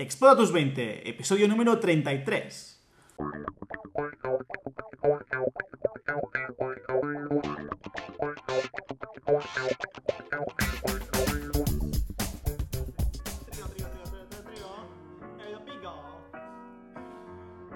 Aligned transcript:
Explora 0.00 0.36
tus 0.36 0.52
20, 0.52 1.10
episodio 1.10 1.48
número 1.48 1.76
33. 1.80 2.78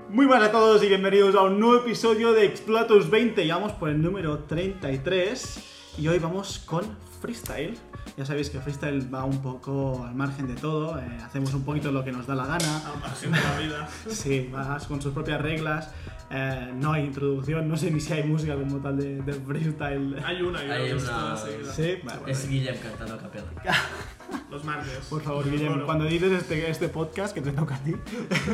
Muy 0.09 0.27
buenas 0.27 0.48
a 0.48 0.52
todos 0.52 0.84
y 0.84 0.86
bienvenidos 0.86 1.34
a 1.34 1.43
un 1.43 1.59
nuevo 1.59 1.82
episodio 1.82 2.32
de 2.32 2.45
Explora 2.45 2.86
tus 2.86 3.11
20. 3.11 3.45
Ya 3.45 3.57
vamos 3.57 3.73
por 3.73 3.89
el 3.89 4.00
número 4.00 4.45
33 4.45 5.96
y 5.98 6.07
hoy 6.07 6.20
vamos 6.20 6.61
con 6.61 6.84
freestyle. 7.20 7.77
Ya 8.23 8.27
sabéis 8.27 8.50
que 8.50 8.61
freestyle 8.61 9.12
va 9.12 9.25
un 9.25 9.43
poco 9.43 10.04
al 10.07 10.14
margen 10.14 10.46
de 10.46 10.54
todo, 10.54 10.96
eh, 10.96 11.02
hacemos 11.25 11.52
un 11.54 11.64
poquito 11.64 11.91
lo 11.91 12.04
que 12.04 12.12
nos 12.12 12.25
da 12.25 12.36
la 12.36 12.46
gana. 12.46 12.79
Al 12.86 13.00
margen 13.00 13.32
de 13.32 13.41
la 13.41 13.59
vida. 13.59 13.89
Sí, 14.11 14.48
vas 14.53 14.86
con 14.86 15.03
sus 15.03 15.12
propias 15.12 15.40
reglas. 15.40 15.90
eh, 16.31 16.71
no 16.72 16.93
hay 16.93 17.03
introducción, 17.07 17.68
no 17.68 17.76
sé 17.76 17.90
ni 17.90 17.98
si 17.98 18.12
hay 18.12 18.22
música 18.22 18.54
como 18.54 18.79
tal 18.79 18.96
de, 18.96 19.21
de 19.22 19.32
freestyle. 19.32 20.22
Hay 20.25 20.40
una, 20.40 20.61
Hay 20.61 20.93
una- 20.93 20.96
está 21.03 21.36
seguida. 21.36 21.72
Sí, 21.72 21.98
vale, 22.04 22.21
vale. 22.21 22.32
Es 22.32 22.48
Guillem 22.48 22.76
cantando 22.79 23.14
a 23.14 23.18
capela. 23.18 23.45
Los 24.52 24.64
martes. 24.64 25.06
Por 25.08 25.22
favor, 25.22 25.50
Guillem, 25.50 25.86
cuando 25.86 26.04
dices 26.04 26.30
este, 26.30 26.70
este 26.70 26.88
podcast 26.90 27.32
que 27.34 27.40
te 27.40 27.52
toca 27.52 27.74
a 27.76 27.79
ti, 27.79 27.94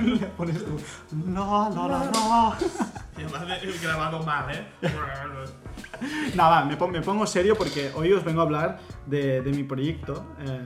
le 0.05 0.27
pones 0.37 0.65
tú. 0.65 0.79
No, 1.27 1.69
no, 1.71 1.89
no, 1.89 2.05
no. 2.13 2.55
De- 3.17 3.69
he 3.69 3.79
grabado 3.83 4.23
mal, 4.23 4.49
¿eh? 4.55 4.65
Nada, 6.37 6.65
me, 6.65 6.77
me 6.77 7.03
pongo 7.03 7.27
serio 7.27 7.57
porque 7.57 7.91
hoy 7.97 8.13
os 8.13 8.23
vengo 8.23 8.43
a 8.43 8.45
hablar 8.45 8.79
de, 9.07 9.43
de 9.43 9.51
mi 9.51 9.65
proyecto 9.65 10.25
eh, 10.39 10.61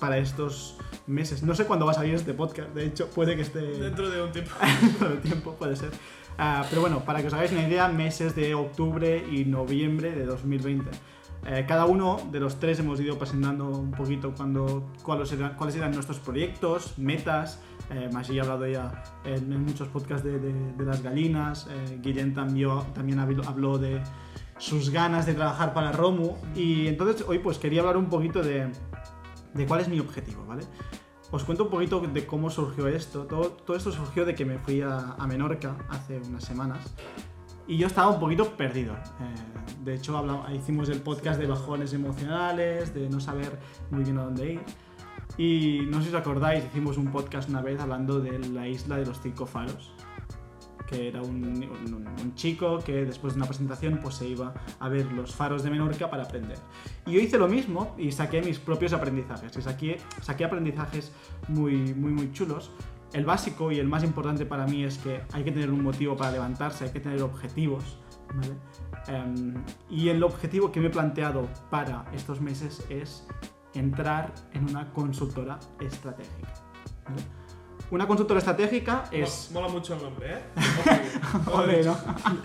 para 0.00 0.16
estos 0.16 0.78
meses. 1.06 1.42
No 1.42 1.54
sé 1.54 1.66
cuándo 1.66 1.84
va 1.84 1.92
a 1.92 1.94
salir 1.94 2.14
este 2.14 2.32
podcast, 2.32 2.70
de 2.70 2.86
hecho, 2.86 3.10
puede 3.10 3.36
que 3.36 3.42
esté. 3.42 3.60
Dentro 3.60 4.08
de 4.08 4.22
un 4.22 4.32
tiempo. 4.32 4.52
todo 4.98 5.10
el 5.12 5.20
tiempo, 5.20 5.54
puede 5.56 5.76
ser. 5.76 5.90
Ah, 6.38 6.64
pero 6.70 6.80
bueno, 6.80 7.00
para 7.04 7.20
que 7.20 7.26
os 7.26 7.34
hagáis 7.34 7.52
una 7.52 7.68
idea, 7.68 7.88
meses 7.88 8.34
de 8.34 8.54
octubre 8.54 9.22
y 9.30 9.44
noviembre 9.44 10.12
de 10.12 10.24
2020. 10.24 10.88
Eh, 11.46 11.64
cada 11.66 11.86
uno 11.86 12.18
de 12.30 12.40
los 12.40 12.58
tres 12.58 12.78
hemos 12.80 13.00
ido 13.00 13.18
presentando 13.18 13.68
un 13.68 13.92
poquito 13.92 14.34
cuando, 14.36 14.90
cuáles, 15.02 15.32
eran, 15.32 15.54
cuáles 15.54 15.76
eran 15.76 15.92
nuestros 15.92 16.18
proyectos, 16.18 16.98
metas. 16.98 17.60
Eh, 17.90 18.10
Maggi 18.12 18.38
ha 18.38 18.42
hablado 18.42 18.66
ya 18.66 19.02
en, 19.24 19.64
muchos 19.64 19.88
podcasts 19.88 20.24
de, 20.24 20.84
las 20.84 21.02
gallinas. 21.02 21.68
Eh, 21.70 21.98
Guillem 22.02 22.34
también, 22.34 22.70
también 22.92 23.18
habló 23.20 23.78
de 23.78 24.02
sus 24.58 24.90
ganas 24.90 25.26
de 25.26 25.34
trabajar 25.34 25.72
para 25.72 25.92
Romu. 25.92 26.36
Y 26.54 26.86
entonces 26.86 27.24
hoy 27.26 27.38
pues 27.38 27.58
quería 27.58 27.80
hablar 27.80 27.96
un 27.96 28.10
poquito 28.10 28.42
de, 28.42 28.70
de 29.54 29.66
cuál 29.66 29.80
es 29.80 29.88
mi 29.88 30.00
objetivo, 30.00 30.44
¿vale? 30.46 30.64
Os 31.30 31.44
cuento 31.44 31.64
un 31.64 31.70
poquito 31.70 32.00
de 32.00 32.26
cómo 32.26 32.50
surgió 32.50 32.88
esto. 32.88 33.24
Todo, 33.24 33.50
todo 33.50 33.76
esto 33.76 33.92
surgió 33.92 34.24
de 34.24 34.34
que 34.34 34.44
me 34.44 34.58
fui 34.58 34.80
a, 34.80 35.14
a 35.18 35.26
Menorca 35.26 35.76
hace 35.88 36.18
unas 36.18 36.44
semanas 36.44 36.94
y 37.68 37.76
yo 37.76 37.86
estaba 37.86 38.08
un 38.10 38.18
poquito 38.18 38.50
perdido. 38.56 38.94
Eh, 38.94 39.74
de 39.84 39.94
hecho, 39.94 40.16
habla- 40.18 40.52
hicimos 40.54 40.88
el 40.88 41.00
podcast 41.00 41.38
de 41.38 41.46
bajones 41.46 41.92
emocionales, 41.92 42.92
de 42.94 43.08
no 43.08 43.20
saber 43.20 43.58
muy 43.90 44.02
bien 44.04 44.18
a 44.18 44.24
dónde 44.24 44.52
ir. 44.54 44.60
Y 45.36 45.82
no 45.88 45.98
sé 45.98 46.08
si 46.08 46.14
os 46.14 46.20
acordáis, 46.20 46.64
hicimos 46.64 46.96
un 46.96 47.12
podcast 47.12 47.48
una 47.48 47.62
vez 47.62 47.78
hablando 47.80 48.18
de 48.20 48.38
la 48.48 48.66
isla 48.66 48.96
de 48.96 49.06
los 49.06 49.20
cinco 49.20 49.46
faros 49.46 49.92
que 50.88 51.06
era 51.08 51.20
un, 51.20 51.44
un- 51.44 52.06
un 52.18 52.34
chico 52.34 52.78
que 52.78 53.04
después 53.04 53.34
de 53.34 53.40
una 53.40 53.46
presentación 53.46 54.00
pues 54.02 54.14
se 54.14 54.26
iba 54.26 54.54
a 54.80 54.88
ver 54.88 55.04
los 55.12 55.34
faros 55.34 55.62
de 55.62 55.68
Menorca 55.68 56.08
para 56.08 56.22
aprender. 56.22 56.56
Y 57.04 57.12
yo 57.12 57.20
hice 57.20 57.36
lo 57.36 57.46
mismo 57.46 57.94
y 57.98 58.10
saqué 58.10 58.40
mis 58.40 58.58
propios 58.58 58.94
aprendizajes. 58.94 59.54
Y 59.54 59.60
saqué, 59.60 59.98
saqué 60.22 60.46
aprendizajes 60.46 61.12
muy, 61.48 61.92
muy, 61.92 62.10
muy 62.12 62.32
chulos. 62.32 62.70
El 63.12 63.24
básico 63.24 63.72
y 63.72 63.78
el 63.78 63.88
más 63.88 64.04
importante 64.04 64.44
para 64.44 64.66
mí 64.66 64.84
es 64.84 64.98
que 64.98 65.22
hay 65.32 65.44
que 65.44 65.52
tener 65.52 65.70
un 65.70 65.82
motivo 65.82 66.16
para 66.16 66.32
levantarse, 66.32 66.84
hay 66.84 66.90
que 66.90 67.00
tener 67.00 67.22
objetivos. 67.22 67.98
¿vale? 68.34 68.54
Em, 69.06 69.54
y 69.88 70.10
el 70.10 70.22
objetivo 70.22 70.70
que 70.70 70.80
me 70.80 70.88
he 70.88 70.90
planteado 70.90 71.48
para 71.70 72.04
estos 72.14 72.40
meses 72.40 72.84
es 72.90 73.26
entrar 73.74 74.32
en 74.52 74.68
una 74.68 74.92
consultora 74.92 75.58
estratégica. 75.80 76.52
¿vale? 77.08 77.22
Una 77.90 78.06
consultora 78.06 78.38
estratégica 78.38 79.04
es... 79.10 79.50
Mola 79.52 79.68
mucho 79.68 79.94
el 79.94 80.02
nombre, 80.02 80.34
¿eh? 80.34 80.40
Ole, 81.52 81.82
¿no? 81.82 81.96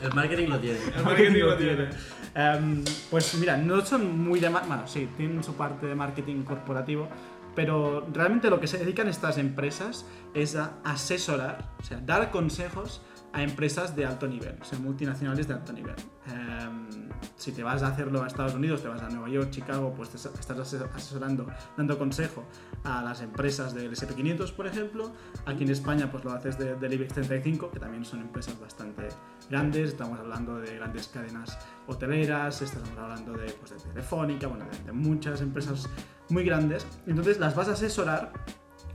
El 0.01 0.13
marketing 0.13 0.47
lo 0.47 0.59
tiene. 0.59 0.79
El 0.95 1.03
marketing 1.03 1.39
lo 1.41 1.57
tiene. 1.57 1.89
Em, 2.33 2.83
pues 3.11 3.33
mira, 3.35 3.57
no 3.57 3.85
son 3.85 4.23
muy 4.23 4.39
de... 4.39 4.47
Bueno, 4.47 4.87
sí, 4.87 5.09
tienen 5.17 5.43
su 5.43 5.53
parte 5.55 5.85
de 5.85 5.95
marketing 5.95 6.43
corporativo, 6.43 7.09
pero 7.55 8.07
realmente 8.11 8.49
lo 8.49 8.59
que 8.59 8.67
se 8.67 8.77
dedican 8.77 9.07
estas 9.07 9.37
empresas 9.37 10.05
es 10.33 10.55
a 10.55 10.77
asesorar, 10.83 11.71
o 11.79 11.83
sea, 11.83 11.99
dar 11.99 12.31
consejos 12.31 13.01
a 13.33 13.41
empresas 13.41 13.95
de 13.95 14.05
alto 14.05 14.27
nivel, 14.27 14.55
o 14.61 14.63
sea, 14.63 14.77
multinacionales 14.79 15.47
de 15.47 15.53
alto 15.55 15.73
nivel. 15.73 15.95
Em, 16.27 17.09
si 17.35 17.51
te 17.51 17.63
vas 17.63 17.81
a 17.81 17.87
hacerlo 17.87 18.21
a 18.23 18.27
Estados 18.27 18.53
Unidos, 18.53 18.83
te 18.83 18.87
vas 18.87 19.01
a 19.01 19.09
Nueva 19.09 19.27
York, 19.27 19.49
Chicago, 19.49 19.91
pues 19.95 20.09
te 20.09 20.17
estás 20.17 20.59
ase- 20.59 20.85
asesorando, 20.93 21.47
dando 21.75 21.97
consejo 21.97 22.43
a 22.83 23.01
las 23.01 23.21
empresas 23.21 23.73
del 23.73 23.91
SP500, 23.91 24.51
por 24.53 24.67
ejemplo. 24.67 25.11
Aquí 25.47 25.63
en 25.63 25.71
España, 25.71 26.11
pues 26.11 26.23
lo 26.23 26.31
haces 26.31 26.59
de- 26.59 26.75
del 26.75 26.93
IBEX 26.93 27.13
35, 27.15 27.71
que 27.71 27.79
también 27.79 28.05
son 28.05 28.21
empresas 28.21 28.59
bastante 28.59 29.07
grandes. 29.49 29.89
Estamos 29.89 30.19
hablando 30.19 30.59
de 30.59 30.75
grandes 30.75 31.07
cadenas 31.07 31.57
hoteleras, 31.87 32.61
estamos 32.61 32.89
hablando 32.97 33.33
de, 33.33 33.51
pues, 33.53 33.71
de 33.71 33.77
Telefónica, 33.93 34.45
bueno, 34.47 34.65
de, 34.71 34.77
de 34.85 34.91
muchas 34.91 35.41
empresas 35.41 35.89
muy 36.29 36.43
grandes. 36.45 36.85
Entonces 37.07 37.39
las 37.39 37.55
vas 37.55 37.67
a 37.67 37.71
asesorar 37.71 38.31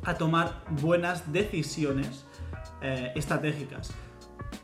a 0.04 0.14
tomar 0.14 0.62
buenas 0.80 1.32
decisiones 1.32 2.24
eh, 2.82 3.10
estratégicas. 3.16 3.90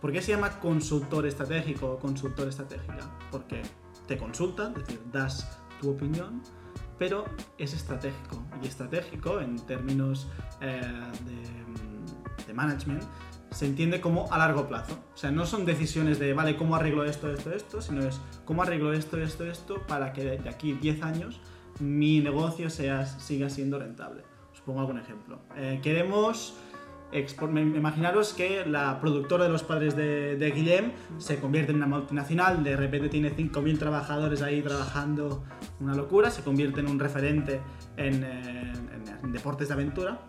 ¿Por 0.00 0.12
qué 0.12 0.20
se 0.20 0.32
llama 0.32 0.60
consultor 0.60 1.26
estratégico 1.26 1.92
o 1.92 1.98
consultor 1.98 2.48
estratégica? 2.48 3.10
Porque 3.30 3.62
te 4.06 4.18
consultan, 4.18 4.72
es 4.72 4.86
decir, 4.86 5.00
das 5.10 5.58
tu 5.80 5.90
opinión, 5.90 6.42
pero 6.98 7.24
es 7.58 7.74
estratégico. 7.74 8.42
Y 8.62 8.66
estratégico, 8.66 9.40
en 9.40 9.56
términos 9.66 10.28
eh, 10.60 10.80
de, 12.46 12.54
management, 12.54 13.02
se 13.50 13.66
entiende 13.66 14.00
como 14.00 14.32
a 14.32 14.38
largo 14.38 14.68
plazo. 14.68 14.94
O 15.12 15.16
sea, 15.16 15.32
no 15.32 15.44
son 15.44 15.64
decisiones 15.64 16.20
de, 16.20 16.34
vale, 16.34 16.56
¿cómo 16.56 16.76
arreglo 16.76 17.04
esto, 17.04 17.32
esto, 17.32 17.52
esto? 17.52 17.82
Sino 17.82 18.06
es, 18.06 18.20
¿cómo 18.44 18.62
arreglo 18.62 18.92
esto, 18.92 19.18
esto, 19.18 19.44
esto 19.44 19.82
para 19.88 20.12
que 20.12 20.38
de 20.38 20.48
aquí 20.48 20.74
10 20.74 21.02
años 21.02 21.40
mi 21.80 22.20
negocio 22.20 22.70
sea, 22.70 23.06
siga 23.06 23.50
siendo 23.50 23.78
rentable? 23.78 24.22
Os 24.52 24.60
pongo 24.60 24.80
algún 24.80 24.98
ejemplo. 24.98 25.40
Eh, 25.56 25.80
queremos... 25.82 26.54
Imaginaros 27.14 28.32
que 28.32 28.66
la 28.66 28.98
productora 29.00 29.44
de 29.44 29.50
los 29.50 29.62
padres 29.62 29.94
de, 29.94 30.36
de 30.36 30.50
Guillem 30.50 30.92
se 31.18 31.38
convierte 31.38 31.70
en 31.70 31.76
una 31.78 31.86
multinacional, 31.86 32.64
de 32.64 32.76
repente 32.76 33.08
tiene 33.08 33.34
5.000 33.34 33.78
trabajadores 33.78 34.42
ahí 34.42 34.62
trabajando, 34.62 35.44
una 35.78 35.94
locura, 35.94 36.30
se 36.32 36.42
convierte 36.42 36.80
en 36.80 36.88
un 36.88 36.98
referente 36.98 37.60
en, 37.96 38.26
deportes 39.32 39.68
de 39.68 39.74
aventura 39.74 40.20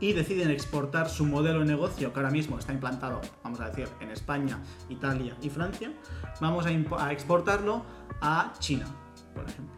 y 0.00 0.14
deciden 0.14 0.50
exportar 0.50 1.10
su 1.10 1.26
modelo 1.26 1.60
de 1.60 1.66
negocio 1.66 2.12
que 2.12 2.18
ahora 2.18 2.30
mismo 2.30 2.58
está 2.58 2.72
implantado, 2.72 3.20
vamos 3.44 3.60
a 3.60 3.68
decir, 3.68 3.86
en 4.00 4.10
España, 4.10 4.58
Italia 4.88 5.36
y 5.42 5.50
Francia, 5.50 5.92
vamos 6.40 6.64
a, 6.64 7.12
exportarlo 7.12 7.84
a 8.22 8.54
China, 8.58 8.86
por 9.34 9.44
ejemplo. 9.46 9.76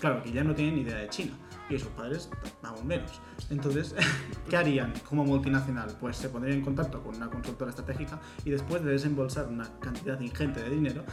Claro, 0.00 0.24
ya 0.24 0.42
no 0.42 0.52
tienen 0.52 0.74
ni 0.74 0.80
idea 0.80 0.96
de 0.96 1.08
China 1.08 1.32
y 1.76 1.78
sus 1.78 1.88
padres, 1.90 2.30
vamos 2.62 2.84
menos. 2.84 3.20
Entonces, 3.50 3.94
¿qué 4.48 4.56
harían 4.56 4.92
como 5.08 5.24
multinacional? 5.24 5.96
Pues 6.00 6.16
se 6.16 6.28
pondrían 6.28 6.58
en 6.58 6.64
contacto 6.64 7.02
con 7.02 7.16
una 7.16 7.30
consultora 7.30 7.70
estratégica 7.70 8.20
y 8.44 8.50
después 8.50 8.82
de 8.84 8.92
desembolsar 8.92 9.46
una 9.46 9.68
cantidad 9.80 10.18
ingente 10.20 10.62
de 10.62 10.70
dinero, 10.70 11.04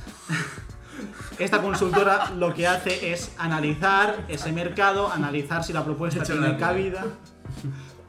esta 1.39 1.61
consultora 1.61 2.31
lo 2.31 2.53
que 2.53 2.67
hace 2.67 3.11
es 3.11 3.33
analizar 3.37 4.25
ese 4.27 4.51
mercado, 4.51 5.11
analizar 5.11 5.63
si 5.63 5.73
la 5.73 5.83
propuesta 5.83 6.23
tiene 6.23 6.57
cabida, 6.57 7.05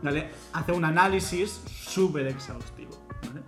¿vale? 0.02 0.30
hace 0.52 0.72
un 0.72 0.84
análisis 0.84 1.62
súper 1.66 2.26
exhaustivo. 2.26 2.90
¿vale? 3.26 3.42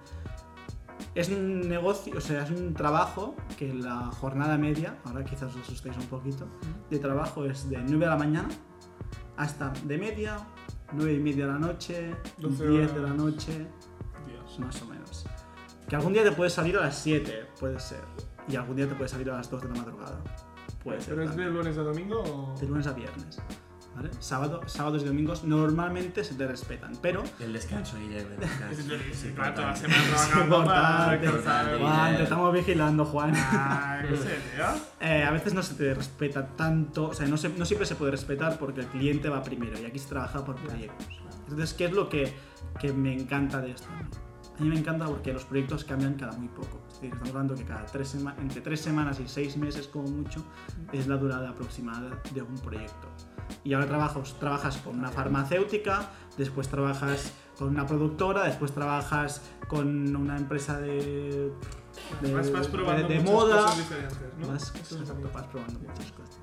Es 1.15 1.29
un 1.29 1.69
negocio, 1.69 2.17
o 2.17 2.21
sea, 2.21 2.45
es 2.45 2.51
un 2.51 2.75
trabajo 2.75 3.37
que 3.59 3.73
la 3.73 4.11
jornada 4.13 4.57
media, 4.57 4.99
ahora 5.05 5.25
quizás 5.25 5.55
os 5.55 5.63
asustéis 5.63 5.97
un 5.97 6.07
poquito, 6.07 6.47
de 6.91 6.99
trabajo 6.99 7.45
es 7.45 7.69
de 7.69 7.79
9 7.79 7.99
de 7.99 8.07
la 8.07 8.17
mañana 8.17 8.49
hasta 9.43 9.73
de 9.85 9.99
media, 9.99 10.39
9 10.93 11.13
y 11.15 11.19
media 11.19 11.47
de 11.47 11.53
la 11.53 11.59
noche, 11.59 12.15
12 12.39 12.69
10 12.69 12.95
de 12.95 13.01
la 13.01 13.15
noche, 13.15 13.67
Dios. 14.27 14.59
más 14.59 14.81
o 14.83 14.87
menos. 14.87 15.27
Que 15.89 15.97
algún 15.97 16.13
día 16.13 16.25
te 16.25 16.33
puedes 16.33 16.53
salir 16.53 16.77
a 16.79 16.83
las 16.83 16.97
7, 16.99 17.47
puede 17.59 17.79
ser. 17.81 18.01
Y 18.49 18.57
algún 18.57 18.77
día 18.77 18.89
te 18.89 18.95
puedes 18.95 19.11
salir 19.11 19.31
a 19.31 19.35
las 19.37 19.51
2 19.51 19.63
de 19.63 19.69
la 19.69 19.75
madrugada. 19.75 20.23
Puede 20.83 21.01
ser. 21.01 21.11
¿Pero 21.15 21.23
es 21.23 21.31
de 21.31 21.37
también. 21.37 21.55
lunes 21.55 21.79
a 21.79 21.83
domingo 21.83 22.23
o...? 22.23 22.59
De 22.59 22.67
lunes 22.67 22.87
a 22.87 22.93
viernes. 22.93 23.39
¿Vale? 23.95 24.11
Sábado, 24.21 24.61
sábados 24.67 25.03
y 25.03 25.07
domingos 25.07 25.45
normalmente 25.45 26.25
se 26.25 26.35
te 26.35 26.47
respetan, 26.47 26.93
pero 27.03 27.23
El 27.41 27.53
descanso, 27.53 27.97
Guillem, 27.99 28.27
el 28.33 28.41
descanso. 28.41 28.83
Sí, 29.13 29.33
claro, 29.35 29.55
toda 29.55 29.67
la 29.69 29.77
semana 29.77 30.03
trabajando 30.05 30.65
para 30.65 31.19
Juan, 31.79 32.17
te 32.17 32.23
estamos 32.23 32.53
vigilando, 32.55 33.05
Juan. 33.05 33.33
Ah, 33.37 34.01
¿en 34.03 34.17
serio? 34.17 34.65
Eh, 35.01 35.25
a 35.25 35.31
veces 35.33 35.53
no 35.53 35.63
se 35.65 35.75
te 35.75 35.93
respeta 35.95 36.47
tanto, 36.55 37.09
o 37.09 37.15
sea, 37.15 37.27
no, 37.27 37.37
se- 37.37 37.49
no 37.49 37.65
siempre 37.65 37.87
se 37.87 37.97
puede 37.97 38.13
respetar 38.13 38.57
porque 38.59 38.81
el 38.83 38.87
cliente 38.87 39.29
va 39.29 39.43
primero 39.43 39.77
y 39.81 39.85
aquí 39.85 39.99
se 39.99 40.09
trabaja 40.09 40.45
por 40.45 40.55
proyectos. 40.57 41.07
Es 41.09 41.39
Entonces, 41.49 41.75
¿qué 41.75 41.87
es 41.87 41.93
lo 41.93 42.09
que, 42.09 42.33
que 42.81 42.93
me 42.93 43.13
encanta 43.13 43.61
de 43.61 43.73
esto? 43.73 43.89
A 43.91 44.63
mí 44.63 44.69
me 44.69 44.79
encanta 44.79 45.07
porque 45.07 45.33
los 45.33 45.45
proyectos 45.45 45.85
cambian 45.85 46.15
cada 46.15 46.33
muy 46.39 46.47
poco. 46.49 46.81
Es 46.87 46.95
decir, 46.95 47.09
estamos 47.09 47.31
hablando 47.31 47.55
que 47.57 47.65
cada 47.65 47.85
tres 47.87 48.15
entre 48.15 48.61
tres 48.61 48.81
semanas 48.81 49.19
y 49.19 49.27
seis 49.27 49.57
meses 49.57 49.89
como 49.89 50.07
mucho 50.09 50.45
es 50.93 51.09
la 51.09 51.17
durada 51.17 51.49
aproximada 51.51 52.11
de 52.33 52.43
un 52.43 52.55
proyecto. 52.59 53.09
Y 53.65 53.75
ahora 53.75 53.87
trabajas, 53.87 54.35
trabajas 54.39 54.77
con 54.79 54.99
una 54.99 55.11
farmacéutica, 55.11 56.11
después 56.37 56.69
trabajas 56.69 57.33
con 57.59 57.69
una 57.69 57.87
productora, 57.87 58.45
después 58.45 58.73
trabajas 58.73 59.43
con 59.69 60.17
una 60.17 60.37
empresa 60.37 60.81
de, 60.81 61.53
de, 62.21 62.35
vas, 62.35 62.51
vas 62.51 62.67
probando 62.69 63.07
de- 63.09 63.15
de 63.15 63.21
muchas 63.21 63.33
moda. 63.35 63.63
cosas 63.63 63.77
diferentes, 63.79 64.19
¿no? 64.39 64.49
Vas, 64.49 64.63
Eso 64.63 64.79
es 64.79 64.93
exacto, 64.93 65.15
bonito. 65.15 65.31
vas 65.35 65.47
probando 65.47 65.79
muchas 65.81 66.13
cosas. 66.13 66.39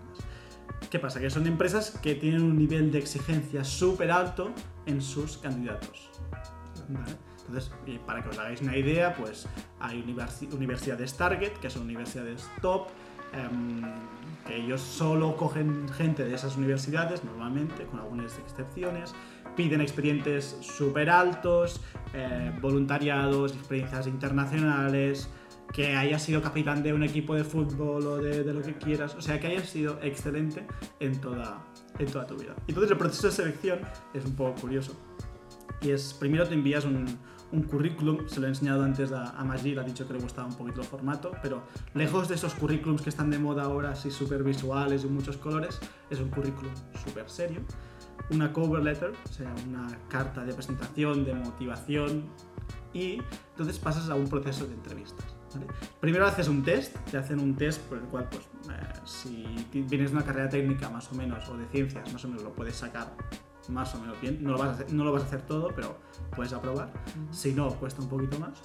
¿Qué 0.89 0.97
pasa? 0.99 1.19
Que 1.19 1.29
son 1.29 1.45
empresas 1.45 1.91
que 2.01 2.15
tienen 2.15 2.41
un 2.41 2.57
nivel 2.57 2.91
de 2.91 2.99
exigencia 2.99 3.63
súper 3.63 4.11
alto 4.11 4.51
en 4.85 5.01
sus 5.01 5.37
candidatos. 5.37 6.09
¿vale? 6.87 7.15
Entonces, 7.47 7.71
y 7.85 7.97
para 7.99 8.23
que 8.23 8.29
os 8.29 8.37
hagáis 8.39 8.61
una 8.61 8.77
idea, 8.77 9.13
pues 9.15 9.47
hay 9.79 10.01
universi- 10.03 10.51
universidades 10.53 11.15
Target, 11.17 11.53
que 11.53 11.69
son 11.69 11.83
universidades 11.83 12.47
top, 12.61 12.87
em, 13.33 13.81
ellos 14.49 14.81
solo 14.81 15.35
cogen 15.35 15.87
gente 15.89 16.23
de 16.23 16.35
esas 16.35 16.57
universidades, 16.57 17.23
normalmente, 17.23 17.85
con 17.85 17.99
algunas 17.99 18.37
excepciones, 18.39 19.13
piden 19.55 19.81
expedientes 19.81 20.57
súper 20.61 21.09
altos, 21.09 21.81
eh, 22.13 22.51
voluntariados, 22.61 23.53
experiencias 23.53 24.07
internacionales, 24.07 25.29
que 25.73 25.95
hayas 25.95 26.23
sido 26.23 26.41
capitán 26.41 26.81
de 26.81 26.93
un 26.93 27.03
equipo 27.03 27.35
de 27.35 27.43
fútbol 27.43 28.05
o 28.07 28.17
de, 28.17 28.43
de 28.43 28.53
lo 28.53 28.61
que 28.61 28.73
quieras, 28.73 29.15
o 29.15 29.21
sea, 29.21 29.39
que 29.39 29.47
hayas 29.47 29.69
sido 29.69 29.99
excelente 30.01 30.65
en 30.99 31.19
toda, 31.21 31.63
en 31.99 32.07
toda 32.07 32.25
tu 32.25 32.35
vida. 32.35 32.55
Entonces 32.67 32.91
el 32.91 32.97
proceso 32.97 33.27
de 33.27 33.33
selección 33.33 33.79
es 34.13 34.25
un 34.25 34.35
poco 34.35 34.61
curioso. 34.61 34.93
Y 35.81 35.91
es, 35.91 36.13
primero 36.13 36.47
te 36.47 36.55
envías 36.55 36.85
un, 36.85 37.05
un 37.51 37.63
currículum, 37.63 38.27
se 38.27 38.39
lo 38.39 38.47
he 38.47 38.49
enseñado 38.49 38.83
antes 38.83 39.11
a, 39.11 39.43
le 39.63 39.79
ha 39.79 39.83
dicho 39.83 40.07
que 40.07 40.13
le 40.13 40.19
gustaba 40.19 40.47
un 40.47 40.55
poquito 40.55 40.81
el 40.81 40.87
formato, 40.87 41.31
pero 41.41 41.63
lejos 41.93 42.27
de 42.27 42.35
esos 42.35 42.53
currículums 42.53 43.01
que 43.01 43.09
están 43.09 43.29
de 43.29 43.39
moda 43.39 43.63
ahora, 43.63 43.91
así 43.91 44.11
súper 44.11 44.43
visuales 44.43 45.03
y 45.03 45.07
muchos 45.07 45.37
colores, 45.37 45.79
es 46.09 46.19
un 46.19 46.29
currículum 46.29 46.71
súper 47.03 47.29
serio. 47.29 47.61
Una 48.31 48.53
cover 48.53 48.83
letter, 48.83 49.11
o 49.11 49.33
sea, 49.33 49.53
una 49.67 49.87
carta 50.07 50.43
de 50.45 50.53
presentación, 50.53 51.25
de 51.25 51.33
motivación, 51.33 52.25
y 52.93 53.21
entonces 53.51 53.79
pasas 53.79 54.09
a 54.09 54.15
un 54.15 54.27
proceso 54.27 54.67
de 54.67 54.73
entrevistas. 54.73 55.25
Primero 55.99 56.27
haces 56.27 56.47
un 56.47 56.63
test, 56.63 56.95
te 57.09 57.17
hacen 57.17 57.39
un 57.39 57.55
test 57.55 57.81
por 57.83 57.97
el 57.97 58.03
cual, 58.05 58.29
pues, 58.29 58.43
eh, 58.71 58.99
si 59.05 59.45
vienes 59.73 60.11
de 60.11 60.17
una 60.17 60.25
carrera 60.25 60.47
técnica 60.47 60.89
más 60.89 61.11
o 61.11 61.15
menos, 61.15 61.47
o 61.49 61.57
de 61.57 61.65
ciencias, 61.67 62.11
más 62.13 62.23
o 62.23 62.27
menos 62.27 62.43
lo 62.43 62.53
puedes 62.53 62.75
sacar 62.75 63.15
más 63.69 63.93
o 63.95 63.99
menos 63.99 64.19
bien. 64.21 64.39
No 64.41 64.51
lo 64.51 64.57
vas 64.57 64.69
a 64.69 64.71
hacer, 64.71 64.93
no 64.93 65.03
lo 65.03 65.11
vas 65.11 65.23
a 65.23 65.25
hacer 65.25 65.41
todo, 65.43 65.69
pero 65.75 65.97
puedes 66.35 66.53
aprobar. 66.53 66.91
Si 67.31 67.53
no, 67.53 67.69
cuesta 67.75 68.01
un 68.01 68.09
poquito 68.09 68.39
más. 68.39 68.59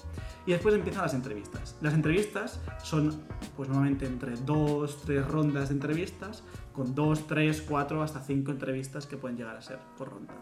Y 0.47 0.53
después 0.53 0.75
empiezan 0.75 1.03
las 1.03 1.15
entrevistas. 1.15 1.77
Las 1.81 1.95
entrevistas 1.95 2.61
son, 2.83 3.23
pues 3.57 3.69
normalmente 3.69 4.07
entre 4.07 4.37
dos, 4.37 5.03
tres 5.03 5.27
rondas 5.27 5.69
de 5.69 5.75
entrevistas, 5.75 6.43
con 6.73 6.95
dos, 6.95 7.27
tres, 7.27 7.63
cuatro, 7.63 8.03
hasta 8.03 8.21
cinco 8.21 8.51
entrevistas 8.51 9.07
que 9.07 9.17
pueden 9.17 9.37
llegar 9.37 9.57
a 9.57 9.63
ser 9.63 9.79
por 9.97 10.11
ronda. 10.11 10.35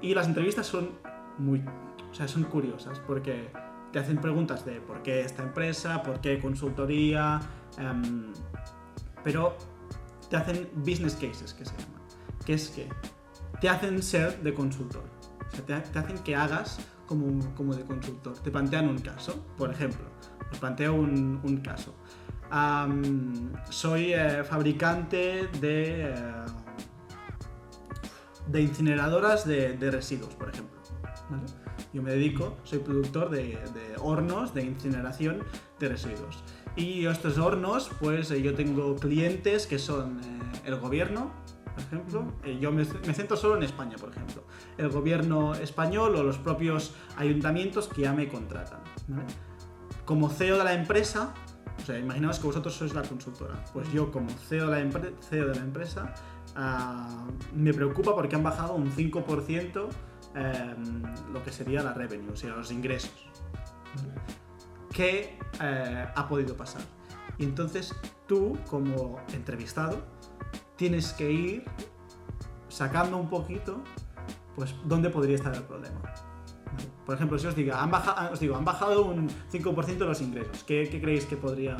Y 0.00 0.14
las 0.14 0.26
entrevistas 0.26 0.66
son 0.66 0.90
muy, 1.38 1.62
o 2.10 2.14
sea, 2.14 2.26
son 2.28 2.44
curiosas 2.44 2.98
porque 3.00 3.50
te 3.92 3.98
hacen 3.98 4.18
preguntas 4.18 4.64
de 4.64 4.80
por 4.80 5.02
qué 5.02 5.20
esta 5.20 5.42
empresa, 5.42 6.02
por 6.02 6.20
qué 6.20 6.40
consultoría, 6.40 7.40
em, 7.78 8.32
pero 9.22 9.56
te 10.28 10.36
hacen 10.36 10.68
business 10.74 11.14
cases, 11.14 11.54
que 11.54 11.64
se 11.64 11.72
llaman. 11.76 12.02
Que 12.44 12.54
es 12.54 12.70
que 12.70 12.88
te 13.60 13.68
hacen 13.68 14.02
ser 14.02 14.42
de 14.42 14.54
consultor. 14.54 15.04
O 15.46 15.54
sea, 15.54 15.64
te, 15.64 15.90
te 15.90 15.98
hacen 15.98 16.18
que 16.18 16.34
hagas 16.34 16.78
como, 17.06 17.54
como 17.54 17.74
de 17.74 17.84
consultor. 17.84 18.38
Te 18.38 18.50
plantean 18.50 18.88
un 18.88 18.98
caso, 18.98 19.44
por 19.56 19.70
ejemplo. 19.70 20.06
Os 20.50 20.58
planteo 20.58 20.94
un, 20.94 21.40
un 21.42 21.56
caso. 21.58 21.94
Am, 22.50 23.52
soy 23.70 24.12
eh, 24.12 24.44
fabricante 24.44 25.48
de, 25.60 26.10
eh, 26.10 26.14
de 28.48 28.60
incineradoras 28.60 29.46
de, 29.46 29.76
de 29.76 29.90
residuos, 29.90 30.34
por 30.34 30.50
ejemplo. 30.50 30.80
¿vale? 31.30 31.44
Yo 31.92 32.02
me 32.02 32.12
dedico, 32.12 32.56
soy 32.64 32.78
productor 32.78 33.30
de, 33.30 33.58
de 33.74 33.96
hornos 33.98 34.54
de 34.54 34.64
incineración 34.64 35.44
de 35.78 35.88
residuos. 35.88 36.42
Y 36.74 37.06
estos 37.06 37.36
hornos, 37.36 37.90
pues 38.00 38.30
eh, 38.30 38.40
yo 38.40 38.54
tengo 38.54 38.96
clientes 38.96 39.66
que 39.66 39.78
son 39.78 40.20
eh, 40.20 40.60
el 40.64 40.76
gobierno, 40.76 41.30
por 41.74 41.82
ejemplo. 41.84 42.24
Eh, 42.44 42.58
yo 42.60 42.70
me, 42.72 42.84
me 42.84 43.14
centro 43.14 43.36
solo 43.36 43.56
en 43.56 43.62
España, 43.62 43.96
por 43.98 44.10
ejemplo. 44.10 44.44
El 44.78 44.88
gobierno 44.90 45.54
español 45.54 46.16
o 46.16 46.22
los 46.22 46.38
propios 46.38 46.94
ayuntamientos 47.16 47.88
que 47.88 48.02
ya 48.02 48.12
me 48.12 48.28
contratan. 48.28 48.80
¿vale? 49.08 49.24
Como 50.04 50.28
CEO 50.30 50.58
de 50.58 50.64
la 50.64 50.74
empresa, 50.74 51.32
o 51.80 51.84
sea, 51.86 51.98
imaginaos 51.98 52.38
que 52.38 52.46
vosotros 52.46 52.74
sois 52.74 52.92
la 52.94 53.02
consultora. 53.02 53.54
Pues 53.72 53.90
yo 53.92 54.10
como 54.10 54.28
CEO 54.30 54.66
de 54.68 54.72
la, 54.72 54.80
empre- 54.90 55.14
CEO 55.22 55.48
de 55.48 55.54
la 55.54 55.62
empresa 55.62 56.14
ah, 56.56 57.26
me 57.54 57.72
preocupa 57.72 58.14
porque 58.14 58.36
han 58.36 58.42
bajado 58.42 58.74
un 58.74 58.90
5% 58.92 59.88
eh, 60.34 60.74
lo 61.32 61.42
que 61.44 61.52
sería 61.52 61.82
la 61.82 61.92
revenue, 61.94 62.30
o 62.32 62.36
sea, 62.36 62.54
los 62.56 62.70
ingresos. 62.72 63.12
¿Qué 64.92 65.38
eh, 65.60 66.06
ha 66.14 66.28
podido 66.28 66.56
pasar? 66.56 66.82
Y 67.38 67.44
entonces 67.44 67.94
tú, 68.26 68.58
como 68.68 69.18
entrevistado, 69.32 70.02
tienes 70.76 71.12
que 71.12 71.30
ir 71.30 71.64
sacando 72.68 73.16
un 73.16 73.28
poquito, 73.28 73.82
pues, 74.56 74.74
dónde 74.84 75.10
podría 75.10 75.36
estar 75.36 75.54
el 75.54 75.62
problema. 75.62 76.00
Por 77.04 77.16
ejemplo, 77.16 77.38
si 77.38 77.46
os, 77.46 77.56
diga, 77.56 77.82
han 77.82 77.90
baja- 77.90 78.30
os 78.32 78.40
digo, 78.40 78.56
han 78.56 78.64
bajado 78.64 79.04
un 79.04 79.28
5% 79.50 79.98
los 80.06 80.20
ingresos, 80.20 80.64
¿qué, 80.64 80.88
qué 80.90 81.00
creéis 81.00 81.26
que 81.26 81.36
podría 81.36 81.76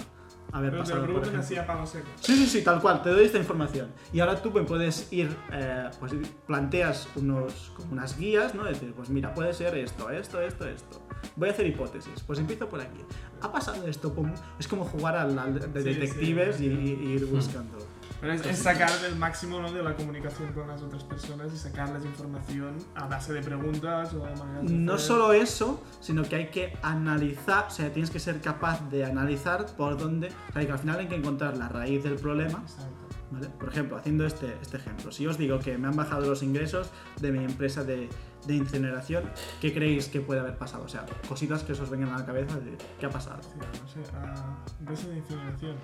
haber 0.52 0.70
Pero 0.72 0.82
te 0.84 0.90
pasado? 0.90 1.06
lo 1.06 1.12
por 1.14 1.22
preguntan 1.22 1.40
ejemplo? 1.40 1.40
así 1.40 1.56
a 1.56 1.66
pago 1.66 1.86
seco. 1.86 2.06
Sí, 2.20 2.36
sí, 2.36 2.46
sí, 2.46 2.62
tal 2.64 2.80
cual, 2.82 3.00
te 3.02 3.08
doy 3.10 3.24
esta 3.24 3.38
información. 3.38 3.90
Y 4.12 4.20
ahora 4.20 4.42
tú 4.42 4.50
me 4.50 4.62
puedes 4.64 5.10
ir, 5.12 5.34
eh, 5.52 5.88
pues 5.98 6.12
planteas 6.46 7.08
unos, 7.16 7.72
como 7.76 7.92
unas 7.92 8.18
guías, 8.18 8.54
¿no? 8.54 8.66
Es 8.66 8.78
decir, 8.80 8.92
pues 8.94 9.08
mira, 9.08 9.32
puede 9.32 9.54
ser 9.54 9.76
esto, 9.78 10.10
esto, 10.10 10.40
esto, 10.42 10.68
esto. 10.68 11.00
Voy 11.36 11.48
a 11.48 11.52
hacer 11.52 11.66
hipótesis, 11.68 12.20
pues 12.26 12.38
empiezo 12.40 12.68
por 12.68 12.80
aquí. 12.80 12.98
¿Ha 13.40 13.50
pasado 13.50 13.86
esto? 13.86 14.12
Es 14.58 14.68
como 14.68 14.84
jugar 14.84 15.16
al, 15.16 15.38
al 15.38 15.54
de 15.72 15.82
Sí, 15.82 15.88
detectives 15.88 16.56
sí. 16.56 16.66
Y, 16.66 17.06
y 17.06 17.12
ir 17.12 17.26
buscando. 17.26 17.78
Pero 18.22 18.34
es, 18.34 18.46
es 18.46 18.58
sacar 18.60 18.88
el 19.04 19.16
máximo 19.16 19.60
¿no? 19.60 19.72
de 19.72 19.82
la 19.82 19.96
comunicación 19.96 20.52
con 20.52 20.68
las 20.68 20.80
otras 20.80 21.02
personas 21.02 21.52
y 21.52 21.58
sacarles 21.58 22.04
información 22.04 22.78
a 22.94 23.08
base 23.08 23.32
de 23.32 23.42
preguntas 23.42 24.14
o 24.14 24.20
de 24.24 24.72
No 24.72 24.94
hacer. 24.94 25.06
solo 25.06 25.32
eso, 25.32 25.82
sino 26.00 26.22
que 26.22 26.36
hay 26.36 26.46
que 26.50 26.78
analizar, 26.82 27.66
o 27.66 27.70
sea, 27.70 27.92
tienes 27.92 28.10
que 28.10 28.20
ser 28.20 28.40
capaz 28.40 28.80
de 28.90 29.04
analizar 29.04 29.66
por 29.76 29.98
dónde, 29.98 30.28
o 30.48 30.52
sea, 30.52 30.64
que 30.64 30.70
al 30.72 30.78
final 30.78 31.00
hay 31.00 31.08
que 31.08 31.16
encontrar 31.16 31.56
la 31.56 31.68
raíz 31.68 32.04
del 32.04 32.14
problema 32.14 32.60
Exacto. 32.62 33.08
¿Vale? 33.32 33.48
Por 33.48 33.70
ejemplo, 33.70 33.96
haciendo 33.96 34.24
este, 34.26 34.56
este 34.62 34.76
ejemplo, 34.76 35.10
si 35.10 35.26
os 35.26 35.36
digo 35.36 35.58
que 35.58 35.76
me 35.76 35.88
han 35.88 35.96
bajado 35.96 36.26
los 36.28 36.42
ingresos 36.44 36.90
de 37.20 37.32
mi 37.32 37.42
empresa 37.42 37.82
de, 37.82 38.08
de 38.46 38.54
incineración, 38.54 39.24
¿qué 39.60 39.72
creéis 39.74 40.06
que 40.08 40.20
puede 40.20 40.38
haber 40.40 40.56
pasado? 40.58 40.84
O 40.84 40.88
sea, 40.88 41.04
cositas 41.26 41.62
que 41.64 41.72
os 41.72 41.90
vengan 41.90 42.10
a 42.10 42.18
la 42.18 42.26
cabeza 42.26 42.56
de 42.60 42.76
qué 43.00 43.06
ha 43.06 43.10
pasado. 43.10 43.42
Sí, 43.42 43.48
no 43.58 43.88
sé, 43.88 44.00
a 44.16 44.58
empresa 44.80 45.08
de 45.08 45.16
incineración. 45.16 45.76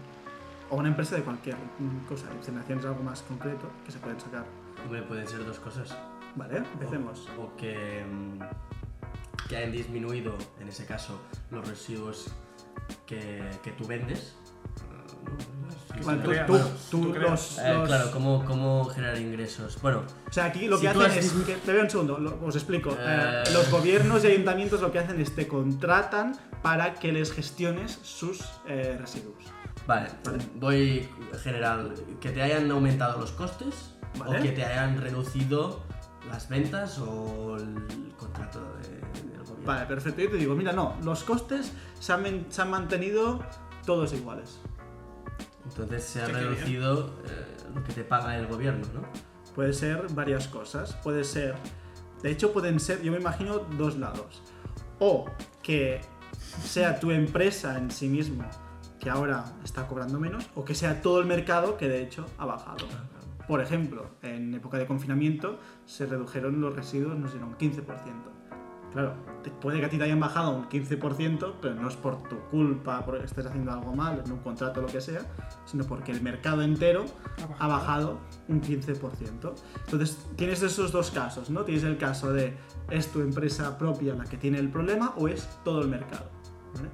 O 0.71 0.77
una 0.77 0.89
empresa 0.89 1.17
de 1.17 1.23
cualquier 1.23 1.57
cosa. 2.09 2.27
Incineración 2.37 2.79
es 2.81 2.85
algo 2.85 3.03
más 3.03 3.23
concreto 3.23 3.71
que 3.87 3.93
se 3.93 3.99
pueden 3.99 4.21
sacar. 4.21 4.45
Hombre, 4.85 5.03
pueden 5.03 5.27
ser 5.27 5.45
dos 5.45 5.59
cosas. 5.59 5.97
Vale, 6.37 6.59
empecemos. 6.59 7.27
O 7.39 7.57
que, 7.57 8.05
mm, 8.05 9.49
que 9.49 9.57
hayan 9.57 9.73
disminuido, 9.73 10.35
en 10.61 10.69
ese 10.69 10.85
caso, 10.85 11.19
los 11.51 11.67
residuos 11.67 12.33
que, 13.07 13.43
que 13.63 13.73
tú 13.73 13.87
vendes. 13.87 14.37
Tú, 14.75 15.35
tú- 15.95 16.05
Bueno, 16.05 16.23
tú 16.47 16.59
tú 16.91 17.13
creas. 17.13 17.31
los, 17.31 17.59
Eh, 17.59 17.75
los- 17.75 17.89
claro, 17.89 18.11
¿cómo, 18.13 18.45
¿cómo 18.45 18.85
generar 18.87 19.19
ingresos? 19.19 19.81
Bueno, 19.83 20.03
O 20.29 20.33
sea, 20.33 20.45
aquí 20.45 20.69
lo 20.69 20.77
Si 20.77 20.87
que 20.87 20.93
tú 20.93 21.01
hacen 21.01 21.19
has 21.19 21.25
es. 21.25 21.33
Que, 21.45 21.55
te 21.57 21.73
veo 21.73 21.83
un 21.83 21.91
segundo, 21.91 22.19
lo- 22.19 22.39
os 22.45 22.55
explico. 22.55 22.91
Eh, 22.93 23.43
Eh. 23.47 23.51
los 23.53 23.71
gobiernos 23.71 24.23
y 24.25 24.29
ayuntamientos 24.29 24.81
lo 24.83 24.93
que 24.93 24.99
hacen 25.01 25.19
es 25.21 25.35
te 25.35 25.49
contratan 25.49 26.37
para 26.63 26.95
que 26.95 27.11
les 27.13 27.33
gestiones 27.33 27.99
sus 28.03 28.43
eh, 28.67 28.97
residuos. 29.01 29.43
Vale, 29.89 30.11
Vale. 30.25 30.39
voy 30.55 31.09
general. 31.43 31.93
Que 32.21 32.31
te 32.31 32.43
hayan 32.43 32.71
aumentado 32.71 33.19
los 33.19 33.33
costes 33.33 33.95
Vale. 34.19 34.39
o 34.39 34.43
que 34.43 34.53
te 34.53 34.65
hayan 34.65 35.01
reducido 35.01 35.83
las 36.31 36.49
ventas 36.49 36.99
o 37.01 37.57
el 37.57 38.13
contrato 38.17 38.61
de- 38.83 38.89
del 39.33 39.39
gobierno. 39.45 39.65
Vale, 39.67 39.87
perfecto. 39.87 40.21
Yo 40.23 40.31
te 40.31 40.37
digo, 40.37 40.55
mira, 40.55 40.73
no, 40.73 40.97
los 41.03 41.25
costes 41.25 41.73
se 41.99 42.13
han, 42.13 42.47
se 42.51 42.63
han 42.63 42.71
mantenido 42.71 43.43
todos 43.85 44.13
iguales. 44.13 44.61
Entonces 45.65 46.05
se 46.05 46.23
ha 46.23 46.27
Sí, 46.27 46.33
reducido 46.33 47.15
eh, 47.27 47.57
lo 47.75 47.83
que 47.83 47.93
te 47.93 48.05
paga 48.05 48.37
el 48.37 48.47
gobierno, 48.47 48.87
¿no? 48.95 49.03
Puede 49.55 49.73
ser 49.73 50.07
varias 50.13 50.49
cosas. 50.49 50.95
Puede 51.03 51.25
ser. 51.25 51.55
De 52.23 52.31
hecho, 52.31 52.53
pueden 52.53 52.79
ser, 52.81 53.03
yo 53.03 53.13
me 53.13 53.19
imagino, 53.19 53.59
dos 53.59 53.97
lados. 53.97 54.43
O 54.99 55.27
que 55.63 56.01
sea 56.63 56.99
tu 57.01 57.11
empresa 57.11 57.77
en 57.79 57.91
sí 57.91 58.09
mismo 58.09 58.45
que 58.99 59.11
ahora 59.11 59.45
está 59.65 59.87
cobrando 59.87 60.19
menos, 60.19 60.49
o 60.55 60.65
que 60.65 60.75
sea 60.75 61.03
todo 61.03 61.21
el 61.21 61.27
mercado 61.27 61.77
que 61.77 61.89
de 61.89 62.03
hecho 62.03 62.27
ha 62.39 62.47
bajado. 62.47 62.87
por 63.47 63.61
ejemplo, 63.63 64.11
en 64.23 64.55
época 64.55 64.77
de 64.77 64.87
confinamiento 64.87 65.59
se 65.87 66.05
redujeron 66.07 66.61
los 66.61 66.75
residuos, 66.75 67.17
no 67.17 67.29
sé, 67.29 67.39
un 67.39 67.57
15%. 67.57 68.39
Claro, 68.93 69.15
puede 69.61 69.81
que 69.81 69.87
a 69.87 69.89
ti 69.91 69.99
te 69.99 70.05
hayan 70.05 70.19
bajado 70.19 70.51
un 70.51 70.69
15%, 70.69 71.55
pero 71.61 71.75
no 71.75 71.89
es 71.89 71.97
por 71.97 72.23
tu 72.23 72.39
culpa, 72.51 73.05
porque 73.05 73.25
estés 73.25 73.45
haciendo 73.45 73.71
algo 73.71 73.95
mal, 73.95 74.23
en 74.25 74.33
un 74.33 74.39
contrato 74.39 74.81
o 74.81 74.83
lo 74.85 74.89
que 74.89 75.01
sea, 75.01 75.21
sino 75.67 75.85
porque 75.85 76.11
el 76.11 76.23
mercado 76.23 76.63
entero 76.63 77.05
ha 77.59 77.67
bajado 77.67 78.19
un 78.49 78.63
15%. 78.63 79.53
Entonces, 79.85 80.27
tienes 80.37 80.63
esos 80.63 80.91
dos 80.91 81.11
casos, 81.11 81.51
¿no? 81.51 81.65
Tienes 81.65 81.85
el 81.85 81.99
caso 81.99 82.33
de 82.33 82.57
es 82.91 83.13
tu 83.13 83.21
empresa 83.21 83.77
propia 83.77 84.15
la 84.15 84.25
que 84.25 84.39
tiene 84.39 84.59
el 84.59 84.71
problema 84.71 85.13
o 85.17 85.29
es 85.29 85.49
todo 85.65 85.83
el 85.83 85.89
mercado. 85.89 86.31
¿vale? 86.75 86.89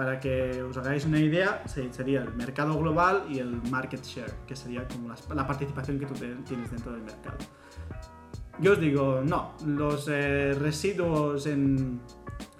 Para 0.00 0.18
que 0.18 0.62
os 0.62 0.74
hagáis 0.78 1.04
una 1.04 1.18
idea, 1.20 1.62
se- 1.66 1.92
sería 1.92 2.22
el 2.22 2.32
mercado 2.32 2.72
global 2.78 3.24
y 3.28 3.38
el 3.38 3.60
market 3.70 4.02
share, 4.02 4.32
que 4.46 4.56
sería 4.56 4.88
como 4.88 5.12
la 5.34 5.46
participación 5.46 5.98
que 5.98 6.06
tú 6.06 6.14
tienes 6.14 6.70
dentro 6.70 6.92
del 6.92 7.02
mercado. 7.02 7.36
Yo 8.60 8.72
os 8.72 8.80
digo, 8.80 9.20
no, 9.22 9.52
los 9.66 10.08
eh, 10.08 10.54
residuos 10.58 11.46
en, 11.46 12.00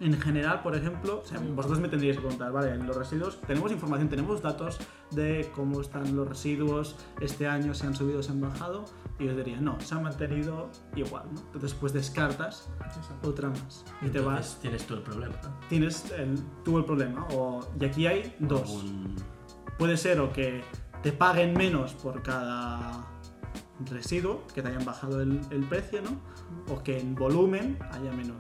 en 0.01 0.21
general, 0.21 0.63
por 0.63 0.75
ejemplo, 0.77 1.23
o 1.25 1.27
sea, 1.27 1.39
vosotros 1.55 1.81
me 1.81 1.89
tendríais 1.89 2.17
que 2.17 2.23
preguntar, 2.23 2.53
vale, 2.53 2.75
en 2.75 2.87
los 2.87 2.97
residuos 2.97 3.41
tenemos 3.43 3.71
información, 3.73 4.09
tenemos 4.09 4.43
datos 4.43 4.79
de 5.11 5.51
cómo 5.55 5.81
están 5.81 6.15
los 6.17 6.29
residuos 6.29 6.97
este 7.21 7.47
año, 7.49 7.75
si 7.75 7.87
han 7.87 7.95
subido 7.95 8.21
o 8.21 8.23
se 8.23 8.31
han 8.33 8.41
bajado, 8.41 8.85
y 9.19 9.25
yo 9.25 9.31
os 9.33 9.37
diría, 9.37 9.61
no, 9.61 9.81
se 9.81 9.95
han 9.95 10.03
mantenido 10.03 10.69
igual, 10.97 11.25
¿no? 11.35 11.41
Entonces, 11.47 11.75
pues 11.75 11.93
descartas 11.93 12.69
Exacto. 12.85 13.29
otra 13.31 13.49
más 13.51 13.85
y 14.03 14.09
te 14.09 14.21
vas, 14.21 14.59
tienes 14.61 14.87
tú 14.87 14.95
el 14.95 15.03
problema. 15.03 15.35
¿no? 15.43 15.51
tienes 15.69 16.11
el, 16.13 16.39
tú 16.65 16.79
el 16.79 16.85
problema, 16.85 17.27
o, 17.33 17.61
y 17.81 17.85
aquí 17.85 18.07
hay 18.07 18.35
dos. 18.39 18.63
Algún- 18.63 19.17
Puede 19.79 19.97
ser 19.97 20.21
o 20.21 20.31
que 20.33 20.63
te 21.03 21.11
paguen 21.13 21.55
menos 21.55 21.95
por 21.95 22.23
cada 22.23 23.07
residuo, 23.91 24.43
que 24.55 24.61
te 24.63 24.69
hayan 24.69 24.85
bajado 24.85 25.23
el, 25.23 25.41
el 25.51 25.65
precio, 25.65 26.03
¿no? 26.03 26.21
O 26.75 26.83
que 26.83 27.01
en 27.01 27.15
volumen 27.15 27.79
haya 27.93 28.13
menos 28.13 28.37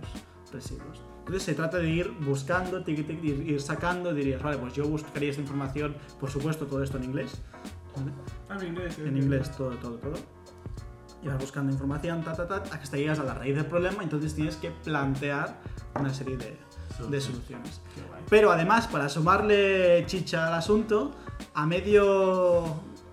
residuos. 0.52 1.00
Entonces 1.30 1.46
se 1.46 1.54
trata 1.54 1.78
de 1.78 1.88
ir 1.88 2.10
buscando, 2.26 2.82
tiqui, 2.82 3.04
tiqui, 3.04 3.28
ir, 3.28 3.50
ir 3.52 3.60
sacando, 3.60 4.12
dirías, 4.12 4.42
vale, 4.42 4.58
pues 4.58 4.74
yo 4.74 4.84
buscaría 4.88 5.30
esta 5.30 5.40
información, 5.40 5.94
por 6.18 6.28
supuesto 6.28 6.66
todo 6.66 6.82
esto 6.82 6.96
en 6.96 7.04
inglés, 7.04 7.40
¿vale? 7.96 8.10
Ah, 8.48 8.56
en 8.60 8.66
inglés. 8.66 8.98
en 8.98 9.16
inglés 9.16 9.56
todo, 9.56 9.70
todo, 9.76 9.94
todo. 9.98 10.14
Y 11.22 11.28
vas 11.28 11.38
buscando 11.38 11.70
información, 11.70 12.24
ta, 12.24 12.32
ta, 12.32 12.48
ta, 12.48 12.56
hasta 12.72 12.96
que 12.96 13.02
llegas 13.02 13.20
a 13.20 13.22
la 13.22 13.34
raíz 13.34 13.54
del 13.54 13.66
problema, 13.66 14.02
entonces 14.02 14.34
tienes 14.34 14.56
que 14.56 14.72
plantear 14.72 15.60
una 15.94 16.12
serie 16.12 16.36
de, 16.36 16.56
de 17.08 17.20
soluciones. 17.20 17.80
Pero 18.28 18.50
además, 18.50 18.88
para 18.88 19.08
sumarle 19.08 20.02
chicha 20.06 20.48
al 20.48 20.54
asunto, 20.54 21.12
a 21.54 21.64
medio, 21.64 22.64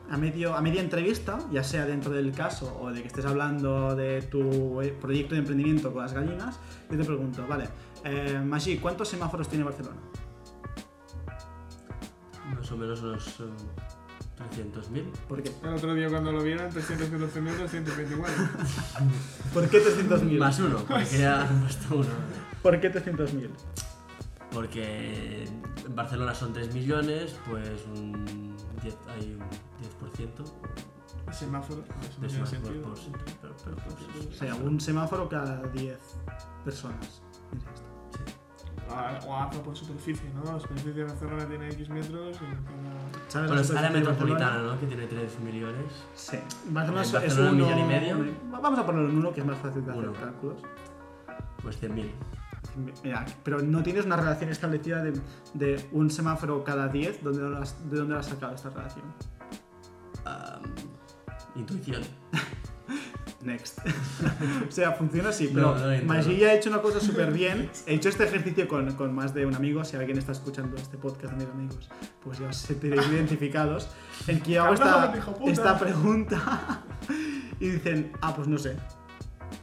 a 0.09 0.17
medio, 0.17 0.55
a 0.55 0.61
media 0.61 0.81
entrevista, 0.81 1.37
ya 1.51 1.63
sea 1.63 1.85
dentro 1.85 2.11
del 2.11 2.31
caso 2.31 2.79
o 2.81 2.91
de 2.91 3.01
que 3.01 3.09
estés 3.09 3.25
hablando 3.25 3.95
de 3.95 4.23
tu 4.23 4.81
eh, 4.81 4.95
proyecto 4.99 5.35
de 5.35 5.41
emprendimiento 5.41 5.93
con 5.93 6.01
las 6.01 6.13
gallinas, 6.13 6.59
yo 6.89 6.97
te 6.97 7.03
pregunto, 7.03 7.45
vale, 7.47 7.67
eh, 8.09 8.39
Magí, 8.43 8.77
¿cuántos 8.77 9.07
semáforos 9.09 9.47
tiene 9.49 9.63
Barcelona? 9.63 9.97
Más 12.55 12.71
o 12.71 12.77
menos 12.77 13.01
unos 13.01 13.27
eh, 13.39 13.43
300.000. 14.55 15.03
¿Por 15.27 15.43
qué? 15.43 15.51
El 15.63 15.73
otro 15.73 15.93
día 15.93 16.09
cuando 16.09 16.31
lo 16.31 16.41
vieron, 16.43 16.71
314.224. 16.71 18.27
¿Por 19.53 19.69
qué 19.69 19.79
300.000? 19.83 20.39
Más 20.39 20.59
uno, 20.59 20.77
porque 20.87 21.17
ya 21.19 21.41
han 21.47 21.61
puesto 21.61 21.95
uno. 21.97 22.07
¿Por 22.61 22.79
qué 22.79 22.91
300.000? 22.93 23.49
Porque 24.51 25.43
en 25.43 25.95
Barcelona 25.95 26.33
son 26.33 26.53
3 26.53 26.73
millones, 26.73 27.35
pues 27.49 27.69
un 27.95 28.55
10, 28.81 28.95
hay 29.09 29.33
un 29.33 29.41
10% 30.09 31.33
Semáforo. 31.33 31.83
de 32.21 32.29
sentido. 32.29 32.81
por, 32.83 32.93
pero- 33.41 33.55
pero 33.63 33.75
por- 33.75 34.27
O 34.31 34.33
sea, 34.33 34.55
un 34.55 34.79
semáforo 34.79 35.27
cada 35.27 35.61
10 35.67 35.97
personas. 36.63 37.21
O 39.27 39.35
APA 39.35 39.61
por 39.63 39.75
superficie, 39.75 40.29
¿no? 40.33 40.43
La 40.53 40.59
superficie 40.59 40.93
de 40.93 41.03
Barcelona 41.03 41.45
tiene 41.47 41.67
X 41.69 41.89
metros 41.89 42.35
y 42.37 42.39
cada... 42.39 43.27
¿Sabes 43.27 43.47
Bueno, 43.49 43.55
la 43.55 43.61
es 43.61 43.71
área 43.71 43.89
de 43.89 43.99
metropolitana? 43.99 44.59
¿no? 44.63 44.79
Que 44.79 44.85
tiene 44.87 45.07
3 45.07 45.39
millones. 45.41 45.85
Sí. 46.15 46.37
Barcelona, 46.69 47.01
es- 47.03 47.13
es 47.13 47.37
un 47.37 47.47
uno, 47.47 47.51
millón 47.65 47.79
y 47.79 47.83
medio. 47.83 48.25
Vamos 48.49 48.79
a 48.79 48.85
ponerlo 48.85 49.09
en 49.09 49.17
uno 49.17 49.33
que 49.33 49.41
es 49.41 49.45
más 49.45 49.57
fácil 49.57 49.85
de 49.85 49.91
hacer 49.91 50.09
Uno. 50.09 50.19
cálculos. 50.19 50.61
Pues 51.61 51.81
100.000. 51.81 52.09
Mira, 53.03 53.25
pero 53.43 53.59
no 53.61 53.81
tienes 53.81 54.05
una 54.05 54.15
relación 54.17 54.49
establecida 54.51 55.01
de, 55.01 55.19
de 55.55 55.87
un 55.91 56.09
semáforo 56.11 56.63
cada 56.63 56.87
10. 56.87 57.23
¿Dónde 57.23 57.41
lo 57.41 57.57
has- 57.57 57.89
¿De 57.89 57.97
dónde 57.97 58.13
lo 58.13 58.19
has 58.19 58.27
sacado 58.27 58.53
esta 58.55 58.69
relación? 58.69 59.05
Intuición. 61.55 62.01
Next. 63.43 63.79
o 64.67 64.71
sea, 64.71 64.93
funciona 64.93 65.29
así, 65.29 65.49
pero 65.53 65.75
No, 65.75 65.97
no. 65.97 66.03
Maggi 66.05 66.37
ya 66.37 66.47
ha 66.47 66.53
hecho 66.53 66.69
una 66.69 66.81
cosa 66.81 66.99
súper 66.99 67.31
bien. 67.31 67.69
He 67.85 67.95
hecho 67.95 68.09
este 68.09 68.23
ejercicio 68.23 68.67
con, 68.67 68.91
con 68.93 69.13
más 69.13 69.33
de 69.33 69.45
un 69.45 69.55
amigo. 69.55 69.83
Si 69.85 69.95
alguien 69.95 70.17
está 70.17 70.31
escuchando 70.31 70.75
este 70.77 70.97
podcast, 70.97 71.33
amigos 71.33 71.53
amigos, 71.53 71.89
pues 72.23 72.39
ya 72.39 72.47
os 72.47 72.57
sentiréis 72.57 73.07
identificados. 73.07 73.89
En 74.27 74.41
que 74.41 74.57
hago 74.57 74.73
esta, 74.73 75.13
esta 75.45 75.79
pregunta 75.79 76.83
y 77.59 77.69
dicen, 77.69 78.11
ah, 78.21 78.35
pues 78.35 78.47
no 78.47 78.57
sé. 78.57 78.75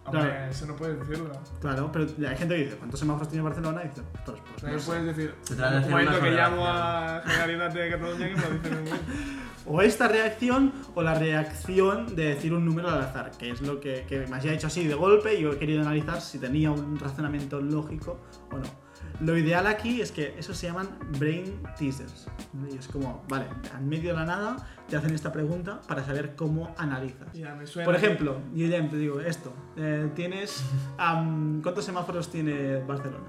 Hombre, 0.06 0.22
Claro. 0.22 0.50
eso 0.50 0.66
no 0.66 0.76
puedes 0.76 0.98
decirlo. 1.00 1.30
Claro, 1.60 1.90
pero 1.92 2.04
hay 2.28 2.36
gente 2.36 2.56
que 2.56 2.64
dice, 2.64 2.76
¿cuántos 2.76 3.00
semáforos 3.00 3.28
tiene 3.28 3.42
Barcelona? 3.42 3.82
Y 3.84 3.88
dice, 3.88 4.02
pues, 4.24 4.38
pues 4.40 4.62
no 4.62 4.72
No 4.72 4.78
sé. 4.78 4.86
puedes 4.86 5.04
decir. 5.06 5.34
Se 5.42 5.56
trata 5.56 5.80
de 5.80 5.84
un 5.86 5.90
momento 5.90 6.20
que 6.20 6.30
llamo 6.30 6.66
a 6.66 7.22
Generalidad 7.24 7.70
de 7.72 7.90
Cataluña 7.90 8.28
que 8.28 8.34
me 8.36 8.42
lo 8.42 8.50
dicen 8.50 8.72
en. 8.74 8.84
O 9.66 9.80
esta 9.80 10.08
reacción 10.08 10.74
o 10.94 11.00
la 11.02 11.14
reacción 11.14 12.14
de 12.14 12.34
decir 12.34 12.52
un 12.52 12.66
número 12.66 12.90
al 12.90 13.00
azar, 13.00 13.30
que 13.38 13.50
es 13.50 13.62
lo 13.62 13.80
que, 13.80 14.04
que 14.06 14.26
me 14.26 14.36
ha 14.36 14.44
hecho 14.44 14.66
así 14.66 14.86
de 14.86 14.92
golpe 14.92 15.36
y 15.38 15.40
yo 15.42 15.52
he 15.52 15.58
querido 15.58 15.80
analizar 15.80 16.20
si 16.20 16.38
tenía 16.38 16.70
un 16.70 16.98
razonamiento 16.98 17.62
lógico 17.62 18.20
o 18.52 18.58
no. 18.58 18.83
Lo 19.20 19.36
ideal 19.38 19.66
aquí 19.66 20.00
es 20.00 20.10
que 20.12 20.34
eso 20.38 20.52
se 20.54 20.66
llaman 20.66 20.88
brain 21.18 21.62
teasers. 21.78 22.26
Y 22.70 22.76
es 22.76 22.88
como, 22.88 23.24
vale, 23.28 23.46
en 23.76 23.88
medio 23.88 24.10
de 24.12 24.18
la 24.18 24.24
nada 24.26 24.56
te 24.88 24.96
hacen 24.96 25.14
esta 25.14 25.32
pregunta 25.32 25.80
para 25.86 26.04
saber 26.04 26.34
cómo 26.36 26.74
analizas. 26.78 27.32
Ya, 27.32 27.54
me 27.54 27.66
suena. 27.66 27.84
Por 27.90 27.98
que- 27.98 28.04
ejemplo, 28.06 28.40
yo 28.54 28.66
ya 28.66 28.88
te 28.88 28.96
digo 28.96 29.20
esto, 29.20 29.52
eh, 29.76 30.10
tienes, 30.14 30.64
am, 30.98 31.62
¿cuántos 31.62 31.84
semáforos 31.84 32.30
tiene 32.30 32.78
Barcelona? 32.84 33.24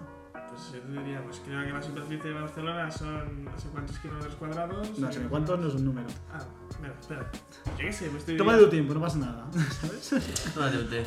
Pues 0.49 0.71
yo 0.73 0.79
te 0.81 0.91
diría, 0.99 1.21
pues 1.23 1.41
creo 1.45 1.63
que 1.65 1.71
la 1.71 1.81
superficie 1.81 2.29
de 2.29 2.39
Barcelona 2.39 2.89
son 2.89 3.43
no 3.45 3.57
sé 3.59 3.67
cuántos 3.69 3.99
kilómetros 3.99 4.35
cuadrados. 4.35 4.97
No 4.97 5.11
sé, 5.11 5.19
¿cuántos 5.23 5.59
no 5.59 5.67
es 5.67 5.73
un 5.75 5.85
número? 5.85 6.07
Ah, 6.33 6.39
mira, 6.81 6.93
espera. 6.99 7.29
Yo 7.65 7.77
qué 7.77 7.91
sé, 7.93 8.09
te 8.09 8.35
Tómate 8.37 8.57
diría. 8.57 8.65
tu 8.65 8.69
tiempo, 8.71 8.93
no 8.93 9.01
pasa 9.01 9.17
nada, 9.19 9.47
¿sabes? 9.81 10.51
Tómate 10.53 10.77
un 10.77 10.89
té. 10.89 11.03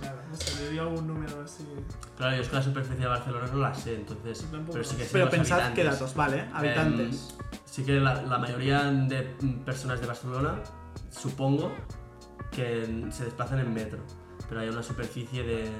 Claro, 0.00 0.18
no 0.28 0.36
sé, 0.36 0.78
algún 0.80 1.06
número 1.06 1.40
así. 1.42 1.64
Claro, 2.16 2.36
yo 2.36 2.42
es 2.42 2.48
que 2.48 2.56
la 2.56 2.62
superficie 2.62 3.00
de 3.00 3.06
Barcelona 3.06 3.46
no 3.52 3.58
la 3.58 3.74
sé, 3.74 3.94
entonces. 3.94 4.44
Pero 4.72 4.84
sí 4.84 4.96
que 4.96 5.04
sé 5.04 5.10
Pero 5.12 5.24
los 5.26 5.34
pensad 5.34 5.72
qué 5.72 5.84
datos, 5.84 6.14
vale, 6.14 6.48
habitantes. 6.52 7.34
Em, 7.38 7.60
sí 7.64 7.84
que 7.84 8.00
la, 8.00 8.22
la 8.22 8.38
mayoría 8.38 8.82
de 8.90 9.22
personas 9.64 10.00
de 10.00 10.06
Barcelona, 10.06 10.58
supongo, 11.10 11.72
que 12.50 13.06
se 13.10 13.24
desplazan 13.24 13.60
en 13.60 13.72
metro. 13.72 13.98
Pero 14.48 14.60
hay 14.60 14.68
una 14.68 14.82
superficie 14.82 15.42
de, 15.42 15.70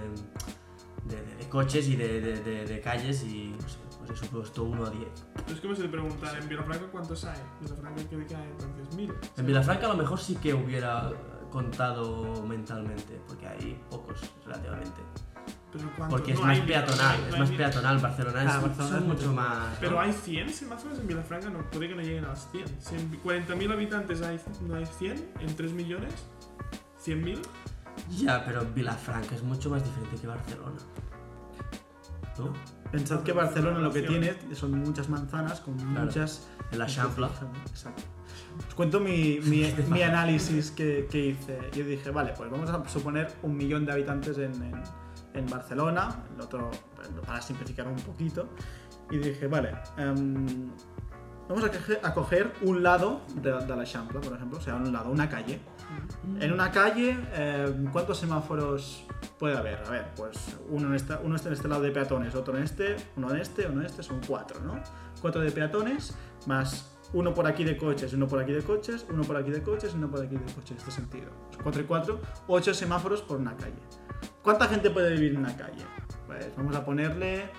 de, 1.04 1.16
de- 1.22 1.34
de 1.36 1.48
coches 1.48 1.86
y 1.88 1.96
de, 1.96 2.20
de- 2.20 2.40
de- 2.42 2.64
de 2.64 2.80
calles 2.80 3.22
y 3.24 3.54
no 3.60 3.68
sé, 3.68 3.78
pues 3.98 4.10
eso 4.20 4.30
puesto 4.30 4.64
1 4.64 4.86
a 4.86 4.90
10. 4.90 5.08
Es 5.52 5.60
como 5.60 5.74
si 5.74 5.82
te 5.82 5.88
preguntan 5.88 6.36
en 6.40 6.48
Vilafranca 6.48 6.86
cuántos 6.90 7.24
hay. 7.24 7.38
Vilafranca, 7.60 8.02
¿qué 8.08 8.26
que 8.26 8.34
hay? 8.36 8.48
Entonces, 8.50 8.94
mil. 8.96 9.12
En 9.36 9.46
Vilafranca 9.46 9.86
a 9.86 9.88
lo 9.90 9.96
mejor 9.96 10.18
sí 10.18 10.36
que 10.36 10.54
hubiera 10.54 11.10
contado 11.54 12.42
mentalmente, 12.46 13.20
porque 13.28 13.46
hay 13.46 13.80
pocos 13.88 14.20
relativamente. 14.44 15.00
Pero. 15.72 15.88
Porque 16.10 16.32
es 16.32 16.38
No 16.40 16.46
más 16.46 16.58
mil, 16.58 16.66
peatonal, 16.66 17.16
es 17.28 17.38
más 17.38 17.48
mil. 17.48 17.58
peatonal. 17.58 17.98
Barcelona 17.98 18.42
es 18.44 18.50
Ah, 18.50 18.60
Barcelona 18.60 18.88
son 18.90 18.98
es 18.98 19.04
mucho 19.08 19.32
más. 19.32 19.76
Pero 19.80 19.92
¿no? 19.92 20.00
hay 20.00 20.12
100 20.12 20.50
semáforos 20.50 20.98
en 20.98 21.06
Vilafranca, 21.06 21.50
no, 21.50 21.58
puede 21.70 21.88
que 21.88 21.94
no 21.94 22.02
lleguen 22.02 22.24
a 22.24 22.28
los 22.28 22.48
100. 22.50 22.66
Si 22.80 22.94
en 22.96 23.22
40.000 23.22 23.72
habitantes 23.72 24.22
hay, 24.22 24.40
no 24.66 24.74
hay 24.76 24.86
100, 24.86 25.32
en 25.40 25.56
3 25.56 25.72
millones, 25.72 26.12
100.000. 27.04 27.40
Ya, 28.10 28.44
pero 28.44 28.64
Vilafranca 28.74 29.34
es 29.34 29.42
mucho 29.42 29.70
más 29.70 29.82
diferente 29.84 30.16
que 30.20 30.26
Barcelona. 30.26 30.76
¿No? 32.38 32.52
Pensad 32.90 33.22
que 33.22 33.32
Barcelona 33.32 33.78
lo 33.78 33.92
que 33.92 34.02
tiene 34.02 34.34
son 34.54 34.72
muchas 34.80 35.08
manzanas 35.08 35.60
con 35.60 35.74
Claro. 35.76 36.06
muchas... 36.06 36.48
En 36.72 36.78
la 36.80 36.86
Champla. 36.86 37.30
Exacto. 37.70 38.02
Os 38.68 38.74
cuento 38.74 39.00
mi, 39.00 39.38
análisis 40.02 40.70
que, 40.70 41.06
hice. 41.12 41.58
Yo 41.74 41.84
dije, 41.84 42.10
vale, 42.10 42.32
pues 42.36 42.50
vamos 42.50 42.70
a 42.70 42.88
suponer 42.88 43.32
un 43.42 43.56
millón 43.56 43.84
de 43.84 43.92
habitantes 43.92 44.38
en, 44.38 44.52
Barcelona, 45.48 46.24
el 46.34 46.40
otro 46.40 46.70
para 47.26 47.40
simplificar 47.42 47.88
un 47.88 47.96
poquito. 47.96 48.48
Y 49.10 49.18
dije, 49.18 49.48
vale, 49.48 49.74
em, 49.98 50.70
vamos 51.48 51.64
a, 51.64 51.68
coger- 52.14 52.52
un 52.62 52.82
lado 52.82 53.20
de, 53.34 53.50
la 53.50 53.84
Champla, 53.84 54.20
por 54.20 54.32
ejemplo, 54.34 54.58
o 54.58 54.62
sea, 54.62 54.76
un 54.76 54.92
lado, 54.92 55.10
una 55.10 55.28
calle. 55.28 55.58
En 56.40 56.52
una 56.52 56.70
calle, 56.70 57.16
eh, 57.34 57.86
¿cuántos 57.92 58.18
semáforos 58.18 59.04
puede 59.38 59.56
haber? 59.56 59.78
A 59.86 59.90
ver, 59.90 60.06
pues 60.16 60.56
uno, 60.70 60.88
en 60.88 60.94
esta- 60.94 61.20
uno 61.22 61.36
está 61.36 61.48
en 61.48 61.54
este 61.54 61.68
lado 61.68 61.82
de 61.82 61.90
peatones, 61.90 62.34
otro 62.34 62.56
en 62.56 62.62
este, 62.64 62.96
uno 63.16 63.30
en 63.34 63.40
este, 63.40 63.66
uno 63.66 63.80
en 63.80 63.86
este, 63.86 64.02
son 64.02 64.20
cuatro, 64.26 64.60
¿no? 64.60 64.80
Cuatro 65.20 65.42
de 65.42 65.50
peatones, 65.50 66.14
más 66.46 66.93
uno 67.12 67.34
por 67.34 67.46
aquí 67.46 67.64
de 67.64 67.76
coches, 67.76 68.12
uno 68.12 68.26
por 68.26 68.40
aquí 68.40 68.52
de 68.52 68.62
coches, 68.62 69.06
uno 69.10 69.22
por 69.22 69.36
aquí 69.36 69.50
de 69.50 69.62
coches, 69.62 69.94
uno 69.94 70.10
por 70.10 70.22
aquí 70.24 70.36
de 70.36 70.52
coches, 70.52 70.70
en 70.72 70.76
este 70.78 70.90
sentido. 70.90 71.30
4 71.62 71.82
y 71.82 71.84
4, 71.84 72.20
8 72.48 72.74
semáforos 72.74 73.22
por 73.22 73.38
una 73.38 73.56
calle. 73.56 73.80
¿Cuánta 74.42 74.66
gente 74.66 74.90
puede 74.90 75.12
vivir 75.14 75.32
en 75.32 75.38
una 75.38 75.56
calle? 75.56 75.84
Pues 76.26 76.54
vamos 76.56 76.74
a 76.74 76.84
ponerle, 76.84 77.50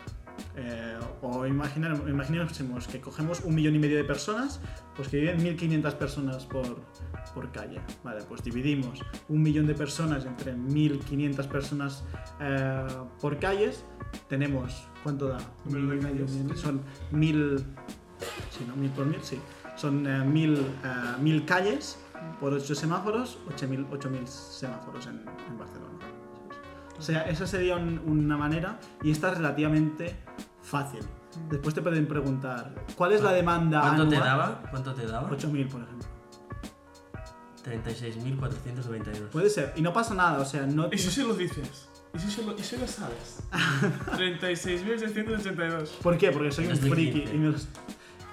eh, 0.55 0.97
o 1.21 1.45
imaginar, 1.45 1.95
imaginemos 2.07 2.87
que 2.87 2.99
cogemos 2.99 3.41
un 3.41 3.55
millón 3.55 3.75
y 3.75 3.79
medio 3.79 3.97
de 3.97 4.03
personas, 4.03 4.59
pues 4.95 5.07
que 5.07 5.17
viven 5.19 5.41
1500 5.41 5.93
personas 5.95 6.45
por, 6.45 6.81
por 7.33 7.51
calle. 7.51 7.79
Vale, 8.03 8.23
pues 8.27 8.43
dividimos 8.43 9.01
un 9.29 9.41
millón 9.41 9.67
de 9.67 9.75
personas 9.75 10.25
entre 10.25 10.53
1500 10.53 11.47
personas 11.47 12.03
eh, 12.39 12.87
por 13.21 13.39
calles, 13.39 13.85
tenemos, 14.27 14.87
¿cuánto 15.03 15.27
da? 15.27 15.37
Número 15.65 15.83
Un 15.83 15.89
de 15.89 15.95
millón 15.95 15.99
y 15.99 16.13
medio, 16.13 16.25
calles. 16.25 16.59
son 16.59 16.81
mil, 17.11 17.65
sí, 18.57 18.65
¿no? 18.67 18.75
Mil 18.75 18.91
por 18.91 19.05
mil, 19.05 19.21
sí. 19.23 19.39
Son 19.75 20.05
eh, 20.07 20.23
mil, 20.23 20.55
eh, 20.57 20.67
mil 21.19 21.45
calles 21.45 21.97
por 22.39 22.53
8 22.53 22.75
semáforos, 22.75 23.37
8000 23.49 23.87
8000 23.91 24.27
semáforos 24.27 25.05
en, 25.07 25.19
en 25.49 25.57
Barcelona. 25.57 25.91
O 26.97 27.01
sea, 27.01 27.23
esa 27.23 27.45
sería 27.45 27.75
un- 27.75 28.01
una 28.05 28.37
manera 28.37 28.79
y 29.03 29.11
esta 29.11 29.31
es 29.31 29.37
relativamente 29.37 30.15
fácil. 30.61 31.01
Después 31.49 31.75
te 31.75 31.81
pueden 31.81 32.07
preguntar, 32.07 32.73
¿cuál 32.95 33.11
es 33.11 33.21
la 33.21 33.33
demanda 33.33 33.81
¿Cuánto 33.81 34.07
te 34.07 34.15
anual? 34.15 34.29
daba? 34.29 34.61
¿Cuánto 34.71 34.93
te 34.93 35.05
daba? 35.05 35.29
8000, 35.29 35.67
por 35.67 35.81
ejemplo. 35.81 36.07
36.492. 37.65 39.29
Puede 39.31 39.49
ser. 39.49 39.73
Y 39.75 39.81
no 39.81 39.91
pasa 39.91 40.13
nada, 40.13 40.39
o 40.39 40.45
sea, 40.45 40.65
no... 40.65 40.87
¿Y 40.91 40.97
si 40.97 41.09
se 41.11 41.23
lo 41.23 41.33
dices? 41.33 41.89
¿Y 42.13 42.19
si, 42.19 42.31
se 42.31 42.43
lo, 42.45 42.57
y 42.57 42.63
si 42.63 42.77
lo 42.77 42.87
sabes? 42.87 43.41
36.682. 44.17 45.89
¿Por 46.01 46.17
qué? 46.17 46.31
Porque 46.31 46.51
soy 46.51 46.65
un 46.65 46.71
2015. 46.71 47.11
friki 47.21 47.35
y 47.35 47.37
me 47.39 47.49
los- 47.51 47.67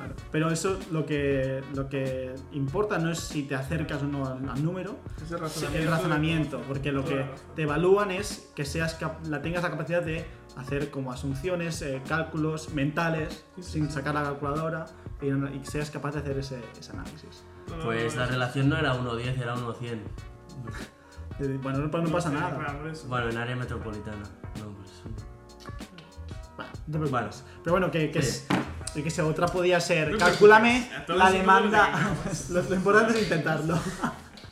Claro. 0.02 0.14
Pero 0.32 0.50
eso 0.50 0.78
lo 0.90 1.06
que, 1.06 1.62
lo 1.74 1.88
que 1.88 2.34
importa 2.52 2.98
no 2.98 3.10
es 3.10 3.18
si 3.20 3.44
te 3.44 3.54
acercas 3.54 4.02
o 4.02 4.06
no 4.06 4.26
al, 4.26 4.48
al 4.48 4.64
número, 4.64 4.96
Es 5.24 5.30
el 5.30 5.38
razonamiento. 5.38 5.78
el 5.78 5.88
razonamiento, 5.88 6.60
porque 6.66 6.90
lo 6.90 7.04
que 7.04 7.24
te 7.54 7.62
evalúan 7.62 8.10
es 8.10 8.50
que 8.56 8.64
seas 8.64 8.94
cap- 8.94 9.24
la 9.28 9.40
tengas 9.42 9.62
la 9.62 9.70
capacidad 9.70 10.02
de 10.02 10.26
hacer 10.56 10.90
como 10.90 11.12
asunciones, 11.12 11.80
eh, 11.82 12.02
cálculos 12.08 12.74
mentales, 12.74 13.44
Sí, 13.56 13.62
sí, 13.62 13.70
sin 13.74 13.90
sacar 13.90 14.14
la 14.14 14.22
calculadora 14.24 14.86
y, 15.20 15.28
y 15.28 15.58
que 15.60 15.66
seas 15.66 15.90
capaz 15.90 16.12
de 16.14 16.18
hacer 16.20 16.38
ese, 16.38 16.60
ese 16.80 16.90
análisis. 16.92 17.44
Pues 17.84 18.16
la 18.16 18.26
relación 18.26 18.68
no 18.68 18.76
era 18.76 18.94
1-10, 18.94 19.40
era 19.40 19.54
1-100. 19.54 19.98
Eh, 21.40 21.58
Bueno, 21.62 21.78
no, 21.78 21.86
no 22.02 22.10
pasa 22.10 22.28
nada. 22.30 22.76
Bueno, 23.08 23.30
en 23.30 23.38
área 23.38 23.56
metropolitana. 23.56 24.22
No, 24.60 24.68
pues. 24.76 25.02
Bueno, 26.56 26.70
no 26.86 26.92
te 26.92 26.98
preocupes. 26.98 27.10
Bueno. 27.10 27.28
Pero 27.64 27.72
bueno, 27.72 27.90
que, 27.90 28.10
que, 28.10 28.22
Sí. 28.22 28.28
es- 28.28 28.46
que 29.02 29.10
sea 29.10 29.24
otra 29.26 29.46
podía 29.46 29.80
ser, 29.80 30.16
todos 31.06 31.18
la 31.18 31.30
demanda. 31.30 31.88
lo, 32.50 32.62
lo 32.62 32.74
importante 32.74 33.14
es 33.16 33.22
intentarlo. 33.22 33.78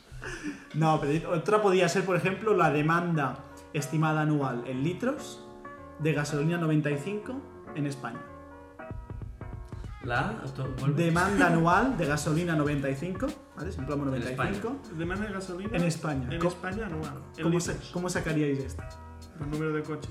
no, 0.73 0.99
pero 1.01 1.31
otra 1.31 1.61
podía 1.61 1.87
ser, 1.89 2.05
por 2.05 2.15
ejemplo, 2.15 2.55
la 2.55 2.71
demanda 2.71 3.39
estimada 3.73 4.21
anual 4.21 4.63
en 4.67 4.83
litros 4.83 5.43
de 5.99 6.13
gasolina 6.13 6.57
95 6.57 7.41
en 7.75 7.85
España. 7.87 8.19
La. 10.03 10.41
Demanda 10.95 11.47
anual 11.53 11.95
de 11.97 12.05
gasolina 12.07 12.55
95, 12.55 13.27
¿vale? 13.55 13.71
En 13.71 13.85
95. 13.87 14.75
Demanda 14.97 15.27
de 15.27 15.33
gasolina 15.33 15.77
En 15.77 15.83
España. 15.83 16.27
En 16.31 16.39
¿Cómo- 16.39 16.49
España 16.49 16.85
anual. 16.87 17.21
¿Cómo, 17.41 17.59
sa- 17.59 17.73
cómo 17.93 18.09
sacaríais 18.09 18.59
esto? 18.59 18.83
Por 19.37 19.47
número 19.47 19.73
de 19.73 19.83
coches. 19.83 20.09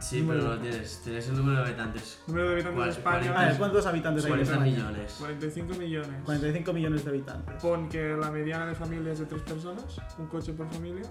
Sí, 0.00 0.24
pero 0.26 0.42
no 0.42 0.48
lo 0.54 0.58
tienes. 0.58 1.00
Tienes 1.02 1.28
el 1.28 1.36
número 1.36 1.58
de 1.58 1.64
habitantes. 1.68 2.22
Número 2.26 2.48
de 2.48 2.54
habitantes 2.54 2.84
de 2.84 2.90
España. 2.90 3.40
A 3.40 3.46
ver, 3.46 3.58
¿cuántos 3.58 3.86
habitantes 3.86 4.24
hay 4.24 4.30
en 4.32 4.36
40 4.38 4.52
España? 4.52 4.70
millones. 4.76 5.16
45 5.18 5.74
millones. 5.74 6.22
45 6.24 6.72
millones 6.72 7.04
de 7.04 7.10
habitantes. 7.10 7.62
Pon 7.62 7.88
que 7.88 8.16
la 8.16 8.30
mediana 8.30 8.66
de 8.66 8.74
familia 8.74 9.12
es 9.12 9.18
de 9.18 9.26
3 9.26 9.42
personas, 9.42 9.84
un 10.18 10.26
coche 10.26 10.52
por 10.52 10.68
familia. 10.70 11.02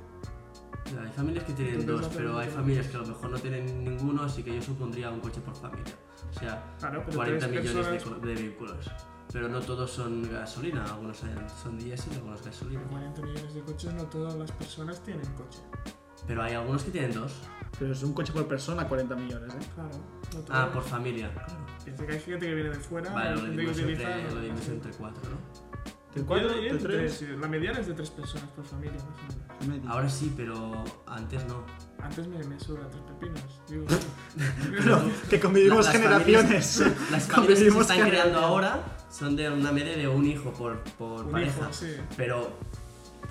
Mira, 0.92 1.04
Hay 1.04 1.12
familias 1.12 1.44
que 1.44 1.54
tienen 1.54 1.86
dos, 1.86 2.10
pero 2.16 2.40
hay 2.40 2.50
familias 2.50 2.88
que 2.88 2.98
a 2.98 3.02
lo 3.02 3.08
mejor 3.08 3.30
no 3.30 3.38
tienen 3.38 3.84
ninguno, 3.84 4.24
así 4.24 4.42
que 4.44 4.56
yo 4.56 4.62
supondría 4.62 5.12
un 5.12 5.20
coche 5.20 5.40
por 5.42 5.56
familia. 5.56 5.94
O 6.36 6.40
sea, 6.40 6.63
Claro, 6.80 7.04
pero 7.06 7.18
40 7.18 7.48
tres 7.48 7.62
millones 7.63 7.86
de, 7.86 7.92
personas- 7.94 8.20
co- 8.20 8.26
de 8.28 8.34
vehículos. 8.34 8.92
Pero 9.32 9.48
no 9.48 9.60
todos 9.60 9.92
son 9.92 10.24
gasolina, 10.32 10.84
algunos 10.86 11.18
son- 11.18 11.30
son 11.62 11.78
diésel, 11.78 12.13
algunos 12.15 12.44
gasolina. 12.44 12.82
40 12.89 13.22
millones 13.22 13.54
de 13.54 13.62
coches, 13.62 13.94
no 13.94 14.04
todas 14.06 14.34
las 14.36 14.52
personas 14.54 15.04
tienen 15.04 15.26
coche. 15.34 15.60
Pero 16.30 16.44
hay 16.44 16.54
algunos 16.54 16.84
que 16.84 16.92
tienen 16.92 17.12
dos. 17.13 17.34
Pero 17.80 17.92
es 17.94 18.04
un 18.04 18.13
coche 18.13 18.32
por 18.32 18.48
persona, 18.48 18.88
40 18.88 19.15
millones, 19.15 19.54
¿eh? 19.54 19.58
Claro, 19.74 19.89
no. 20.34 20.44
Ah, 20.54 20.70
por 20.72 20.84
familia, 20.84 21.32
claro. 21.34 21.54
Piensa 21.84 22.06
que 22.06 22.13
hay 22.13 22.20
gente 22.20 22.46
que 22.46 22.54
viene 22.54 22.70
de 22.70 22.76
fuera, 22.76 23.12
Vale, 23.12 23.32
lo 23.32 23.38
gente 23.42 23.56
que 23.56 23.62
dimos 23.62 23.78
utiliza. 23.78 24.15
entre, 24.72 24.92
cuatro, 24.92 25.22
¿no? 25.30 25.70
¿De 26.13 26.22
Yo 26.22 26.26
4? 26.28 26.54
diría 26.54 26.74
¿De 26.74 26.78
de 26.80 26.84
3? 26.86 27.18
tres. 27.20 27.39
La 27.39 27.48
mediana 27.48 27.80
es 27.80 27.88
de 27.88 27.94
3 27.94 28.10
personas 28.12 28.50
por 28.52 28.65
familia, 28.65 28.94
más 28.98 29.63
o 29.68 29.70
menos. 29.70 29.88
Ahora 29.89 30.10
sí, 30.10 30.32
pero 30.38 30.84
antes 31.08 31.46
no. 31.48 31.63
Antes 32.02 32.28
me, 32.28 32.44
me 32.44 32.60
sobran 32.60 32.89
3 32.89 33.04
pepinos. 33.04 33.62
Digo, 33.68 33.86
Pero 34.72 35.02
que 35.30 35.39
convivimos 35.39 35.86
Las 35.86 35.96
generaciones. 35.96 36.78
familias- 36.78 36.80
Las 37.12 37.24
familias 37.28 37.30
que 37.30 37.30
se 37.30 37.34
Convivimos 37.34 37.82
están 37.92 38.10
creando 38.10 38.39
ahora 38.39 38.84
son 39.10 39.36
de 39.36 39.50
una 39.50 39.72
media 39.72 39.98
de 39.98 40.08
un 40.08 40.26
hijo 40.26 40.52
por, 40.54 40.80
por 40.98 41.26
un 41.26 41.32
pareja. 41.32 41.60
hijo, 41.62 41.74
sí. 41.74 41.96
Pero, 42.18 42.54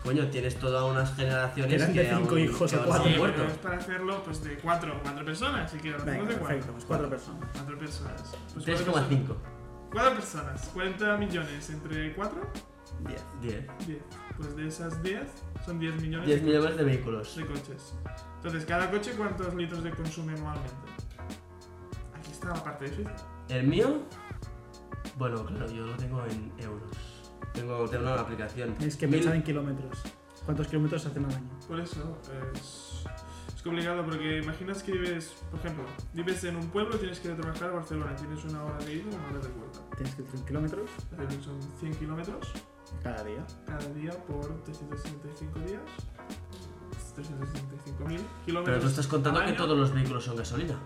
coño, 0.02 0.26
tienes 0.28 0.58
todas 0.58 0.84
unas 0.84 1.14
generaciones 1.16 1.74
Eran 1.74 1.92
que 1.92 2.00
de 2.02 2.08
cinco 2.14 2.30
aún- 2.30 2.38
hijos 2.40 2.70
que 2.70 2.76
o 2.78 2.84
cuatro. 2.84 3.04
Sí, 3.08 3.14
han 3.14 3.20
pero 3.32 3.44
es 3.44 3.58
para 3.58 3.76
hacerlo 3.76 4.22
pues 4.24 4.44
de 4.44 4.56
4 4.58 5.00
cuatro 5.02 5.24
personas, 5.24 5.70
si 5.70 5.78
quieres. 5.78 6.04
Venga, 6.04 6.22
de 6.24 6.34
perfecto, 6.36 6.46
4. 6.46 6.72
pues 6.72 6.84
4 6.84 7.10
personas. 7.10 7.48
4 7.54 7.78
personas. 7.78 8.22
Pues 8.54 8.64
cuatro 8.64 8.92
3,5. 8.94 9.36
4 9.92 10.14
personas, 10.14 10.68
40 10.74 11.16
millones 11.16 11.70
entre 11.70 12.14
4, 12.14 12.40
10. 13.06 13.22
10. 13.42 13.86
10. 13.86 14.02
Pues 14.36 14.56
de 14.56 14.68
esas 14.68 15.02
10 15.02 15.22
son 15.64 15.78
10 15.78 16.00
millones 16.00 16.26
10 16.26 16.40
de, 16.40 16.46
millones 16.46 16.76
de 16.76 16.84
vehículos. 16.84 17.36
de 17.36 17.46
coches. 17.46 17.94
Entonces, 18.36 18.64
cada 18.66 18.90
coche, 18.90 19.12
¿cuántos 19.16 19.52
litros 19.54 19.82
de 19.82 19.90
consume 19.90 20.32
anualmente? 20.34 20.74
Aquí 22.16 22.30
está 22.30 22.48
la 22.48 22.62
parte 22.62 22.84
difícil. 22.84 23.08
El 23.48 23.66
mío, 23.66 24.02
bueno, 25.16 25.44
claro, 25.44 25.66
yo 25.70 25.86
lo 25.86 25.96
tengo 25.96 26.24
en 26.26 26.52
euros. 26.58 26.90
Tengo, 27.58 27.88
tengo 27.88 28.04
una 28.12 28.20
aplicación. 28.20 28.74
Es 28.80 28.96
que 28.96 29.08
pensar 29.08 29.34
en 29.34 29.42
kilómetros. 29.42 29.98
¿Cuántos 30.44 30.68
kilómetros 30.68 31.04
hacen 31.04 31.24
al 31.24 31.32
año? 31.34 31.50
Por 31.66 31.80
eso 31.80 32.18
es, 32.54 33.04
es 33.54 33.62
complicado 33.62 34.04
porque 34.04 34.38
imaginas 34.38 34.82
que 34.82 34.92
vives, 34.92 35.34
por 35.50 35.60
ejemplo, 35.60 35.84
vives 36.14 36.44
en 36.44 36.56
un 36.56 36.68
pueblo 36.68 36.94
y 36.96 36.98
tienes 37.00 37.18
que 37.20 37.28
ir 37.28 37.34
a 37.34 37.36
trabajar 37.36 37.70
a 37.70 37.72
Barcelona, 37.72 38.16
tienes 38.16 38.44
una 38.44 38.64
hora 38.64 38.78
de 38.78 38.94
ida 38.94 39.02
y 39.10 39.14
una 39.14 39.26
hora 39.26 39.40
de 39.40 39.48
vuelta. 39.48 39.78
Tienes 39.96 40.14
que 40.14 40.22
hacer 40.22 40.40
kilómetros 40.46 40.90
Es 41.12 41.18
decir, 41.18 41.42
Son 41.44 41.60
100 41.80 41.94
kilómetros 41.96 42.52
cada 43.02 43.22
día. 43.24 43.44
cada 43.66 43.88
día 43.92 44.12
por 44.26 44.62
365 44.62 45.58
días. 45.60 45.82
365 47.14 48.04
mil 48.06 48.20
kilómetros. 48.46 48.64
Pero 48.64 48.80
tú 48.80 48.86
estás 48.88 49.06
contando 49.08 49.44
que 49.44 49.52
todos 49.52 49.76
los 49.76 49.92
vehículos 49.92 50.24
son 50.24 50.36
gasolina. 50.36 50.78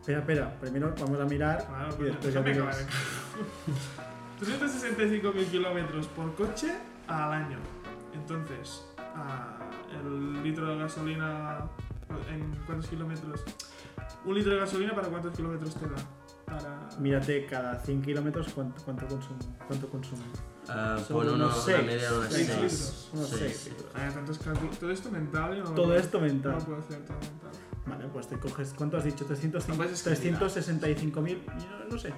Espera, 0.00 0.20
espera. 0.20 0.58
Primero 0.58 0.94
vamos 0.98 1.20
a 1.20 1.24
mirar 1.26 1.66
Claro, 1.66 1.96
y 2.00 2.04
después 2.04 2.34
ya. 2.34 2.40
365 4.40 5.32
mil 5.32 5.46
kilómetros 5.46 6.06
por 6.08 6.34
coche 6.34 6.72
al 7.06 7.32
año. 7.32 7.58
Entonces, 8.14 8.84
ah, 8.98 9.58
el 9.92 10.42
litro 10.42 10.66
de 10.66 10.78
gasolina. 10.78 11.58
¿En 12.28 12.50
cuántos 12.66 12.88
kilómetros? 12.90 13.40
Un 14.24 14.34
litro 14.34 14.52
de 14.54 14.60
gasolina 14.60 14.94
para 14.94 15.08
cuántos 15.08 15.32
kilómetros 15.36 15.74
te 15.76 15.86
da? 15.86 15.94
Para. 16.46 16.88
Mírate 16.98 17.46
cada 17.46 17.78
100 17.80 18.02
kilómetros 18.02 18.48
cuánto, 18.52 18.82
cuánto 18.82 19.06
consume. 19.06 19.38
¿Cuánto 19.68 19.88
consume? 19.88 20.22
Ah, 20.68 20.98
Sobre 21.06 21.26
pon 21.28 21.34
uno, 21.36 21.44
unos 21.46 21.54
una 21.68 21.76
seis. 21.76 21.86
media 21.86 22.10
de 22.10 22.18
unas 22.18 22.32
Seis 22.32 22.46
6. 22.46 22.58
litros. 22.60 23.10
Unos 23.12 23.28
6 23.28 23.70
Ah, 23.94 24.10
tantos 24.12 24.38
cálculos. 24.38 24.78
Todo 24.78 24.90
esto 24.90 25.10
mental. 25.10 25.56
Yo 25.56 25.64
no 25.64 25.70
Todo 25.70 25.86
puedo- 25.86 25.98
esto 25.98 26.20
mental. 26.20 26.52
No 26.58 26.64
puedo 26.64 26.78
hacer 26.80 27.04
todo 27.04 27.18
mental. 27.20 27.50
Vale, 27.86 28.08
pues 28.08 28.28
te 28.28 28.38
coges. 28.38 28.74
¿Cuánto 28.76 28.96
has 28.96 29.04
dicho? 29.04 29.24
300, 29.24 29.68
No 29.68 29.74
puedes 29.76 29.92
escribir. 29.92 30.36
365.000. 30.38 31.38
yo 31.46 31.88
No 31.90 31.98
sé. 31.98 32.12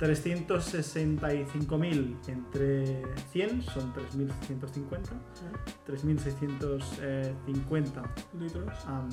365.000 0.00 2.16
entre 2.28 3.02
100 3.32 3.62
son 3.62 3.92
3.650. 3.92 5.10
3.650 5.86 8.02
Litros 8.38 8.86
am, 8.86 9.08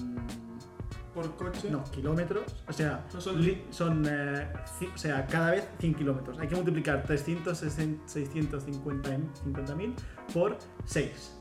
por 1.13 1.35
coche. 1.35 1.69
no, 1.69 1.83
kilómetros. 1.85 2.43
O 2.69 2.73
sea, 2.73 3.05
No 3.13 3.19
son- 3.21 3.41
li- 3.41 3.63
son. 3.69 4.05
eh, 4.07 4.47
o 4.93 4.97
sea, 4.97 5.25
cada 5.27 5.51
vez 5.51 5.67
100 5.79 5.93
kilómetros. 5.95 6.37
Hay 6.39 6.47
que 6.47 6.55
multiplicar 6.55 7.03
360.650.000 7.05 9.93
por 10.33 10.57
6. 10.85 11.37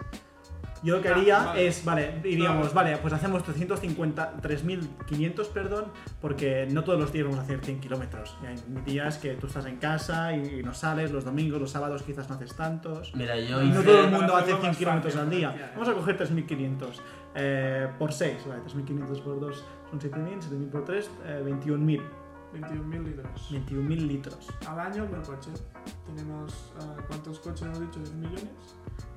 Yo 0.82 0.96
lo 0.96 1.02
que 1.02 1.08
Ah, 1.08 1.14
haría 1.16 1.38
vale. 1.38 1.66
es, 1.66 1.84
vale, 1.84 2.20
diríamos, 2.22 2.72
vale, 2.74 2.96
pues 2.98 3.12
hacemos 3.14 3.42
350, 3.44 4.34
3.500, 4.42 5.48
perdón, 5.48 5.86
porque 6.20 6.66
no 6.70 6.84
todos 6.84 7.00
los 7.00 7.12
días 7.12 7.24
vamos 7.24 7.40
a 7.40 7.42
hacer 7.42 7.60
100 7.64 7.80
kilómetros. 7.80 8.36
Y 8.42 8.46
Hay 8.46 8.56
días 8.84 9.18
que 9.18 9.34
tú 9.34 9.46
estás 9.46 9.66
en 9.66 9.76
casa 9.78 10.34
y 10.34 10.62
no 10.62 10.74
sales, 10.74 11.10
los 11.10 11.24
domingos, 11.24 11.60
los 11.60 11.70
sábados 11.70 12.02
quizás 12.02 12.28
no 12.28 12.34
haces 12.36 12.54
tantos. 12.54 13.12
Mira, 13.14 13.38
yo 13.38 13.62
Y 13.62 13.68
no 13.70 13.82
todo 13.82 14.04
el 14.04 14.10
mundo 14.10 14.36
hace 14.36 14.52
hacerlo 14.52 14.60
100 14.60 14.68
más 14.68 14.76
kilómetros 14.76 15.16
al 15.16 15.30
día. 15.30 15.52
ya, 15.54 15.58
ya. 15.58 15.70
Vamos 15.74 15.88
a 15.88 15.94
coger 15.94 16.18
3.500 16.18 16.86
eh, 17.34 17.88
por 17.98 18.12
6. 18.12 18.36
Vale, 18.46 18.62
3.500 18.62 19.22
por 19.22 19.40
2 19.40 19.64
son 19.90 20.00
7.000, 20.00 20.40
7.000 20.42 20.70
por 20.70 20.84
3, 20.84 21.10
eh, 21.26 21.42
21.000. 21.44 22.02
21.000 22.60 23.04
litros. 23.04 23.50
21.000 23.50 24.06
litros. 24.06 24.48
Al 24.66 24.80
año 24.80 25.06
por 25.06 25.22
coche. 25.22 25.50
Tenemos. 26.06 26.72
ah, 26.80 26.96
¿Cuántos 27.08 27.38
coches 27.40 27.62
hemos 27.62 27.80
dicho? 27.80 28.00
¿10 28.00 28.12
millones? 28.14 28.44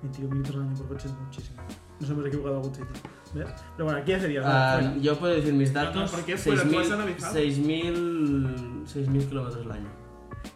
21.000 0.04 0.34
litros 0.38 0.56
al 0.56 0.62
año 0.64 0.76
por 0.76 0.88
coche 0.90 1.08
es 1.08 1.14
muchísimo. 1.14 1.62
Nos 2.00 2.10
hemos 2.10 2.26
equivocado 2.28 2.56
algún 2.58 2.74
sitio. 2.76 2.92
¿Ves? 3.34 3.48
Pero 3.76 3.86
bueno, 3.86 4.00
aquí 4.02 4.12
ya 4.12 4.20
sería. 4.20 4.42
Ah, 4.46 4.80
fuera. 4.80 4.98
yo 4.98 5.20
puedo 5.20 5.34
decir 5.36 5.54
mis 5.54 5.72
No, 5.74 5.84
datos. 5.84 6.12
no, 6.12 6.18
¿por 6.18 6.26
qué 6.26 6.38
fuera? 6.38 6.64
¿Tú 6.64 6.80
has 6.80 6.88
6.000 6.88 6.94
analizado? 6.94 7.36
6.000 7.40 8.86
6.000 8.86 9.28
kilómetros 9.30 9.66
al 9.66 9.72
año. 9.72 9.90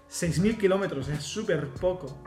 6.000 0.09 0.57
kilómetros, 0.57 1.07
es 1.09 1.23
súper 1.23 1.67
poco. 1.69 2.17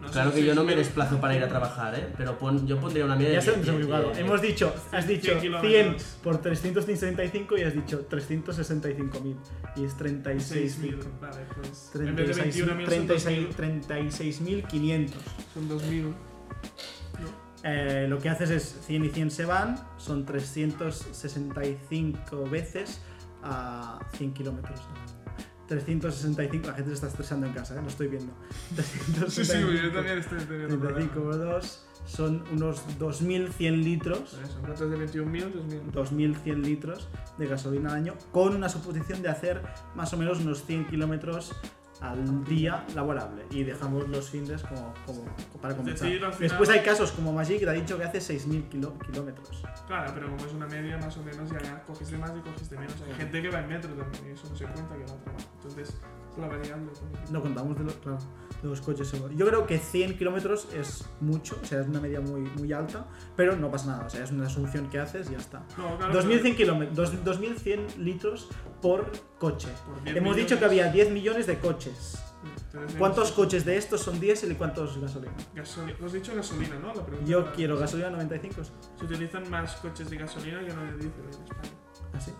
No 0.00 0.08
Claro 0.10 0.30
sé, 0.30 0.36
que 0.40 0.46
yo 0.46 0.54
no 0.54 0.62
me 0.62 0.74
6.000. 0.74 0.76
desplazo 0.76 1.20
para 1.20 1.34
ir 1.36 1.42
a 1.42 1.48
trabajar, 1.48 1.92
¿eh? 1.94 2.08
Pero 2.16 2.38
pon- 2.38 2.66
yo 2.68 2.78
pondría 2.78 3.04
una 3.04 3.16
media 3.16 3.30
Ya 3.30 3.34
de 3.36 3.42
se 3.42 3.48
nos 3.50 3.56
10, 3.56 3.68
hemos 3.68 3.80
equivocado. 3.82 4.10
de- 4.14 4.20
Hemos 4.20 4.40
dicho, 4.42 4.72
has 4.92 5.06
100 5.06 5.20
dicho 5.20 5.40
100 5.40 5.40
kilómetros. 5.40 6.02
por 6.22 6.38
365 6.40 7.58
y 7.58 7.62
has 7.64 7.74
dicho 7.74 8.06
365.000. 8.08 9.36
Y 9.76 9.84
es 9.84 9.96
36.000. 9.96 10.98
6.000. 11.00 11.20
Vale, 11.20 11.44
pues. 11.56 11.90
En 11.96 12.14
vez 12.14 12.36
de 12.36 12.42
21.000 12.44 12.88
son 12.88 13.06
36 13.06 13.56
2.000. 13.56 14.66
36.500. 14.66 15.14
Son 15.52 15.68
2.000. 15.68 16.14
Eh, 17.64 18.06
lo 18.08 18.20
que 18.20 18.28
haces 18.28 18.50
es 18.50 18.78
100 18.86 19.04
y 19.04 19.08
100 19.10 19.32
se 19.32 19.44
van, 19.44 19.84
son 19.96 20.24
365 20.24 22.48
veces 22.48 23.00
a 23.42 23.98
100 24.16 24.32
kilómetros. 24.32 24.80
365, 25.68 26.66
la 26.66 26.74
gente 26.74 26.90
se 26.90 26.94
está 26.94 27.06
estresando 27.08 27.46
en 27.46 27.52
casa, 27.52 27.74
¿eh? 27.74 27.82
lo 27.82 27.88
estoy 27.88 28.08
viendo. 28.08 28.32
Sí, 29.28 29.44
sí, 29.44 29.58
yo 29.60 29.92
también 29.92 30.18
estoy 30.18 30.40
teniendo 30.40 30.78
35 30.78 31.22
por 31.22 31.38
2 31.38 31.84
son 32.08 32.42
unos 32.52 32.82
2100 32.98 33.82
litros. 33.82 34.38
Eso, 34.42 34.58
¿Cuántos 34.60 34.90
de 34.90 34.96
21.000? 34.96 35.52
2.000. 35.52 35.82
2100 35.92 36.62
litros 36.62 37.08
de 37.36 37.46
gasolina 37.46 37.90
al 37.90 37.96
año, 37.96 38.14
con 38.32 38.56
una 38.56 38.68
suposición 38.68 39.22
de 39.22 39.28
hacer 39.28 39.62
más 39.94 40.12
o 40.14 40.16
menos 40.16 40.40
unos 40.40 40.64
100 40.64 40.86
kilómetros 40.88 41.54
al 42.00 42.44
día 42.44 42.84
laborable. 42.94 43.44
Y 43.50 43.64
dejamos 43.64 44.08
los 44.08 44.30
fines 44.30 44.62
como, 44.62 44.94
como- 45.06 45.24
para 45.60 45.74
compensar. 45.76 46.08
decir, 46.08 46.24
al 46.24 46.32
final- 46.32 46.48
Después 46.48 46.68
hay 46.70 46.80
casos 46.80 47.12
como 47.12 47.32
Magic 47.32 47.58
que 47.60 47.68
ha 47.68 47.72
dicho 47.72 47.98
que 47.98 48.04
hace 48.04 48.20
6000 48.20 48.64
kilo- 48.68 48.96
kilómetros. 48.98 49.62
Claro, 49.86 50.12
pero 50.14 50.28
como 50.30 50.46
es 50.46 50.52
una 50.52 50.66
media 50.66 50.96
más 50.98 51.16
o 51.16 51.22
menos, 51.22 51.50
ya 51.50 51.82
coges 51.84 52.10
de 52.10 52.18
más 52.18 52.30
y 52.36 52.40
coges 52.40 52.70
de 52.70 52.78
menos. 52.78 52.94
Hay 53.06 53.14
gente 53.14 53.42
que 53.42 53.50
va 53.50 53.60
en 53.60 53.68
metro 53.68 53.92
también 53.94 54.28
y 54.28 54.32
eso 54.32 54.48
no 54.48 54.56
se 54.56 54.64
cuenta 54.64 54.94
que 54.94 55.04
va 55.04 55.12
a 55.12 55.22
trabajar. 55.24 55.48
Entonces, 55.56 55.88
es 55.88 56.38
la 56.38 56.46
variable. 56.48 56.90
No 57.30 57.42
contamos 57.42 57.76
de 57.78 57.84
los, 57.84 57.94
claro, 57.94 58.18
de 58.62 58.68
los 58.68 58.80
coches. 58.80 59.12
Yo 59.36 59.46
creo 59.46 59.66
que 59.66 59.78
100 59.78 60.18
kilómetros 60.18 60.68
es 60.74 61.04
mucho, 61.20 61.58
o 61.62 61.64
sea, 61.66 61.80
es 61.80 61.86
una 61.88 62.00
media 62.00 62.20
muy, 62.20 62.40
muy 62.40 62.72
alta, 62.72 63.06
pero 63.36 63.56
no 63.56 63.70
pasa 63.70 63.86
nada, 63.88 64.06
o 64.06 64.10
sea, 64.10 64.24
es 64.24 64.30
una 64.32 64.46
asunción 64.46 64.88
que 64.90 64.98
haces 64.98 65.28
y 65.28 65.32
ya 65.32 65.38
está. 65.38 65.60
No, 65.76 65.96
claro, 65.96 66.12
2100 66.14 66.56
kilómetros, 66.56 66.96
dos- 66.96 67.24
2100 67.24 67.86
litros 68.04 68.48
por 68.82 69.10
coche. 69.38 69.68
Por 69.86 70.02
10 70.02 70.16
Hemos 70.16 70.36
dicho 70.36 70.58
que 70.58 70.66
millones. 70.66 70.80
había 70.86 70.92
10 70.92 71.10
millones 71.12 71.46
de 71.46 71.58
coches. 71.58 72.18
¿Cuántos 72.98 73.28
es- 73.28 73.34
coches 73.34 73.64
de 73.64 73.76
estos 73.76 74.00
son 74.00 74.20
diésel 74.20 74.52
y 74.52 74.54
cuántos 74.54 74.98
gasolina? 75.00 75.32
Gasoli- 75.54 75.94
Has 76.04 76.12
dicho 76.12 76.32
gasolina, 76.36 76.76
¿no? 76.78 76.88
La 76.94 77.04
pregunta 77.04 77.28
Yo 77.30 77.40
era- 77.40 77.52
quiero 77.52 77.76
gasolina 77.78 78.10
95. 78.10 78.62
Se 78.98 79.04
utilizan 79.04 79.48
más 79.50 79.74
coches 79.76 80.08
de 80.10 80.16
gasolina 80.18 80.60
que 80.60 80.72
no 80.72 80.82
de 80.82 80.92
diésel 80.92 81.24
en 81.24 81.30
España. 81.30 81.70
¿Así? 82.12 82.32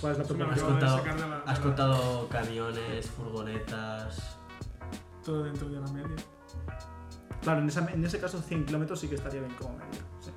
¿Cuál 0.00 0.12
es 0.12 0.18
la 0.18 0.24
lo 0.36 0.50
Has 0.52 0.60
contado- 0.62 0.98
sacar 0.98 1.14
de 1.16 1.20
la- 1.20 1.36
de 1.38 1.42
Has 1.46 1.58
la- 1.58 1.64
contado 1.64 2.28
camiones, 2.28 3.06
furgonetas. 3.10 4.38
Todo 5.24 5.44
dentro 5.44 5.68
de 5.68 5.80
la 5.80 5.86
media. 5.92 6.16
Claro, 7.42 7.60
en, 7.60 7.68
esa- 7.68 7.90
en 7.92 8.04
ese 8.04 8.18
caso 8.20 8.40
100 8.40 8.66
kilómetros 8.66 9.00
sí 9.00 9.08
que 9.08 9.16
estaría 9.16 9.40
bien 9.40 9.54
como 9.54 9.74
media. 9.76 10.00
sí. 10.20 10.30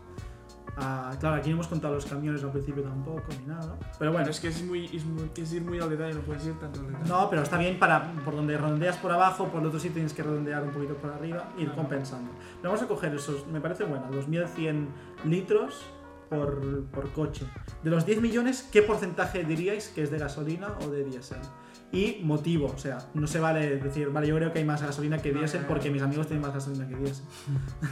Ah, 0.77 1.13
claro, 1.21 1.37
aquí 1.37 1.47
no 1.49 1.55
hemos 1.55 1.67
contado 1.67 1.93
los 1.93 2.05
camiones 2.05 2.43
al 2.43 2.51
principio 2.51 2.83
tampoco 2.83 3.23
ni 3.39 3.45
nada. 3.45 3.77
Pero 3.97 4.11
bueno, 4.11 4.25
Bueno, 4.25 4.29
es 4.29 4.39
que 4.41 4.49
es, 4.49 4.61
muy, 4.63 4.85
es, 4.93 5.05
muy- 5.05 5.31
es 5.37 5.53
ir 5.53 5.61
muy 5.63 5.79
al 5.79 5.89
detalle, 5.89 6.15
no 6.15 6.19
puedes 6.21 6.45
ir 6.45 6.59
tanto 6.59 6.81
al 6.81 6.87
detalle. 6.87 7.07
no, 7.07 7.29
pero 7.29 7.43
está 7.43 7.57
bien 7.57 7.79
para 7.79 8.11
por 8.25 8.35
donde 8.35 8.57
redondeas 8.57 8.97
por 8.97 9.11
abajo, 9.13 9.47
por 9.47 9.61
el 9.61 9.67
otro 9.67 9.79
sí 9.79 9.89
tienes 9.91 10.11
que 10.13 10.21
redondear 10.23 10.63
un 10.63 10.71
poquito 10.71 10.95
por 10.95 11.11
arriba, 11.11 11.49
ir 11.57 11.69
Ah. 11.71 11.75
compensando. 11.75 12.29
Pero 12.61 12.73
vamos 12.73 12.83
a 12.83 12.87
coger 12.89 13.15
esos, 13.15 13.47
me 13.47 13.61
parece 13.61 13.85
buena, 13.85 14.07
2100 14.11 14.89
litros 15.23 15.85
por, 16.29 16.83
por 16.87 17.09
coche. 17.13 17.45
De 17.81 17.89
los 17.89 18.05
10 18.05 18.19
millones, 18.21 18.67
¿qué 18.73 18.81
porcentaje 18.81 19.45
diríais 19.45 19.87
que 19.87 20.03
es 20.03 20.11
de 20.11 20.17
gasolina 20.17 20.75
o 20.85 20.89
de 20.89 21.05
diésel? 21.05 21.39
Y 21.91 22.19
motivo, 22.23 22.67
o 22.75 22.77
sea, 22.77 22.97
no 23.13 23.25
se 23.27 23.39
vale 23.39 23.77
decir, 23.77 24.09
vale, 24.09 24.27
yo 24.27 24.35
creo 24.35 24.51
que 24.51 24.59
hay 24.59 24.65
más 24.65 24.81
gasolina 24.81 25.17
que 25.21 25.31
diésel 25.31 25.65
porque 25.65 25.89
mis 25.89 26.01
amigos 26.01 26.27
tienen 26.27 26.41
más 26.41 26.53
gasolina 26.53 26.87
que 26.87 26.95
diésel. 26.95 27.25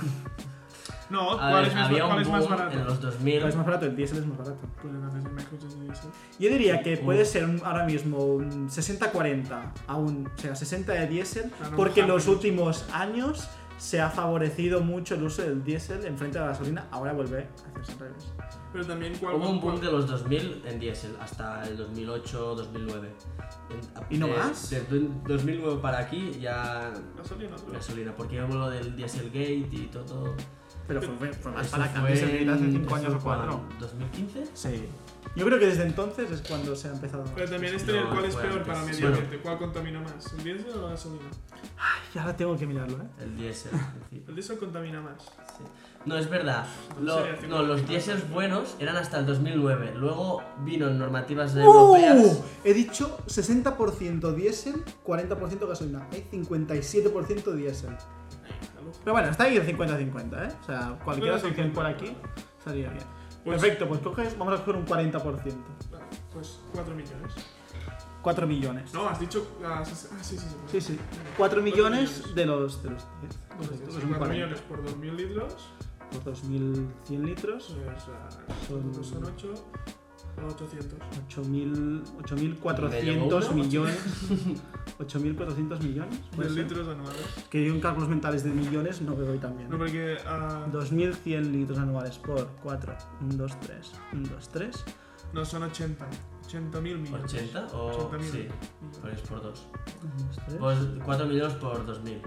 No, 1.10 1.34
A 1.34 1.38
¿cuál, 1.38 1.54
ver, 1.56 1.68
es 1.68 1.76
más, 1.76 1.86
había 1.90 2.04
cuál 2.06 2.16
un 2.16 2.22
es 2.24 2.30
más 2.30 2.40
boom 2.48 2.50
barato? 2.58 2.78
en 2.80 2.86
los 2.86 3.02
2000. 3.02 3.38
¿Cuál 3.40 3.50
es 3.50 3.56
más 3.56 3.66
barato? 3.66 3.86
El 3.86 3.96
diésel 3.96 4.18
es 4.20 4.26
más 4.26 4.38
barato. 4.38 4.60
Pues 4.82 4.94
entonces 4.96 5.80
de 5.80 5.86
diésel. 5.86 6.10
Yo 6.40 6.50
diría 6.50 6.82
que 6.82 6.98
puede 6.98 7.26
ser 7.26 7.46
un- 7.46 7.62
ahora 7.64 7.86
mismo 7.86 8.18
un 8.18 8.68
60-40, 8.70 9.74
a 9.86 9.96
un- 9.96 10.28
o 10.28 10.38
sea, 10.42 10.56
60 10.56 10.94
de 10.94 11.08
diésel, 11.08 11.52
Claro, 11.52 11.76
porque 11.76 12.02
en 12.02 12.08
los 12.08 12.28
últimos 12.28 12.86
años 12.94 13.48
se 13.78 14.02
ha 14.02 14.10
favorecido 14.10 14.82
mucho 14.82 15.16
el 15.16 15.24
uso 15.24 15.42
del 15.44 15.64
diésel 15.64 16.06
en 16.06 16.18
frente 16.18 16.40
a 16.40 16.42
la 16.42 16.48
gasolina, 16.48 16.88
ahora 16.90 17.14
vuelve 17.14 17.48
a 17.66 17.70
hacerse 17.80 17.92
al 17.94 18.00
revés. 18.00 18.34
Pero 18.74 18.86
también 18.88 19.16
cuál... 19.20 19.36
Hubo 19.36 19.50
un 19.50 19.62
boom 19.62 19.80
de 19.80 19.92
los 19.92 20.08
2000 20.08 20.64
en 20.66 20.80
diésel 20.80 21.16
hasta 21.22 21.64
el 21.68 21.78
2008-2009. 21.78 23.08
¿Y 24.10 24.18
no 24.18 24.28
de, 24.28 24.34
más? 24.38 24.70
De 24.72 24.82
2009 25.28 25.80
para 25.82 26.00
aquí 26.00 26.32
ya 26.42 26.92
Gasolina, 27.16 27.56
otro. 27.56 27.72
gasolina, 27.72 28.16
porque 28.16 28.44
hubo 28.44 28.56
lo 28.56 28.70
del 28.72 28.96
Dieselgate 28.96 29.70
y 29.72 29.90
todo. 29.92 30.36
Pero 30.88 31.02
fue, 31.02 31.32
fue- 31.34 31.52
más 31.52 31.68
Eso 31.68 31.72
para 31.78 31.86
acá, 31.86 32.04
hace 32.04 32.42
en- 32.42 32.72
5 32.74 32.86
eso 32.88 32.96
años 32.96 33.14
o 33.14 33.20
fue 33.20 33.36
4. 33.36 33.62
en 33.72 33.80
¿2015? 33.80 34.50
Sí. 34.54 34.86
Yo 35.36 35.46
creo 35.46 35.58
que 35.60 35.68
desde 35.68 35.84
entonces 35.84 36.30
es 36.30 36.42
cuando 36.42 36.76
se 36.76 36.90
ha 36.90 36.92
empezado. 36.92 37.24
Pero 37.36 37.50
también 37.50 37.76
es 37.76 37.82
No, 37.86 37.94
tener 37.94 38.06
cuál 38.10 38.26
es 38.26 38.36
peor 38.36 38.52
antes. 38.54 38.68
para 38.68 38.82
medio 38.84 39.00
Bueno. 39.02 39.16
ambiente. 39.16 39.40
¿Cuál 39.42 39.58
contamina 39.60 40.02
más? 40.02 40.34
¿El 40.34 40.44
diésel 40.44 40.72
o 40.78 40.82
la 40.82 40.90
gasolina? 40.90 41.22
Y 42.14 42.18
ahora 42.20 42.36
tengo 42.36 42.58
que 42.58 42.66
mirarlo, 42.68 42.98
¿eh? 42.98 43.08
El 43.24 43.38
diésel. 43.38 43.72
El 44.28 44.36
diésel 44.36 44.58
contamina 44.58 45.00
más. 45.02 45.22
sí. 45.24 45.64
No, 46.06 46.18
es 46.18 46.30
verdad. 46.30 46.66
No 47.00 47.04
Lo- 47.06 47.24
sería 47.26 47.48
no, 47.48 47.64
los 47.64 47.80
50. 47.80 47.88
diésels 47.92 48.30
buenos 48.30 48.76
eran 48.80 48.98
hasta 48.98 49.20
el 49.20 49.26
2009. 49.26 49.94
Luego 49.96 50.44
vino 50.66 50.88
en 50.90 51.00
normativas 51.00 51.56
¡Uh! 51.56 51.60
europeas. 51.60 52.42
He 52.64 52.74
dicho 52.74 53.18
60% 53.28 54.34
diésel, 54.34 54.84
40% 55.06 55.68
gasolina. 55.68 56.08
Hay 56.12 56.28
57% 56.32 57.52
diésel. 57.54 57.96
Pero 59.04 59.14
bueno, 59.14 59.30
está 59.30 59.46
ahí 59.46 59.56
el 59.58 59.66
50-50, 59.66 60.48
¿eh? 60.50 60.54
O 60.62 60.66
sea, 60.66 61.00
cualquier 61.04 61.40
solución 61.40 61.74
50. 61.74 61.74
por 61.74 61.86
aquí 61.86 62.16
estaría 62.60 62.90
bien. 62.90 63.04
Pues- 63.44 63.60
Perfecto, 63.62 63.88
pues 63.88 64.00
coges, 64.02 64.38
vamos 64.38 64.54
a 64.60 64.64
coger 64.64 64.76
un 64.76 64.86
40%. 64.86 65.22
Vale, 65.92 66.06
Pues 66.34 66.60
4 66.74 66.96
millones. 66.96 67.34
4 68.22 68.48
millones. 68.48 68.94
No, 68.94 69.10
has 69.10 69.20
dicho. 69.20 69.46
Ah, 69.66 69.84
sí, 69.84 69.94
sí, 69.96 70.08
ah, 70.12 70.18
sí, 70.24 70.38
sí. 70.38 70.46
sí. 70.48 70.56
Sí, 70.72 70.82
sí. 70.82 71.00
4 71.00 71.34
Cuatro 71.38 71.62
millones 71.62 72.10
millones. 72.20 72.36
de 72.36 72.46
los, 72.46 72.84
de 72.84 72.90
los 72.92 73.04
10. 73.22 73.36
Pues 73.58 73.68
Correcto, 73.70 73.92
sí, 73.92 73.98
es 73.98 74.04
un 74.04 74.10
4 74.12 74.20
40. 74.20 74.34
millones 74.34 74.62
por 74.62 74.84
2.000 74.86 75.16
litros. 75.16 75.70
Por 76.14 76.24
2100 76.26 77.26
litros, 77.26 77.76
Son- 78.68 78.94
son, 78.94 79.04
son 79.04 79.24
8. 79.26 79.54
800. 80.48 81.00
8000 81.28 82.04
8400 82.24 82.90
¿Medio 82.92 83.26
uno? 83.26 83.54
millones. 83.54 84.00
8400 85.00 85.84
millones. 85.84 86.20
¿puede 86.36 86.50
10 86.50 86.54
ser? 86.54 86.64
litros 86.78 86.88
anuales. 86.88 87.22
Que 87.50 87.66
yo 87.66 87.74
en 87.74 87.80
cálculos 87.82 88.10
mentales 88.10 88.44
de 88.44 88.50
millones 88.52 89.02
no 89.02 89.16
me 89.16 89.24
doy 89.26 89.38
tan 89.38 89.56
bien. 89.58 89.70
No, 89.70 89.78
porque. 89.78 90.18
ah, 90.26 90.66
2100 90.72 91.52
litros 91.52 91.78
anuales 91.78 92.18
por 92.18 92.48
4. 92.64 92.96
1, 93.22 93.34
2, 93.36 93.60
3. 93.60 93.92
1, 94.14 94.30
2, 94.30 94.50
3. 94.50 94.86
no, 95.34 95.46
son 95.46 95.64
80. 95.64 96.08
80 96.46 96.82
mil 96.82 96.98
millones. 97.00 97.34
¿80? 97.34 97.72
O 97.74 98.12
80.000 98.12 98.22
sí, 98.32 98.48
pues 99.02 99.22
por 99.22 99.42
2. 99.42 99.68
1, 100.04 100.14
2, 100.28 100.40
3. 100.48 100.58
Pues 100.60 100.78
4 101.06 101.26
millones 101.28 101.54
por 101.56 101.86
2000. 101.86 102.22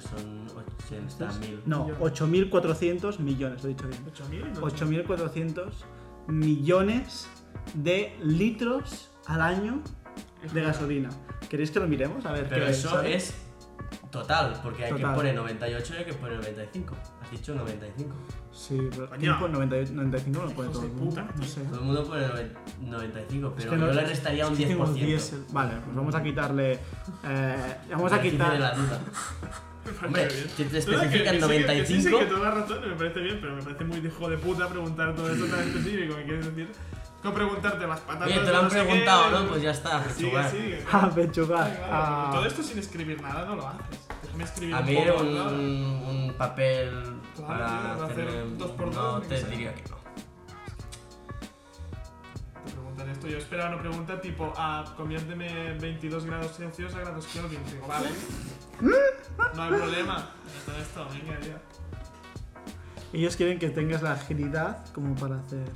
Pues 0.00 0.22
son 0.22 0.46
80.000. 0.48 1.62
No, 1.66 1.84
millones. 1.84 1.96
8400 2.00 3.20
millones, 3.20 3.62
lo 3.62 3.68
he 3.70 3.74
dicho 3.74 3.88
bien. 3.88 4.04
8.000. 4.52 4.54
no 4.60 4.64
8400 4.66 5.84
millones 6.28 7.28
de 7.74 8.16
litros 8.22 9.10
al 9.26 9.40
año 9.40 9.82
de 10.52 10.62
gasolina. 10.62 11.10
¿Queréis 11.48 11.70
que 11.70 11.80
lo 11.80 11.88
miremos? 11.88 12.24
A 12.26 12.32
ver 12.32 12.46
Pero 12.48 12.66
qué 12.66 12.70
eso 12.72 12.90
sale? 12.90 13.14
es 13.16 13.34
total, 14.10 14.58
porque 14.62 14.84
hay 14.84 14.92
Total. 14.92 15.10
que 15.10 15.16
poner 15.16 15.34
98 15.34 15.94
y 15.94 15.96
hay 15.98 16.04
que 16.04 16.12
poner 16.14 16.36
95. 16.38 16.94
Has 17.22 17.30
dicho 17.30 17.54
95. 17.54 18.14
Sí, 18.52 18.78
pero 18.90 19.08
Coño. 19.08 19.20
¿quién 19.20 19.38
pone 19.38 19.52
90 19.54 19.92
95 19.92 20.40
no 20.40 20.46
lo 20.46 20.52
pone 20.54 20.68
todo 20.70 20.82
el 20.84 20.92
mundo. 20.92 21.22
No 21.36 21.44
sé. 21.44 21.60
Todo 21.62 21.78
el 21.78 21.84
mundo 21.84 22.04
pone 22.06 22.26
noven- 22.26 22.52
95, 22.80 23.54
pero 23.56 23.70
que 23.70 23.76
no- 23.76 23.86
yo 23.86 23.92
le 23.92 24.04
restaría 24.06 24.46
un 24.46 24.52
Es 24.52 24.58
que 24.58 24.66
tengo 24.66 24.84
10%. 24.86 25.06
diésel. 25.06 25.44
Vale, 25.52 25.72
pues 25.84 25.96
vamos 25.96 26.14
a 26.14 26.22
quitarle. 26.22 26.72
eh, 27.24 27.76
vamos 27.90 28.12
a 28.12 28.18
de 28.18 28.24
la 28.24 28.30
quitar. 28.30 28.76
duda. 28.76 29.00
Me 29.88 29.94
parece 29.94 30.06
Hombre, 30.06 30.26
bien. 30.26 30.48
si 30.56 30.64
te 30.64 30.72
No, 30.72 30.78
especifican 30.78 31.10
sí, 31.10 31.18
que- 31.18 31.24
que 31.24 31.30
Sí, 31.30 32.00
sí, 32.02 32.08
95, 32.10 32.18
que 32.18 32.26
toda 32.26 32.40
la 32.48 32.50
razón, 32.54 32.88
me 32.88 32.94
parece 32.96 33.20
bien, 33.20 33.38
pero 33.40 33.56
me 33.56 33.62
parece 33.62 33.84
muy 33.84 34.00
de 34.00 34.08
hijo 34.08 34.28
de 34.30 34.38
puta 34.38 34.68
preguntar 34.68 35.14
todo 35.14 35.30
esto 35.32 35.46
tan 35.46 35.60
específico. 35.60 36.16
¿Me 36.16 36.24
quieres 36.24 36.46
decir? 36.46 36.72
Con 37.22 37.34
preguntarte 37.34 37.86
las 37.86 38.00
patatas. 38.00 38.28
oye, 38.28 38.38
te 38.38 38.50
lo 38.52 38.56
han 38.58 38.64
no 38.64 38.70
qué, 38.70 38.76
preguntado, 38.82 39.30
¿no? 39.42 39.48
Pues 39.48 39.62
ya 39.62 39.70
está, 39.72 40.04
pechugar. 40.04 40.52
Ah, 40.92 41.10
pechugar. 41.14 41.76
Claro, 41.76 41.88
Ah, 41.92 42.30
Todo 42.32 42.46
esto 42.46 42.62
sin 42.62 42.78
escribir 42.78 43.20
nada 43.20 43.44
no 43.44 43.56
lo 43.56 43.66
haces. 43.68 43.98
Déjame 44.22 44.44
escribir 44.44 44.74
A 44.74 44.80
un 44.80 44.86
mí 44.86 44.94
poco. 44.96 45.22
un, 45.24 46.04
un 46.06 46.34
papel 46.38 46.90
Claro, 47.34 47.48
para 47.48 47.94
hacer 48.06 48.28
hacerle- 48.28 48.56
dos 48.56 48.70
por 48.72 48.94
dos, 48.94 49.22
No, 49.22 49.28
te 49.28 49.44
diría 49.44 49.74
que 49.74 49.82
no. 49.90 49.98
Preguntaré 53.08 53.12
esto 53.12 53.26
yo 53.28 53.38
esperaba 53.38 53.70
una 53.70 53.80
pregunta 53.80 54.20
tipo, 54.20 54.52
ah, 54.56 54.84
conviérteme 54.96 55.74
22 55.78 56.26
grados 56.26 56.56
Celsius 56.56 56.94
a 56.94 57.00
grados 57.00 57.26
Kelvin. 57.26 57.60
Digo, 57.64 57.86
vale. 57.86 58.10
No 58.80 59.62
hay 59.62 59.70
problema. 59.70 60.30
Todo 60.66 60.78
esto, 60.78 61.06
venga 61.10 61.40
ya. 61.40 61.60
Ellos 63.12 63.36
quieren 63.36 63.58
que 63.58 63.70
tengas 63.70 64.02
la 64.02 64.12
agilidad 64.12 64.84
como 64.92 65.14
para 65.14 65.36
hacer. 65.36 65.66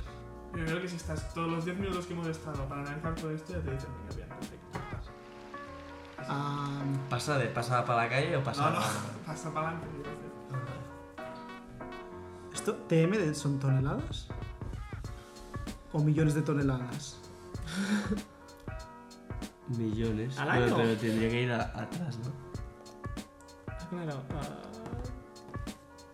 Yo 0.55 0.65
creo 0.65 0.81
que 0.81 0.87
si 0.87 0.97
estás 0.97 1.33
todos 1.33 1.49
los 1.49 1.65
10 1.65 1.79
minutos 1.79 2.05
que 2.05 2.13
hemos 2.13 2.27
estado 2.27 2.67
para 2.67 2.81
analizar 2.81 3.15
todo 3.15 3.31
esto, 3.31 3.53
ya 3.53 3.59
te 3.61 3.71
dicen, 3.71 3.89
venga, 4.01 4.15
bien, 4.15 4.29
perfecto. 4.29 4.79
Ah, 6.29 6.83
¿Pasa 7.09 7.37
de 7.37 7.47
pasa 7.47 7.83
para 7.83 8.03
la 8.03 8.09
calle 8.09 8.37
o 8.37 8.43
pasa 8.43 8.61
No, 8.61 8.69
no, 8.69 8.75
para.? 8.75 8.93
pasa 9.25 9.53
para 9.53 9.69
adelante. 9.69 9.87
¿Esto 12.53 12.75
TM 12.75 13.33
son 13.33 13.59
toneladas? 13.59 14.27
¿O 15.91 15.99
millones 15.99 16.35
de 16.35 16.43
toneladas? 16.43 17.22
Millones. 19.77 20.37
¿Al 20.37 20.47
Pero, 20.49 20.65
año? 20.65 20.75
pero 20.75 20.97
tendría 20.97 21.29
que 21.29 21.41
ir 21.43 21.51
a- 21.51 21.63
atrás, 21.63 22.19
¿no? 22.19 22.31
Ah, 23.67 23.77
Claro, 23.89 24.23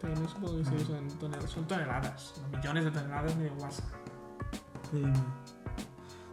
TM 0.02 0.28
supongo 0.28 0.58
que 0.58 0.63
son 0.86 1.08
toneladas. 1.19 1.50
Son 1.52 1.67
toneladas, 1.67 2.34
no 2.41 2.58
millones 2.58 2.86
de 2.86 2.91
toneladas 2.91 3.38
de 3.38 3.50
WhatsApp. 3.52 3.86
TM. 4.91 5.13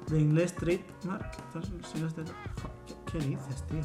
De 0.08 0.20
inglés 0.20 0.54
trademark. 0.54 1.36
Estas 1.54 1.90
siglas 1.90 2.14
de. 2.16 2.24
Jo, 2.24 2.32
¿Qué, 2.86 2.94
qué 3.12 3.18
dices, 3.26 3.62
tío? 3.66 3.82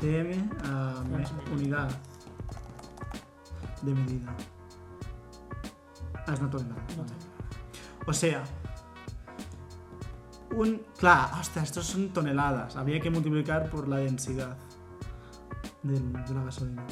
TM 0.00 0.50
a 0.64 1.02
me- 1.08 1.52
unidad 1.54 1.88
de 3.82 3.94
medida. 3.94 4.34
Ah, 6.26 6.34
es 6.34 6.40
una 6.40 6.50
tonelada. 6.50 6.82
No 6.96 7.02
vale. 7.02 7.14
O 8.06 8.12
sea, 8.12 8.44
un. 10.54 10.82
Claro, 10.98 11.36
hostia, 11.40 11.62
estos 11.62 11.86
son 11.86 12.08
toneladas. 12.10 12.76
Habría 12.76 13.00
que 13.00 13.10
multiplicar 13.10 13.70
por 13.70 13.88
la 13.88 13.96
densidad 13.98 14.56
del- 15.82 16.12
de 16.12 16.34
la 16.34 16.44
gasolina. 16.44 16.86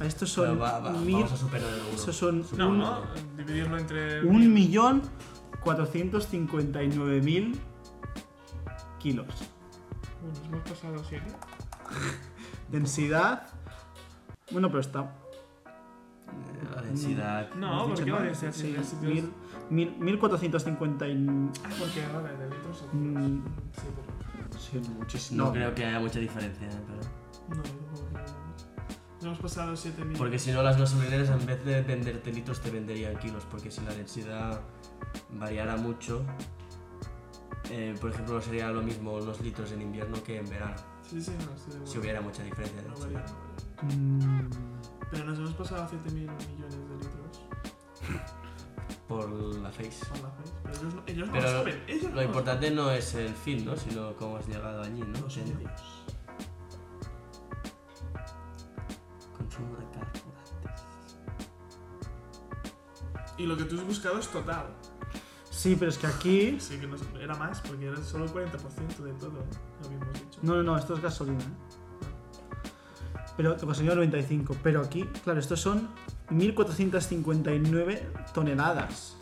A 0.00 0.04
Estos 0.06 0.30
son 0.30 0.60
va- 0.60 0.78
va- 0.80 0.90
mil. 0.92 1.14
vamos 1.14 1.32
a 1.32 1.36
superar 1.36 1.68
el 1.68 1.80
uno. 1.80 1.90
Estos 1.94 2.16
son 2.16 2.44
No, 2.56 2.68
un, 2.70 2.78
no, 2.78 3.00
dividirlo 3.36 3.78
entre. 3.78 4.24
un 4.26 4.52
millón 4.52 5.02
cuatrocientos 5.62 6.26
mil 7.20 7.60
kilos. 8.98 9.26
Bueno, 10.22 10.38
hemos 10.58 10.70
pasado 10.70 11.04
7. 11.08 11.26
Densidad. 12.70 13.46
Bueno, 14.50 14.68
pero 14.68 14.80
está. 14.80 15.12
La 16.74 16.82
densidad. 16.82 17.50
No, 17.54 17.66
hemos 17.72 17.82
¿por 17.82 17.90
dicho 17.92 18.04
qué 18.04 18.10
va 18.12 18.16
a 18.16 18.20
mal. 18.20 18.28
decir 18.30 18.48
así? 18.48 18.76
Sí, 18.82 18.96
mil, 19.02 19.30
mil, 19.70 19.96
1450 19.98 21.08
y- 21.08 21.26
Ah, 21.64 21.68
porque 21.78 22.06
vale, 22.14 22.36
de 22.36 22.44
litros 22.50 22.82
o 22.82 22.96
Mm. 22.96 23.44
Sí, 23.74 23.82
pero. 23.96 24.58
Sí, 24.60 24.90
muchísimo. 24.98 25.44
No, 25.44 25.52
creo 25.52 25.74
que 25.74 25.84
haya 25.84 26.00
mucha 26.00 26.18
diferencia, 26.18 26.66
¿eh? 26.66 26.70
pero. 26.86 27.56
No, 27.56 27.56
no. 27.56 27.62
No 29.22 29.28
hemos 29.28 29.38
pasado 29.38 29.76
7000. 29.76 30.16
Porque 30.18 30.38
si 30.38 30.50
no, 30.50 30.62
las 30.62 30.76
gasolineras 30.78 31.28
en 31.30 31.46
vez 31.46 31.64
de 31.64 31.82
venderte 31.82 32.32
litros 32.32 32.60
te 32.60 32.70
venderían 32.70 33.16
kilos, 33.18 33.44
porque 33.50 33.70
si 33.70 33.80
la 33.82 33.92
densidad 33.94 34.60
variara 35.30 35.76
mucho, 35.76 36.24
eh, 37.70 37.94
por 38.00 38.10
ejemplo, 38.10 38.34
no 38.34 38.40
sería 38.40 38.70
lo 38.72 38.82
mismo 38.82 39.12
unos 39.14 39.40
litros 39.40 39.70
en 39.72 39.82
invierno 39.82 40.22
que 40.24 40.38
en 40.38 40.48
verano, 40.48 40.74
Sí, 41.08 41.20
sí, 41.20 41.32
no, 41.38 41.44
acuerdo. 41.52 41.86
si 41.86 41.98
hubiera 41.98 42.20
mucha 42.20 42.42
diferencia 42.42 42.82
de 42.82 42.88
No 42.88 42.96
Pero 45.12 45.24
nos 45.26 45.38
hemos 45.38 45.52
pasado 45.52 45.86
7000 45.88 46.22
millones 46.22 46.88
de 46.88 46.96
litros 46.96 47.44
Por 49.06 49.30
la 49.30 49.70
face. 49.70 50.06
por 50.08 50.18
la 50.20 50.30
face. 50.30 50.52
Pero 50.62 50.74
ellos 50.74 50.94
no, 50.94 51.02
ellos 51.06 51.28
no 51.28 51.34
lo 51.34 51.42
saben. 51.48 51.84
Ellos 51.86 52.02
no 52.04 52.08
Lo 52.08 52.14
lo 52.16 52.22
importante 52.22 52.70
no 52.70 52.90
es 52.90 53.14
el 53.14 53.34
fin, 53.34 53.64
¿no? 53.66 53.76
Sino 53.76 54.16
cómo 54.16 54.38
has 54.38 54.48
llegado 54.48 54.80
allí, 54.82 55.00
¿no? 55.00 55.20
Los 55.20 55.36
medios. 55.36 55.82
Consumo 59.36 59.76
de 59.76 59.84
carburantes. 59.84 60.82
Y 63.36 63.46
lo 63.46 63.56
que 63.58 63.64
tú 63.64 63.78
has 63.78 63.86
buscado 63.86 64.18
es 64.18 64.28
total. 64.28 64.66
Sí, 65.50 65.76
pero 65.78 65.90
es 65.90 65.98
que 65.98 66.06
aquí. 66.06 66.58
Sí, 66.58 66.78
que 66.78 66.86
no 66.86 66.96
era 67.20 67.34
más, 67.36 67.60
porque 67.60 67.86
era 67.86 68.02
solo 68.02 68.24
el 68.24 68.30
40% 68.32 68.96
de 68.96 69.12
todo, 69.12 69.44
lo 69.80 69.86
habíamos 69.86 70.14
dicho. 70.14 70.40
No, 70.42 70.54
no, 70.56 70.62
no, 70.62 70.78
esto 70.78 70.94
es 70.94 71.02
gasolina. 71.02 71.44
¿eh? 71.44 71.81
Pero 73.36 73.56
gasolina 73.56 73.94
95. 73.94 74.56
Pero 74.62 74.80
aquí, 74.80 75.04
claro, 75.24 75.40
estos 75.40 75.60
son 75.60 75.88
1459 76.30 78.08
toneladas. 78.34 79.16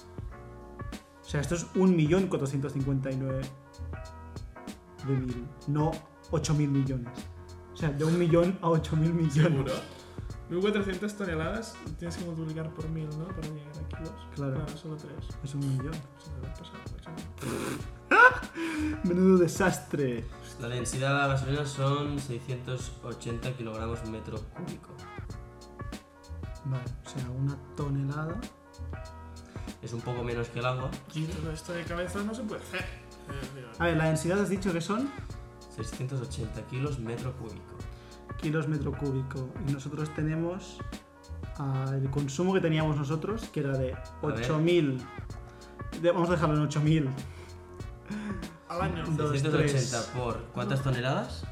O 1.22 1.28
sea, 1.28 1.40
esto 1.40 1.54
es 1.54 1.72
1.459 1.74 3.42
de 5.06 5.16
mil, 5.16 5.46
no 5.68 5.92
8.000 6.32 6.68
millones. 6.68 7.12
O 7.72 7.76
sea, 7.76 7.90
de 7.90 8.04
un 8.04 8.18
millón 8.18 8.58
a 8.62 8.68
8.000 8.68 8.96
millones. 9.12 9.32
¿Seguro? 9.32 9.72
1400 10.50 11.16
toneladas 11.16 11.76
tienes 11.98 12.16
que 12.16 12.24
multiplicar 12.24 12.68
por 12.74 12.88
1000, 12.88 13.08
¿no? 13.10 13.28
Para 13.28 13.46
llegar 13.48 13.72
a 13.78 13.96
kilos. 13.96 14.12
Claro. 14.34 14.54
Claro, 14.54 14.76
solo 14.76 14.96
3. 14.96 15.12
Es 15.44 15.54
un 15.54 15.60
millón. 15.60 15.92
Lo 16.42 16.48
he 16.48 16.50
pasado, 16.50 16.78
macho. 16.78 16.89
Menudo 19.04 19.38
desastre. 19.38 20.24
La 20.60 20.68
densidad 20.68 21.08
de 21.14 21.14
la 21.20 21.26
gasolina 21.28 21.64
son 21.66 22.18
680 22.18 23.52
kilogramos 23.52 24.04
metro 24.08 24.38
cúbico. 24.54 24.90
Vale, 26.66 26.84
o 27.06 27.08
sea, 27.08 27.30
una 27.30 27.56
tonelada. 27.76 28.38
Es 29.82 29.92
un 29.94 30.00
poco 30.02 30.22
menos 30.22 30.48
que 30.48 30.58
el 30.58 30.66
agua. 30.66 30.90
Y 31.14 31.24
todo 31.24 31.50
esto 31.52 31.72
de 31.72 31.84
cabeza 31.84 32.22
no 32.22 32.34
se 32.34 32.42
puede 32.42 32.60
hacer. 32.62 32.84
A 33.78 33.84
ver, 33.86 33.96
la 33.96 34.04
densidad 34.06 34.38
has 34.40 34.50
dicho 34.50 34.72
que 34.72 34.80
son 34.82 35.08
680 35.76 36.60
kilos 36.66 36.98
metro 36.98 37.32
cúbico. 37.36 37.76
kilos 38.42 38.68
metro 38.68 38.92
cúbico. 38.92 39.48
Y 39.66 39.72
nosotros 39.72 40.14
tenemos 40.14 40.78
ah, 41.58 41.86
el 41.94 42.10
consumo 42.10 42.52
que 42.52 42.60
teníamos 42.60 42.96
nosotros, 42.96 43.48
que 43.52 43.60
era 43.60 43.72
de 43.78 43.86
ver. 43.86 43.98
8.000. 44.22 45.00
de- 46.02 46.10
vamos 46.12 46.28
a 46.28 46.32
dejarlo 46.32 46.56
en 46.56 46.68
8.000. 46.68 47.08
Al 48.70 48.82
año. 48.82 49.04
Dos, 49.10 49.32
680 49.32 49.50
tres. 49.50 50.10
por 50.16 50.44
¿cuántas 50.52 50.82
toneladas? 50.82 51.44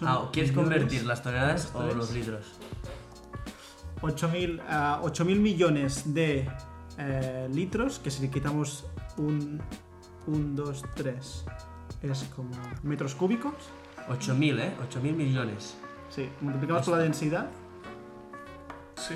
Ah, 0.00 0.28
¿quieres 0.32 0.50
millones. 0.50 0.72
convertir 0.72 1.06
las 1.06 1.22
toneladas 1.22 1.70
o 1.74 1.82
los 1.82 2.12
litros? 2.12 2.46
8.000 4.00 4.62
ah, 4.68 5.00
8.000 5.02 5.38
millones 5.38 6.14
de 6.14 6.48
eh, 6.98 7.48
litros, 7.52 7.98
que 7.98 8.10
si 8.10 8.22
le 8.22 8.30
quitamos 8.30 8.86
un 9.18 9.62
1, 10.26 10.62
2, 10.64 10.84
3, 10.94 11.44
es 12.02 12.24
como 12.34 12.50
metros 12.82 13.14
cúbicos. 13.14 13.54
8.000, 14.08 14.60
¿eh? 14.60 14.72
8.000 14.90 15.12
millones. 15.14 15.76
Sí, 16.08 16.28
multiplicamos 16.40 16.84
por 16.84 16.96
la 16.96 17.02
densidad. 17.02 17.50
Sí. 18.96 19.14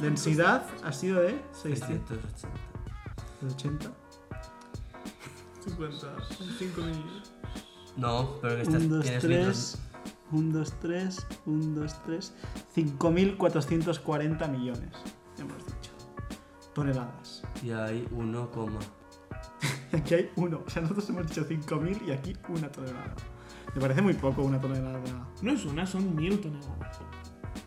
Densidad 0.00 0.64
ha 0.84 0.92
sido 0.92 1.20
de 1.20 1.40
680. 1.52 2.48
680. 3.40 4.07
50. 5.60 6.06
5 6.58 6.80
millones. 6.80 7.32
No, 7.96 8.38
pero 8.40 8.56
que 8.56 8.62
estás, 8.62 8.82
1, 8.82 8.94
2, 8.96 9.02
tienes 9.04 9.22
3. 9.22 9.38
litros. 9.38 9.78
1, 10.30 10.58
2, 10.58 10.80
3. 10.80 11.26
1, 11.46 11.80
2, 11.80 12.02
3. 12.04 12.34
5.440 12.76 14.50
millones. 14.50 14.90
Hemos 15.38 15.66
dicho. 15.66 15.90
Toneladas. 16.74 17.42
Y 17.62 17.70
hay 17.70 18.06
1, 18.12 18.50
coma. 18.50 18.78
Y 19.92 19.96
aquí 19.96 20.14
hay 20.14 20.30
uno. 20.36 20.62
O 20.66 20.70
sea, 20.70 20.82
nosotros 20.82 21.08
hemos 21.08 21.26
dicho 21.26 21.46
5.000 21.46 22.06
y 22.06 22.12
aquí 22.12 22.36
una 22.48 22.70
tonelada. 22.70 23.14
Me 23.74 23.80
parece 23.80 24.02
muy 24.02 24.14
poco 24.14 24.42
una 24.42 24.60
tonelada. 24.60 25.28
No 25.42 25.52
es 25.52 25.64
una, 25.64 25.86
son 25.86 26.14
1000 26.14 26.40
toneladas. 26.40 27.00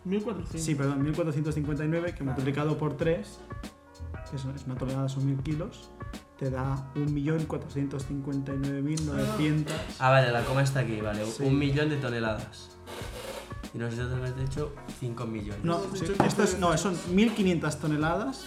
1400. 0.05 0.61
Sí, 0.61 0.75
perdón, 0.75 1.03
1459 1.03 2.15
que 2.15 2.23
multiplicado 2.23 2.77
por 2.77 2.97
3, 2.97 3.39
que 4.29 4.35
es 4.35 4.45
es 4.45 4.65
una 4.65 4.75
tonelada, 4.75 5.09
son 5.09 5.25
1000 5.25 5.43
kilos, 5.43 5.91
te 6.41 6.49
da 6.49 6.75
1.459.900. 6.95 9.65
Ah, 9.99 10.09
vale, 10.09 10.31
la 10.31 10.43
coma 10.43 10.63
está 10.63 10.79
aquí, 10.79 10.99
vale. 10.99 11.23
Sí. 11.27 11.43
Un 11.43 11.59
millón 11.59 11.89
de 11.89 11.97
toneladas. 11.97 12.69
Y 13.75 13.77
nosotros 13.77 14.11
hemos 14.11 14.35
dicho 14.35 14.73
5 14.99 15.25
millones. 15.27 15.63
No, 15.63 15.79
sí, 15.93 16.05
esto 16.25 16.41
es, 16.43 16.57
no, 16.57 16.75
son 16.79 16.95
1.500 16.95 17.79
toneladas, 17.79 18.45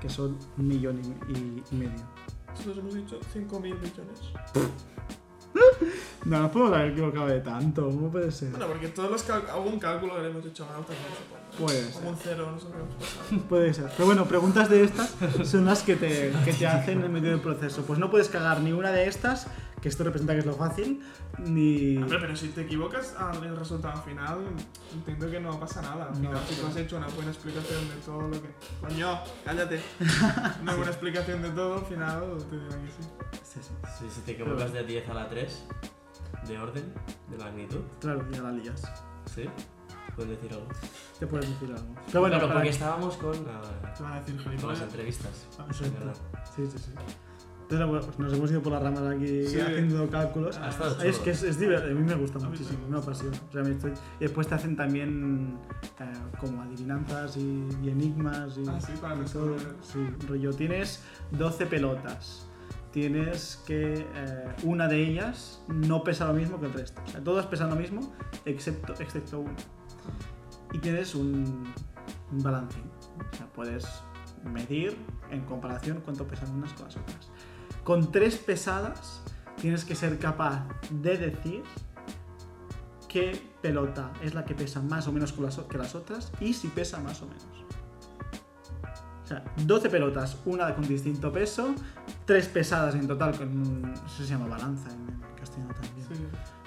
que 0.00 0.08
son 0.08 0.38
un 0.56 0.68
millón 0.68 1.00
y, 1.02 1.08
y- 1.36 1.62
y 1.72 1.74
medio. 1.74 2.04
Nosotros 2.50 2.78
hemos 2.78 2.94
dicho 2.94 3.18
5.000 3.34 3.60
millones. 3.60 4.20
No, 6.24 6.40
no 6.40 6.50
puedo 6.52 6.72
haber 6.74 6.92
equivocado 6.92 7.26
de 7.26 7.40
tanto, 7.40 7.84
¿cómo 7.86 8.10
puede 8.10 8.30
ser? 8.30 8.50
Bueno, 8.50 8.66
porque 8.68 8.88
todos 8.88 9.10
los 9.10 9.28
algún 9.30 9.78
cálculo 9.80 10.14
que 10.20 10.26
hemos 10.28 10.46
hecho 10.46 10.64
mal 10.66 10.84
también 10.84 11.08
supongo. 11.16 11.42
Puede 11.58 11.90
Como 11.90 12.00
ser, 12.00 12.08
un 12.08 12.16
cero, 12.22 12.52
no 12.52 12.58
sé 12.60 12.66
qué 13.30 13.36
puede 13.48 13.74
ser. 13.74 13.90
Pero 13.96 14.06
bueno, 14.06 14.24
preguntas 14.26 14.70
de 14.70 14.84
estas 14.84 15.14
son 15.44 15.64
las 15.66 15.82
que 15.82 15.96
te, 15.96 16.32
que 16.44 16.52
te 16.52 16.66
hacen 16.66 17.02
en 17.04 17.12
medio 17.12 17.30
del 17.30 17.40
proceso. 17.40 17.82
Pues 17.84 17.98
no 17.98 18.10
puedes 18.10 18.28
cagar 18.28 18.60
ni 18.60 18.72
una 18.72 18.90
de 18.92 19.06
estas, 19.06 19.48
que 19.82 19.88
esto 19.88 20.04
representa 20.04 20.32
que 20.32 20.38
es 20.38 20.46
lo 20.46 20.54
fácil, 20.54 21.02
ni... 21.38 21.96
Hombre, 21.98 22.18
pero 22.20 22.36
si 22.36 22.48
te 22.48 22.62
equivocas 22.62 23.14
al 23.18 23.42
el 23.44 23.56
resultado 23.56 24.00
final, 24.02 24.38
entiendo 24.94 25.28
que 25.30 25.40
no 25.40 25.58
pasa 25.58 25.82
nada. 25.82 26.06
Al 26.08 26.14
final, 26.14 26.32
No, 26.34 26.40
si 26.48 26.54
tú 26.54 26.66
has 26.68 26.76
hecho 26.76 26.96
una 26.96 27.08
buena 27.08 27.32
explicación 27.32 27.88
de 27.88 27.96
todo 27.96 28.20
lo 28.28 28.40
que. 28.40 28.48
Coño, 28.80 29.18
cállate. 29.44 29.80
Una 30.62 30.74
buena 30.74 30.90
explicación 30.92 31.42
de 31.42 31.50
todo, 31.50 31.74
al 31.80 31.84
final 31.84 32.38
te 32.48 32.56
dirán 32.56 32.86
que 32.86 32.92
sí. 32.92 33.08
Sí, 33.42 33.60
sí. 33.60 33.72
Si, 33.98 34.10
si 34.10 34.20
te 34.22 34.32
equivocas 34.32 34.72
de 34.72 34.84
10 34.84 35.08
a 35.10 35.14
la 35.14 35.28
3, 35.28 35.64
de 36.48 36.58
orden, 36.58 36.84
de 37.30 37.38
magnitud, 37.38 37.80
Claro, 38.00 38.24
ya 38.30 38.42
la 38.42 38.52
lías. 38.52 38.82
¿sí? 39.34 39.44
Puedes 40.16 40.30
decir 40.32 40.52
algo. 40.52 40.66
Te 41.18 41.26
puedes 41.26 41.48
decir 41.48 41.70
algo. 41.74 41.94
Pero 42.06 42.20
bueno, 42.20 42.38
Claro, 42.38 42.52
porque 42.52 42.68
estábamos 42.68 43.16
con, 43.16 43.34
ah, 43.48 43.92
Te 43.96 44.02
van 44.02 44.12
a 44.14 44.20
decir 44.20 44.42
con 44.60 44.68
las 44.68 44.82
entrevistas. 44.82 45.46
Ah, 45.58 45.66
verdad. 45.80 46.14
Sí, 46.54 46.66
sí, 46.66 46.78
sí. 46.78 46.90
Entonces, 47.62 47.88
bueno, 47.88 48.04
pues 48.04 48.18
nos 48.18 48.32
hemos 48.34 48.50
ido 48.50 48.60
por 48.62 48.72
las 48.72 48.82
ramas 48.82 49.02
aquí 49.16 49.46
Sí. 49.46 49.58
haciendo 49.58 50.10
cálculos. 50.10 50.56
Estado 50.58 51.02
Es 51.02 51.18
que 51.20 51.30
es, 51.30 51.42
es 51.42 51.58
divertido, 51.58 51.92
a 51.92 51.94
mí 51.98 52.04
me 52.06 52.14
gusta 52.16 52.38
muchísimo, 52.40 52.86
me 52.86 52.98
apasiona. 52.98 53.34
O 53.48 53.52
sea, 53.52 53.62
me 53.62 53.70
estoy- 53.70 53.92
Y 53.92 54.24
después 54.24 54.46
te 54.46 54.54
hacen 54.56 54.76
también 54.76 55.56
eh, 55.98 56.04
como 56.38 56.60
adivinanzas 56.60 57.38
y, 57.38 57.66
y 57.82 57.88
enigmas 57.88 58.58
y, 58.58 58.68
Ah, 58.68 58.78
sí, 58.78 58.92
para 59.00 59.16
y 59.16 59.24
todo. 59.24 59.56
Sí, 59.80 60.06
rollo, 60.28 60.52
tienes 60.52 61.02
12 61.30 61.64
pelotas. 61.64 62.46
Tienes 62.92 63.62
que 63.66 64.06
eh, 64.14 64.54
una 64.64 64.86
de 64.86 65.02
ellas 65.02 65.62
no 65.68 66.04
pesa 66.04 66.26
lo 66.26 66.34
mismo 66.34 66.60
que 66.60 66.66
el 66.66 66.72
resto. 66.74 67.00
O 67.04 67.10
sea, 67.10 67.24
todas 67.24 67.46
pesan 67.46 67.70
lo 67.70 67.76
mismo 67.76 68.12
excepto, 68.44 68.92
excepto 69.00 69.40
una. 69.40 69.56
Y 70.72 70.78
tienes 70.78 71.14
un, 71.14 71.72
un 72.30 72.42
balancín. 72.42 72.84
O 73.32 73.36
sea, 73.36 73.46
puedes 73.46 73.86
medir 74.44 74.96
en 75.30 75.42
comparación 75.42 76.00
cuánto 76.04 76.26
pesan 76.26 76.54
unas 76.54 76.72
con 76.74 76.86
las 76.86 76.96
otras. 76.96 77.30
Con 77.84 78.12
tres 78.12 78.36
pesadas 78.36 79.22
tienes 79.60 79.84
que 79.84 79.94
ser 79.94 80.18
capaz 80.18 80.66
de 80.90 81.16
decir 81.16 81.62
qué 83.08 83.40
pelota 83.60 84.12
es 84.22 84.34
la 84.34 84.44
que 84.44 84.54
pesa 84.54 84.80
más 84.80 85.06
o 85.06 85.12
menos 85.12 85.32
que 85.32 85.78
las 85.78 85.94
otras 85.94 86.32
y 86.40 86.54
si 86.54 86.68
pesa 86.68 86.98
más 87.00 87.22
o 87.22 87.26
menos. 87.26 87.44
O 89.22 89.26
sea, 89.26 89.44
12 89.64 89.88
pelotas, 89.88 90.38
una 90.44 90.74
con 90.74 90.86
distinto 90.86 91.32
peso, 91.32 91.74
tres 92.32 92.48
pesadas 92.48 92.94
en 92.94 93.06
total, 93.06 93.36
con 93.36 93.48
un- 93.48 93.92
eso 93.92 94.24
se 94.24 94.24
llama 94.24 94.46
balanza 94.46 94.88
en, 94.90 95.20
castellano 95.36 95.74
también. 95.74 96.06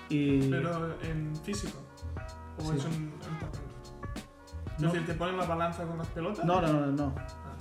Sí. 0.10 0.16
Y 0.16 0.50
Pero 0.52 1.02
en 1.02 1.36
físico. 1.44 1.80
O 2.60 2.72
Sí. 2.72 2.78
es 2.78 2.86
en, 2.86 2.94
en 2.94 3.40
papel. 3.40 3.62
Es 4.76 4.80
No. 4.82 4.92
decir, 4.92 5.06
te 5.08 5.14
ponen 5.16 5.38
la 5.38 5.46
balanza 5.46 5.84
con 5.86 5.98
las 5.98 6.08
pelotas. 6.10 6.46
no, 6.46 6.62
no, 6.62 6.68
no, 6.72 6.86
no. 6.92 7.16
Ah, 7.18 7.56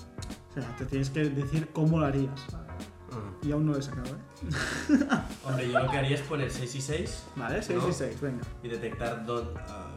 O 0.50 0.52
sea, 0.52 0.76
te 0.76 0.84
tienes 0.84 1.08
que 1.08 1.24
decir 1.30 1.70
cómo 1.72 1.98
lo 1.98 2.04
harías. 2.06 2.44
Ah. 2.52 3.16
Y 3.42 3.52
aún 3.52 3.64
no 3.66 3.72
lo 3.72 3.78
he 3.78 3.82
sacado, 3.82 4.06
¿eh? 4.08 4.48
Hombre, 5.46 5.70
yo 5.72 5.78
lo 5.80 5.90
que 5.90 5.96
haría 5.96 6.14
es 6.16 6.20
poner 6.22 6.50
6 6.50 6.74
y 6.74 6.80
6 6.82 7.24
Vale, 7.36 7.62
6 7.62 7.78
No. 7.82 7.88
y 7.88 7.92
6, 7.92 8.20
venga. 8.20 8.42
y 8.62 8.68
detectar 8.68 9.24
dónde, 9.24 9.58
ah, 9.68 9.90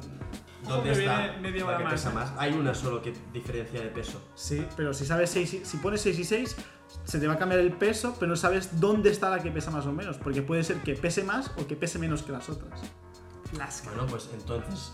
dónde 0.68 0.92
que 0.94 1.00
está 1.04 1.18
viene 1.28 1.38
media 1.42 1.66
la 1.66 1.78
que 1.78 1.84
más, 1.84 1.94
pesa 1.94 2.10
más. 2.12 2.32
Hay 2.38 2.54
una 2.54 2.74
solo 2.74 3.02
que 3.02 3.14
diferencia 3.34 3.82
de 3.82 3.88
peso. 3.90 4.22
Sí, 4.36 4.66
pero 4.78 4.94
si 4.94 5.06
sabes 5.06 5.30
6 5.32 5.54
y- 5.56 5.66
si 5.66 5.78
pones 5.78 6.02
6 6.02 6.20
y 6.20 6.24
6, 6.24 6.56
se 7.04 7.20
te 7.20 7.28
va 7.28 7.34
a 7.34 7.38
cambiar 7.38 7.60
el 7.62 7.74
peso, 7.74 8.16
pero 8.20 8.30
no 8.30 8.36
sabes 8.36 8.80
dónde 8.80 9.10
está 9.10 9.30
la 9.30 9.40
que 9.40 9.52
pesa 9.52 9.72
más 9.72 9.86
o 9.86 9.92
menos, 9.94 10.18
porque 10.18 10.42
puede 10.42 10.64
ser 10.64 10.78
que 10.82 10.96
pese 10.96 11.24
más 11.24 11.52
o 11.58 11.68
que 11.68 11.76
pese 11.76 12.00
menos 12.00 12.24
que 12.24 12.32
las 12.32 12.50
otras. 12.50 12.82
Las 13.58 13.84
Bueno, 13.86 14.06
pues 14.08 14.30
entonces 14.34 14.92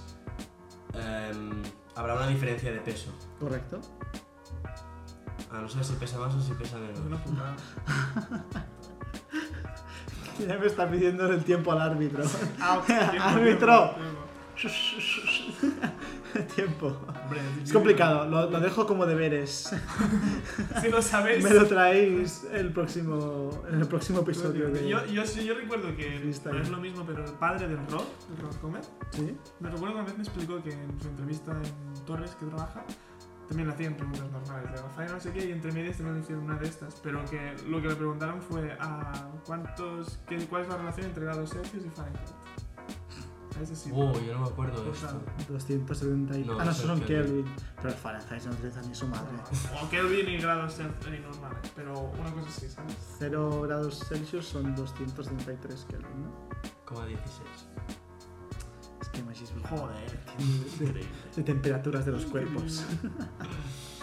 em, 0.93 1.61
habrá 1.95 2.15
una 2.15 2.27
diferencia 2.27 2.71
de 2.71 2.79
peso. 2.79 3.11
¿Correcto? 3.39 3.79
A 5.51 5.61
no 5.61 5.69
saber 5.69 5.85
si 5.85 5.93
pesa 5.93 6.17
más 6.19 6.33
o 6.35 6.41
si 6.41 6.53
pesa 6.53 6.77
menos. 6.77 6.99
Una 6.99 7.23
putada. 7.23 7.55
Ya 10.39 10.57
me 10.57 10.65
está 10.65 10.89
pidiendo 10.89 11.27
el 11.31 11.43
tiempo 11.43 11.71
al 11.71 11.81
árbitro. 11.81 12.23
Ah, 12.59 12.79
ok, 12.79 12.85
tiempo, 12.87 13.13
Árbitro. 13.21 13.95
tiempo, 13.95 13.99
tiempo. 13.99 15.87
tiempo. 16.55 16.87
Hombre, 16.87 17.41
Es 17.63 17.71
complicado, 17.71 18.25
lo, 18.29 18.49
lo 18.49 18.59
dejo 18.59 18.85
como 18.85 19.05
deberes. 19.05 19.73
Si 20.81 20.89
lo 20.89 21.01
sabéis. 21.01 21.43
Me 21.43 21.51
lo 21.51 21.65
traéis 21.65 22.45
el 22.51 22.71
próximo, 22.73 23.63
en 23.69 23.81
el 23.81 23.87
próximo 23.87 24.19
episodio 24.19 24.69
de... 24.69 24.87
Yo, 24.87 25.05
yo, 25.05 25.23
yo 25.23 25.53
recuerdo 25.55 25.95
que 25.95 26.19
no 26.19 26.61
es 26.61 26.69
lo 26.69 26.77
mismo, 26.77 27.05
pero 27.05 27.23
el 27.23 27.31
padre 27.33 27.67
del 27.67 27.85
rock, 27.87 28.05
el 28.29 28.41
rock 28.43 28.63
Homer, 28.63 28.81
¿Sí? 29.11 29.37
me 29.59 29.69
recuerdo 29.69 29.95
que 29.95 30.01
una 30.01 30.03
vez 30.03 30.17
me 30.17 30.23
explicó 30.23 30.61
que 30.63 30.71
en 30.71 31.01
su 31.01 31.07
entrevista 31.07 31.51
en 31.51 32.05
Torres, 32.05 32.35
que 32.35 32.45
trabaja, 32.45 32.85
también 33.47 33.67
le 33.67 33.73
hacían 33.73 33.95
preguntas 33.95 34.31
normales 34.31 34.71
de 34.71 34.81
Rafael 34.81 35.11
no 35.11 35.19
sé 35.19 35.31
qué, 35.31 35.45
y 35.45 35.51
entre 35.51 35.71
medias 35.71 35.97
también 35.97 36.15
le 36.15 36.21
hicieron 36.21 36.43
una 36.45 36.57
de 36.57 36.67
estas, 36.67 36.99
pero 37.03 37.23
que 37.25 37.55
lo 37.67 37.81
que 37.81 37.89
le 37.89 37.95
preguntaron 37.95 38.41
fue 38.41 38.75
a 38.79 39.29
cuántos, 39.45 40.19
qué, 40.27 40.37
cuál 40.47 40.63
es 40.63 40.69
la 40.69 40.77
relación 40.77 41.07
entre 41.07 41.25
grados 41.25 41.49
Celsius 41.51 41.85
y 41.85 41.89
Fahrenheit. 41.89 42.29
A 43.59 43.63
ese 43.63 43.75
sí. 43.75 43.91
Oh, 43.93 44.13
yo 44.19 44.33
no 44.33 44.41
me 44.41 44.47
acuerdo 44.47 44.83
de 44.83 44.91
esto. 44.91 45.21
270 45.49 46.37
y... 46.37 46.43
No, 46.43 46.59
ah, 46.59 46.65
no, 46.65 46.71
eso 46.71 46.87
son 46.87 46.99
es 47.01 47.05
Kelvin. 47.05 47.43
Kelvin. 47.43 47.55
Pero 47.75 47.89
el 47.89 47.95
Fahrenheit 47.95 48.43
no 48.45 48.51
utiliza 48.51 48.81
ni 48.81 48.95
su 48.95 49.07
madre. 49.07 49.37
O 49.81 49.89
Kelvin 49.89 50.29
y 50.29 50.37
grados 50.37 50.75
Celsius 50.75 51.21
normales, 51.21 51.71
pero 51.75 51.99
una 51.99 52.31
cosa 52.31 52.49
sí, 52.49 52.67
¿sabes? 52.69 52.95
0 53.19 53.61
grados 53.61 54.05
Celsius 54.07 54.47
son 54.47 54.75
273 54.75 55.85
Kelvin, 55.89 56.23
¿no? 56.23 56.49
Como 56.85 57.05
16. 57.05 57.41
Es 59.01 59.09
que 59.09 59.23
Magis 59.23 59.43
es 59.43 59.69
Joder. 59.69 60.19
Increíble. 60.39 61.05
de 61.35 61.43
temperaturas 61.43 62.05
de 62.05 62.11
los 62.11 62.25
cuerpos. 62.25 62.85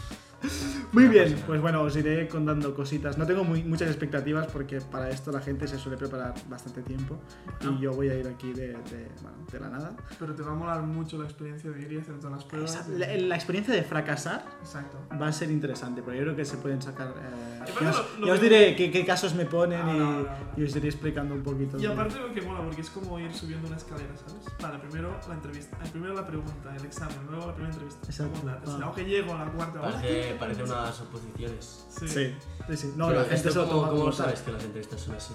Muy 0.92 1.06
bien, 1.08 1.36
pues 1.46 1.60
bueno, 1.60 1.82
os 1.82 1.94
iré 1.96 2.26
contando 2.28 2.74
cositas. 2.74 3.16
No 3.18 3.26
tengo 3.26 3.44
muy, 3.44 3.62
muchas 3.62 3.88
expectativas 3.88 4.46
porque 4.48 4.80
para 4.80 5.08
esto 5.10 5.30
la 5.30 5.40
gente 5.40 5.68
se 5.68 5.78
suele 5.78 5.96
preparar 5.96 6.34
bastante 6.48 6.82
tiempo 6.82 7.18
Ah. 7.62 7.70
y 7.70 7.80
yo 7.82 7.92
voy 7.92 8.08
a 8.08 8.14
ir 8.14 8.26
aquí 8.26 8.52
de, 8.52 8.68
de, 8.68 9.08
bueno, 9.22 9.36
de 9.52 9.60
la 9.60 9.68
nada. 9.68 9.92
Pero 10.18 10.34
te 10.34 10.42
va 10.42 10.52
a 10.52 10.54
molar 10.54 10.82
mucho 10.82 11.18
la 11.18 11.24
experiencia 11.24 11.70
de 11.70 11.80
ir 11.82 11.92
y 11.92 11.98
hacer 11.98 12.16
todas 12.16 12.32
las 12.32 12.44
pruebas. 12.44 12.88
La, 12.88 13.06
la 13.16 13.34
experiencia 13.34 13.74
de 13.74 13.82
fracasar 13.82 14.44
Exacto. 14.62 14.98
va 15.20 15.28
a 15.28 15.32
ser 15.32 15.50
interesante 15.50 16.02
porque 16.02 16.18
yo 16.18 16.24
creo 16.24 16.36
que 16.36 16.44
se 16.44 16.56
pueden 16.56 16.80
sacar... 16.82 17.08
eh, 17.08 17.64
Y 17.68 17.70
aparte 17.70 17.84
ya 17.84 17.90
os, 17.90 17.96
lo- 18.14 18.20
lo 18.20 18.26
ya 18.26 18.32
os 18.32 18.38
que- 18.40 18.48
diré 18.48 18.76
qué, 18.76 18.90
qué 18.90 19.04
casos 19.04 19.34
me 19.34 19.44
ponen 19.44 19.80
Ah, 19.82 19.92
y, 19.94 19.98
no, 19.98 20.10
no, 20.12 20.20
no. 20.22 20.28
y 20.56 20.64
os 20.64 20.74
iré 20.74 20.88
explicando 20.88 21.34
un 21.34 21.42
poquito. 21.42 21.78
Y 21.78 21.86
aparte 21.86 22.18
lo 22.18 22.32
que 22.32 22.40
mola, 22.42 22.62
porque 22.64 22.80
es 22.80 22.90
como 22.90 23.18
ir 23.20 23.32
subiendo 23.34 23.68
una 23.68 23.76
escalera, 23.76 24.14
¿sabes? 24.16 24.44
Vale, 24.60 24.78
primero 24.78 25.14
la 25.28 25.34
entrevista, 25.34 25.76
eh, 25.84 25.88
primero 25.92 26.14
la 26.14 26.26
pregunta, 26.26 26.74
el 26.76 26.84
examen, 26.84 27.16
luego 27.30 27.46
la 27.46 27.54
primera 27.54 27.72
entrevista. 27.74 28.06
Exacto. 28.06 28.34
segunda. 28.36 28.60
Ah. 28.66 28.78
Aunque 28.84 29.04
llego 29.04 29.34
a 29.34 29.44
la 29.44 29.52
cuarta. 29.52 29.80
hola, 29.82 30.00
Parece, 30.38 30.62
¿qué? 30.62 30.66
parece 30.68 30.80
unas 30.80 31.00
oposiciones. 31.00 31.86
Sí. 31.98 32.08
Sí, 32.08 32.34
sí, 32.68 32.76
sí. 32.76 32.92
No, 32.96 33.08
Pero 33.08 33.20
la 33.20 33.26
gente 33.26 33.48
esto 33.48 33.50
se 33.50 33.58
lo 33.58 33.68
¿cómo, 33.68 33.86
toma 33.98 34.12
sabes 34.12 34.40
que 34.40 34.52
las 34.52 34.64
entrevistas 34.64 35.00
son 35.00 35.14
así? 35.14 35.34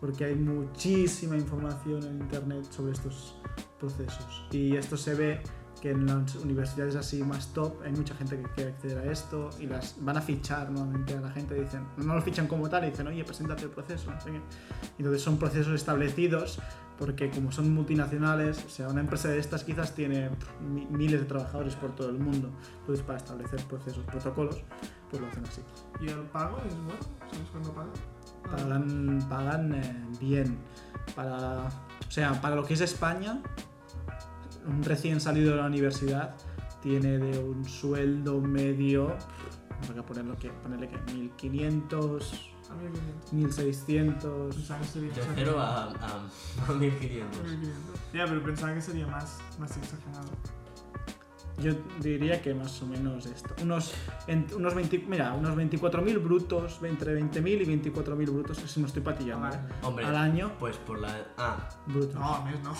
porque 0.00 0.24
hay 0.24 0.34
muchísima 0.34 1.36
información 1.36 2.02
en 2.04 2.20
internet 2.20 2.64
sobre 2.70 2.92
estos 2.92 3.34
procesos 3.80 4.46
y 4.50 4.76
esto 4.76 4.96
se 4.96 5.14
ve 5.14 5.40
que 5.80 5.90
en 5.90 6.06
las 6.06 6.34
universidades 6.36 6.96
así 6.96 7.22
más 7.22 7.52
top 7.52 7.82
hay 7.84 7.92
mucha 7.92 8.14
gente 8.14 8.36
que 8.36 8.48
quiere 8.54 8.70
acceder 8.70 8.98
a 8.98 9.12
esto 9.12 9.50
y 9.58 9.66
las 9.66 9.96
van 10.00 10.16
a 10.16 10.20
fichar 10.20 10.70
nuevamente 10.70 11.14
a 11.14 11.20
la 11.20 11.30
gente 11.30 11.54
dicen 11.54 11.86
no 11.96 12.14
lo 12.14 12.22
fichan 12.22 12.46
como 12.46 12.68
tal 12.68 12.84
y 12.84 12.90
dicen 12.90 13.06
oye 13.06 13.24
preséntate 13.24 13.64
el 13.64 13.70
proceso 13.70 14.10
no 14.10 14.20
sé 14.20 14.32
qué. 14.32 14.40
Y 14.98 15.02
entonces 15.02 15.22
son 15.22 15.38
procesos 15.38 15.74
establecidos 15.74 16.60
porque 16.98 17.30
como 17.30 17.52
son 17.52 17.72
multinacionales 17.72 18.64
o 18.64 18.68
sea 18.68 18.88
una 18.88 19.00
empresa 19.00 19.28
de 19.28 19.38
estas 19.38 19.64
quizás 19.64 19.94
tiene 19.94 20.30
miles 20.90 21.20
de 21.20 21.26
trabajadores 21.26 21.76
por 21.76 21.94
todo 21.94 22.10
el 22.10 22.18
mundo 22.18 22.50
entonces 22.80 23.04
para 23.04 23.18
establecer 23.18 23.62
procesos 23.64 24.04
protocolos 24.04 24.62
pues 25.10 25.22
lo 25.22 25.28
hacen 25.28 25.44
así 25.44 25.62
¿Y 26.00 26.08
el 26.08 26.20
pago 26.26 26.58
es 26.66 26.74
bueno? 26.74 27.00
¿Sabes 27.30 27.48
cuándo 27.50 27.72
pagan? 27.72 27.92
Ah, 28.44 28.56
pagan, 28.56 29.26
pagan 29.28 29.74
eh, 29.74 30.06
bien. 30.20 30.58
Para, 31.14 31.64
o 31.66 32.10
sea, 32.10 32.40
para 32.40 32.54
lo 32.54 32.64
que 32.64 32.74
es 32.74 32.80
España, 32.80 33.40
un 34.66 34.82
recién 34.82 35.20
salido 35.20 35.52
de 35.52 35.56
la 35.58 35.66
universidad 35.66 36.34
tiene 36.82 37.18
de 37.18 37.38
un 37.38 37.64
sueldo 37.68 38.40
medio, 38.40 39.16
voy 39.88 39.98
a 39.98 40.02
ponerlo 40.06 40.36
que, 40.36 40.50
ponerle 40.50 40.88
que 40.88 40.98
1500, 41.12 42.52
A 42.70 42.74
1500. 42.74 43.32
1600. 43.32 44.54
Pensaba 44.56 44.80
que 44.80 44.86
sería 44.86 45.12
De 45.12 45.20
exagerado. 45.20 45.56
0 45.56 45.60
a, 45.60 45.84
a, 45.84 46.68
a 46.68 46.72
1500. 46.74 47.42
1500. 47.42 47.94
Ya, 48.12 48.26
pero 48.26 48.42
pensaba 48.44 48.74
que 48.74 48.80
sería 48.82 49.06
más, 49.06 49.38
más 49.58 49.76
exagerado. 49.76 50.28
Yo 51.60 51.72
diría 52.00 52.40
que 52.40 52.54
más 52.54 52.80
o 52.82 52.86
menos 52.86 53.26
esto. 53.26 53.52
Unos, 53.62 53.92
en- 54.28 54.46
unos, 54.54 54.74
20, 54.76 55.04
mira, 55.08 55.32
unos 55.32 55.56
24.000 55.56 56.22
brutos, 56.22 56.78
entre 56.84 57.20
20.000 57.20 57.62
y 57.62 57.90
24.000 57.90 58.30
brutos, 58.30 58.58
si 58.58 58.80
no 58.80 58.86
estoy 58.86 59.02
patillando, 59.02 59.46
Al 59.48 59.54
¿eh? 59.54 59.56
año. 59.56 59.68
Hombre, 59.82 60.04
al 60.06 60.16
año, 60.16 60.52
pues 60.60 60.76
por 60.76 61.00
la. 61.00 61.26
Ah, 61.36 61.68
brutos. 61.86 62.14
No, 62.14 62.34
a 62.36 62.44
mes 62.44 62.62
no. 62.62 62.72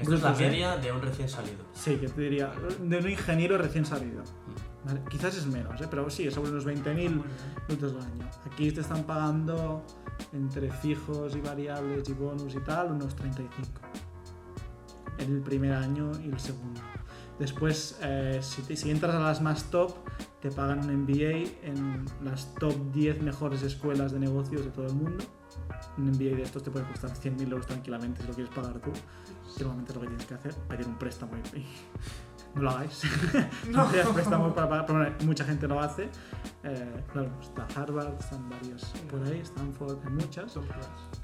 Esto 0.00 0.14
es 0.14 0.22
la 0.22 0.28
Brutos, 0.30 0.40
¿eh? 0.46 0.50
media 0.50 0.76
de 0.76 0.92
un 0.92 1.02
recién 1.02 1.28
salido. 1.28 1.64
Sí, 1.72 1.96
que 1.96 2.08
te 2.08 2.20
diría, 2.22 2.52
de 2.80 2.98
un 2.98 3.08
ingeniero 3.10 3.56
recién 3.58 3.84
salido. 3.84 4.22
Vale, 4.84 5.02
Quizás 5.10 5.36
es 5.36 5.46
menos, 5.46 5.78
¿eh? 5.80 5.86
pero 5.90 6.08
sí, 6.08 6.26
es 6.26 6.34
sobre 6.34 6.50
unos 6.50 6.66
20.000 6.66 6.84
Muy 6.94 6.94
bien. 7.08 7.22
brutos 7.68 7.92
al 7.94 8.10
año. 8.12 8.30
Aquí 8.50 8.70
te 8.72 8.80
están 8.80 9.04
pagando 9.04 9.84
entre 10.32 10.70
fijos 10.70 11.36
y 11.36 11.40
variables 11.40 12.08
y 12.08 12.12
bonus 12.14 12.54
y 12.54 12.60
tal, 12.60 12.92
unos 12.92 13.14
35. 13.14 13.80
En 15.18 15.34
el 15.36 15.42
primer 15.42 15.72
año 15.74 16.12
y 16.24 16.30
el 16.30 16.40
segundo. 16.40 16.80
Después, 17.38 17.98
eh, 18.02 18.38
si, 18.42 18.62
te- 18.62 18.76
si 18.76 18.90
entras 18.90 19.14
a 19.14 19.18
las 19.18 19.40
más 19.42 19.64
top, 19.64 19.92
te 20.40 20.50
pagan 20.50 20.80
un 20.80 20.94
MBA 21.04 21.48
en 21.62 22.04
las 22.22 22.54
top 22.54 22.74
10 22.92 23.22
mejores 23.22 23.62
escuelas 23.62 24.12
de 24.12 24.18
negocios 24.18 24.64
de 24.64 24.70
todo 24.70 24.86
el 24.86 24.94
mundo. 24.94 25.24
Un 25.98 26.06
MBA 26.10 26.36
de 26.36 26.42
estos 26.42 26.62
te 26.62 26.70
puede 26.70 26.86
costar 26.86 27.10
100.000 27.10 27.50
euros 27.50 27.66
tranquilamente 27.66 28.22
si 28.22 28.28
lo 28.28 28.34
quieres 28.34 28.54
pagar 28.54 28.78
tú. 28.80 28.90
Es 29.56 29.62
lo 29.62 29.76
que 29.76 30.06
tienes 30.06 30.26
que 30.26 30.34
hacer, 30.34 30.54
pedir 30.68 30.86
un 30.86 30.96
préstamo 30.96 31.32
y, 31.54 31.66
no 32.54 32.62
lo 32.62 32.70
hagáis. 32.70 33.02
No. 33.70 33.84
no 33.84 33.90
pidáis 33.90 34.08
préstamos 34.08 34.52
para 34.54 34.68
pagar, 34.68 34.86
pero 34.86 34.98
bueno, 34.98 35.16
mucha 35.24 35.44
gente 35.44 35.68
lo 35.68 35.80
hace. 35.80 36.08
Eh, 36.64 37.04
claro, 37.12 37.30
está 37.40 37.66
Harvard, 37.80 38.14
están 38.18 38.48
varios 38.48 38.84
por 39.10 39.22
ahí, 39.22 39.40
Stanford, 39.40 39.98
hay 40.04 40.12
muchas. 40.12 40.58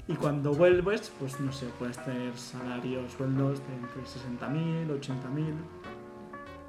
Y 0.07 0.15
cuando 0.15 0.53
vuelves, 0.53 1.11
pues 1.19 1.39
no 1.39 1.51
sé, 1.51 1.67
puedes 1.79 1.97
tener 2.03 2.35
salarios, 2.37 3.11
sueldos 3.13 3.59
de 3.67 3.75
entre 3.75 4.01
60.000, 4.03 4.87
80.000, 4.87 5.53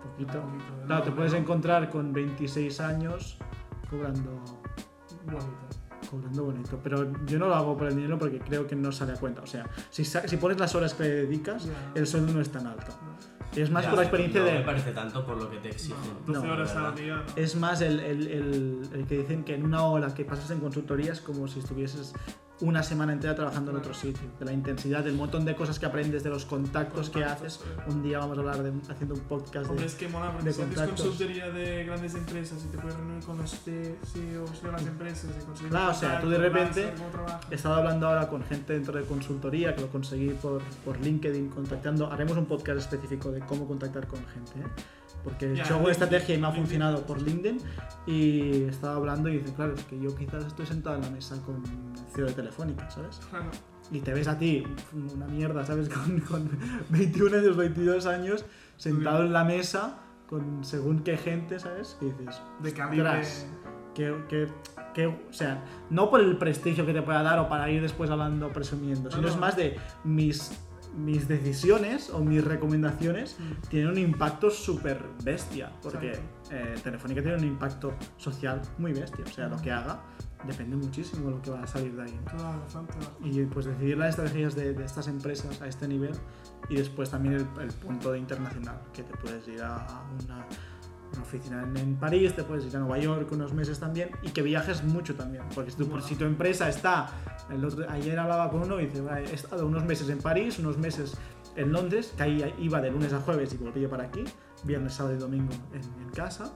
poquito. 0.02 0.42
Claro, 0.86 1.02
te 1.04 1.12
puedes 1.12 1.32
encontrar 1.34 1.90
con 1.90 2.12
26 2.12 2.80
años 2.80 3.38
cobrando, 3.90 4.42
Bonito. 5.24 5.77
Cobrando 6.10 6.44
bonito. 6.44 6.78
Pero 6.82 7.10
yo 7.26 7.38
no 7.38 7.46
lo 7.48 7.54
hago 7.54 7.76
por 7.76 7.88
el 7.88 7.96
dinero 7.96 8.18
porque 8.18 8.38
creo 8.38 8.66
que 8.66 8.76
no 8.76 8.90
sale 8.92 9.12
a 9.12 9.16
cuenta. 9.16 9.42
O 9.42 9.46
sea, 9.46 9.68
si, 9.90 10.04
si 10.04 10.36
pones 10.36 10.58
las 10.58 10.74
horas 10.74 10.94
que 10.94 11.02
le 11.04 11.08
dedicas, 11.26 11.68
el 11.94 12.06
sueldo 12.06 12.32
no 12.32 12.40
es 12.40 12.50
tan 12.50 12.66
alto. 12.66 12.86
No. 13.02 13.38
Es 13.62 13.70
más 13.70 13.84
Ya, 13.84 13.90
por 13.90 13.98
la 13.98 14.04
experiencia 14.04 14.40
no 14.40 14.46
de... 14.46 14.52
me 14.58 14.60
parece 14.60 14.92
tanto 14.92 15.24
por 15.24 15.36
lo 15.38 15.50
que 15.50 15.56
te 15.56 15.70
exigen. 15.70 15.96
No, 16.26 16.34
12 16.34 16.46
No, 16.46 16.52
horas 16.52 16.76
al 16.76 16.94
día. 16.94 17.16
no. 17.16 17.22
Es 17.36 17.56
más 17.56 17.80
el, 17.80 17.98
el- 18.00 18.26
el- 18.28 18.88
el 18.92 19.06
que 19.06 19.18
dicen 19.18 19.42
que 19.42 19.54
en 19.54 19.64
una 19.64 19.82
hora 19.84 20.14
que 20.14 20.24
pasas 20.24 20.50
en 20.50 20.60
consultoría 20.60 21.12
es 21.12 21.20
como 21.20 21.48
si 21.48 21.58
estuvieses 21.60 22.12
una 22.60 22.82
semana 22.82 23.12
entera 23.12 23.34
trabajando 23.34 23.70
en 23.70 23.76
otro 23.76 23.94
sitio. 23.94 24.28
De 24.38 24.44
la 24.44 24.52
intensidad, 24.52 25.04
del 25.04 25.14
montón 25.14 25.44
de 25.44 25.54
cosas 25.54 25.78
que 25.78 25.86
aprendes, 25.86 26.22
de 26.22 26.30
los 26.30 26.44
contactos 26.44 27.10
que 27.10 27.24
haces. 27.24 27.60
Un 27.86 28.02
día 28.02 28.18
vamos 28.18 28.36
a 28.36 28.40
hablar 28.40 28.62
de 28.62 28.72
haciendo 28.90 29.14
un 29.14 29.20
podcast 29.20 29.68
Hombre, 29.68 29.84
de... 29.84 29.86
es 29.86 29.94
que 29.94 30.08
mola 30.08 30.32
porque 30.32 30.46
de 30.46 30.52
si 30.52 30.62
haces 30.62 30.78
consultoría 30.88 31.50
de 31.50 31.84
grandes 31.84 32.14
empresas 32.14 32.64
y 32.64 32.68
te 32.68 32.78
puedes 32.78 32.96
reunir 32.96 33.24
con 33.24 33.38
los 33.38 33.50
CEOs 33.50 34.62
de 34.62 34.72
las 34.72 34.86
empresas 34.86 35.30
y 35.40 35.44
conseguir 35.44 35.70
Claro, 35.70 35.90
o 35.90 35.94
sea, 35.94 36.20
tú 36.20 36.28
de 36.28 36.38
repente-. 36.38 36.92
He 37.50 37.54
estado 37.54 37.76
hablando 37.76 38.08
ahora 38.08 38.28
con 38.28 38.42
gente 38.42 38.72
dentro 38.72 38.98
de 38.98 39.04
consultoría 39.04 39.74
que 39.74 39.82
lo 39.82 39.88
conseguí 39.88 40.30
por, 40.30 40.62
por 40.84 41.00
LinkedIn 41.00 41.48
contactando. 41.48 42.10
Haremos 42.10 42.36
un 42.36 42.46
podcast 42.46 42.80
específico 42.80 43.30
de 43.30 43.40
cómo 43.40 43.66
contactar 43.66 44.06
con 44.06 44.18
gente. 44.26 44.60
¿eh? 44.60 45.07
Porque 45.28 45.54
Ya, 45.54 45.64
yo 45.64 45.76
hago 45.76 45.86
LinkedIn, 45.88 45.90
estrategia 45.90 46.34
y 46.34 46.38
me 46.38 46.46
ha 46.46 46.52
funcionado 46.52 47.06
por 47.06 47.20
LinkedIn 47.20 47.58
y 48.06 48.62
estaba 48.64 48.96
hablando 48.96 49.28
y 49.28 49.38
dice, 49.38 49.52
claro, 49.54 49.74
es 49.74 49.84
que 49.84 50.00
yo 50.00 50.14
quizás 50.16 50.44
estoy 50.46 50.66
sentado 50.66 50.96
en 50.96 51.02
la 51.02 51.10
mesa 51.10 51.40
con 51.44 51.56
el 51.56 52.12
CEO 52.14 52.26
de 52.26 52.32
Telefónica, 52.32 52.88
¿sabes? 52.90 53.20
Claro. 53.30 53.50
Y 53.90 54.00
te 54.00 54.12
ves 54.12 54.28
a 54.28 54.38
ti, 54.38 54.64
una 55.14 55.26
mierda, 55.26 55.64
¿sabes? 55.64 55.88
Con, 55.94 56.20
con 56.20 56.50
21 56.90 57.36
años, 57.38 57.56
22 57.56 58.06
años, 58.06 58.44
sentado 58.76 59.24
en 59.24 59.32
la 59.32 59.44
mesa 59.44 59.98
con 60.28 60.62
según 60.62 61.00
qué 61.00 61.16
gente, 61.16 61.58
¿sabes? 61.58 61.96
Y 62.00 62.06
dices, 62.06 62.40
De 62.62 62.74
que, 63.94 64.14
que, 64.28 64.46
que, 64.94 65.06
o 65.06 65.32
sea, 65.32 65.64
no 65.90 66.10
por 66.10 66.20
el 66.20 66.36
prestigio 66.36 66.86
que 66.86 66.92
te 66.92 67.02
pueda 67.02 67.22
dar 67.22 67.38
o 67.38 67.48
para 67.48 67.70
ir 67.70 67.82
después 67.82 68.10
hablando 68.10 68.50
presumiendo, 68.52 69.10
sino 69.10 69.22
No, 69.22 69.28
es 69.28 69.34
no. 69.34 69.40
más 69.40 69.56
de 69.56 69.76
mis, 70.04 70.52
mis 70.98 71.28
decisiones 71.28 72.10
o 72.10 72.20
mis 72.20 72.44
recomendaciones 72.44 73.36
Mm. 73.38 73.68
tienen 73.68 73.90
un 73.90 73.98
impacto 73.98 74.50
súper 74.50 75.02
bestia, 75.24 75.70
porque 75.82 76.12
eh, 76.50 76.74
Telefónica 76.82 77.22
tiene 77.22 77.38
un 77.38 77.44
impacto 77.44 77.94
social 78.16 78.60
muy 78.78 78.92
bestia, 78.92 79.24
o 79.24 79.30
sea, 79.32 79.48
lo 79.48 79.56
que 79.60 79.70
haga 79.70 80.00
depende 80.46 80.76
muchísimo 80.76 81.26
de 81.28 81.30
lo 81.36 81.42
que 81.42 81.50
va 81.50 81.62
a 81.62 81.66
salir 81.66 81.94
de 81.96 82.02
ahí. 82.02 82.20
Y 83.24 83.44
pues 83.46 83.66
decidir 83.66 83.98
las 83.98 84.10
estrategias 84.10 84.54
de, 84.54 84.72
de 84.72 84.84
estas 84.84 85.08
empresas 85.08 85.60
a 85.60 85.66
este 85.66 85.88
nivel 85.88 86.12
y 86.68 86.76
después 86.76 87.10
también 87.10 87.34
el, 87.34 87.46
el 87.60 87.72
punto 87.72 88.12
de 88.12 88.18
internacional, 88.18 88.80
que 88.92 89.02
te 89.02 89.16
puedes 89.16 89.46
ir 89.48 89.62
a 89.62 90.04
una, 90.24 90.46
una 91.12 91.22
oficina 91.22 91.62
en, 91.76 91.96
París, 91.96 92.34
te 92.34 92.44
puedes 92.44 92.64
ir 92.66 92.76
a 92.76 92.80
Nueva 92.80 92.98
York 92.98 93.28
unos 93.32 93.52
meses 93.52 93.78
también 93.80 94.10
y 94.22 94.30
que 94.30 94.42
viajes 94.42 94.84
mucho 94.84 95.14
también, 95.14 95.44
porque 95.54 95.70
si 95.70 95.76
tu, 95.78 95.86
Wow. 95.86 96.00
si 96.00 96.14
tu 96.16 96.24
empresa 96.24 96.68
está, 96.68 97.08
el 97.50 97.64
otro- 97.64 97.88
ayer 97.90 98.18
hablaba 98.18 98.50
con 98.50 98.62
uno 98.62 98.80
y 98.80 98.86
dice, 98.86 99.00
"Va, 99.00 99.20
he 99.20 99.32
estado 99.34 99.66
unos 99.66 99.84
meses 99.84 100.08
en 100.10 100.18
París, 100.18 100.58
unos 100.58 100.76
meses 100.78 101.14
en 101.56 101.72
Londres, 101.72 102.12
que 102.16 102.22
ahí 102.22 102.54
iba 102.58 102.80
de 102.80 102.90
lunes 102.90 103.12
a 103.12 103.20
jueves 103.20 103.52
y 103.54 103.56
volvía 103.56 103.88
para 103.88 104.04
aquí, 104.04 104.22
viernes, 104.64 104.94
sábado 104.94 105.14
y 105.16 105.18
domingo 105.18 105.52
en, 105.72 105.80
en 106.02 106.10
casa, 106.10 106.52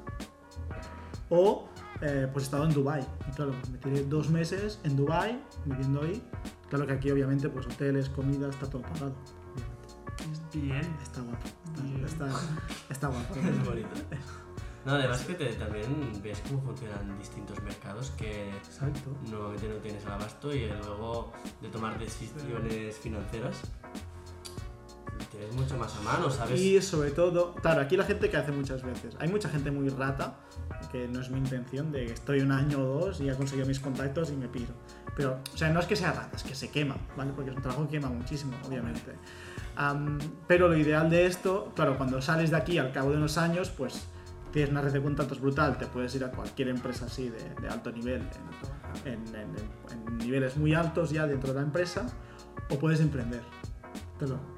o 1.31 1.69
eh, 2.03 2.29
pues 2.33 2.45
he 2.45 2.47
estado 2.47 2.65
en 2.65 2.75
Dubai 2.75 3.07
y 3.29 3.33
claro, 3.35 3.53
me 3.71 3.79
tiré 3.79 4.05
dos 4.05 4.29
meses 4.29 4.81
en 4.85 4.97
Dubai 4.97 5.41
viviendo 5.65 6.03
ahí. 6.03 6.23
Claro 6.69 6.87
que 6.87 6.93
aquí 6.95 7.11
obviamente 7.11 7.49
pues 7.49 7.67
hoteles, 7.67 8.09
comida, 8.09 8.49
está 8.49 8.69
todo 8.69 8.83
pagado. 8.83 9.15
Bien. 10.53 10.83
Está 11.03 11.21
guapo, 11.23 11.39
Bien. 11.83 12.05
está, 12.05 12.27
está, 12.29 12.41
está 12.91 13.07
guapo. 13.09 13.35
Es 13.41 13.65
bonito. 13.65 13.89
No, 14.85 14.93
además 14.95 15.21
que 15.23 15.35
te- 15.35 15.53
también 15.55 16.21
ves 16.23 16.43
cómo 16.49 16.61
funcionan 16.63 17.17
distintos 17.19 17.61
mercados 17.63 18.11
que 18.19 18.51
Exacto. 18.51 19.11
normalmente 19.31 19.69
no 19.69 19.77
tienes 19.77 20.05
al 20.07 20.13
abasto 20.13 20.53
y 20.55 20.67
luego 20.67 21.33
de 21.61 21.69
tomar 21.69 21.99
decisiones 21.99 22.97
financieras 22.99 23.61
tienes 25.31 25.55
mucho 25.55 25.77
más 25.79 25.95
a 25.97 26.01
mano, 26.03 26.31
¿sabes? 26.31 26.61
Y 26.61 26.81
sobre 26.83 27.11
todo, 27.11 27.55
claro, 27.55 27.81
aquí 27.81 27.97
la 27.97 28.05
gente 28.05 28.29
que 28.29 28.37
hace 28.37 28.53
muchas 28.53 28.83
veces. 28.83 29.17
Hay 29.19 29.29
mucha 29.29 29.49
gente 29.49 29.71
muy 29.71 29.89
rata, 29.89 30.35
que 30.91 31.09
no 31.09 31.21
es 31.21 31.31
mi 31.31 31.39
intención, 31.39 31.91
de 31.93 32.07
que 32.07 32.13
estoy 32.13 32.41
un 32.41 32.53
año 32.53 32.79
o 32.81 33.01
dos 33.07 33.21
y 33.21 33.25
ya 33.27 33.37
conseguido 33.37 33.67
mis 33.67 33.81
contactos 33.81 34.31
y 34.31 34.37
me 34.37 34.49
piro. 34.49 34.73
Pero, 35.17 35.39
o 35.55 35.57
sea, 35.57 35.71
no 35.71 35.81
es 35.81 35.87
que 35.87 35.97
sea 35.97 36.13
rata, 36.13 36.37
es 36.37 36.43
que 36.43 36.55
se 36.55 36.71
quema, 36.71 36.97
¿vale? 37.17 37.33
Porque 37.35 37.51
es 37.51 37.57
un 37.57 37.63
trabajo 37.63 37.85
que 37.85 37.93
quema 37.93 38.09
muchísimo, 38.09 38.53
obviamente. 38.67 39.15
Am, 39.77 40.19
pero 40.47 40.69
lo 40.69 40.77
ideal 40.77 41.09
de 41.09 41.25
esto, 41.27 41.73
claro, 41.75 41.97
cuando 41.97 42.21
sales 42.21 42.51
de 42.51 42.57
aquí 42.57 42.77
al 42.79 42.93
cabo 42.93 43.11
de 43.11 43.17
unos 43.17 43.39
años, 43.39 43.71
pues 43.71 44.07
tienes 44.53 44.71
una 44.71 44.83
red 44.83 44.93
de 44.93 45.03
contactos 45.03 45.41
brutal, 45.41 45.79
te 45.79 45.87
puedes 45.87 46.15
ir 46.15 46.25
a 46.25 46.31
cualquier 46.31 46.69
empresa 46.69 47.07
así 47.07 47.31
de, 47.31 47.69
alto 47.69 47.91
nivel, 47.91 48.23
en, 49.05 50.19
niveles 50.19 50.57
muy 50.57 50.75
altos 50.75 51.11
ya 51.11 51.27
dentro 51.27 51.53
de 51.53 51.61
la 51.61 51.67
empresa, 51.67 52.07
o 52.71 52.79
puedes 52.79 53.01
emprender. 53.01 53.41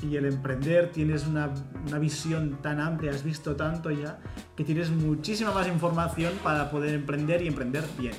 Y 0.03 0.17
el 0.17 0.27
emprender 0.27 0.91
tienes 0.93 1.27
una, 1.27 1.49
una 1.87 1.99
visión 1.99 2.59
tan 2.61 2.81
amplia, 2.81 3.13
has 3.13 3.25
visto 3.25 3.57
tanto 3.57 3.91
ya, 3.91 4.19
que 4.57 4.63
tienes 4.63 4.91
muchísima 4.91 5.53
más 5.53 5.67
información 5.69 6.35
para 6.43 6.71
poder 6.71 6.95
emprender 6.95 7.41
y 7.41 7.49
emprender 7.49 7.85
bien. 7.99 8.15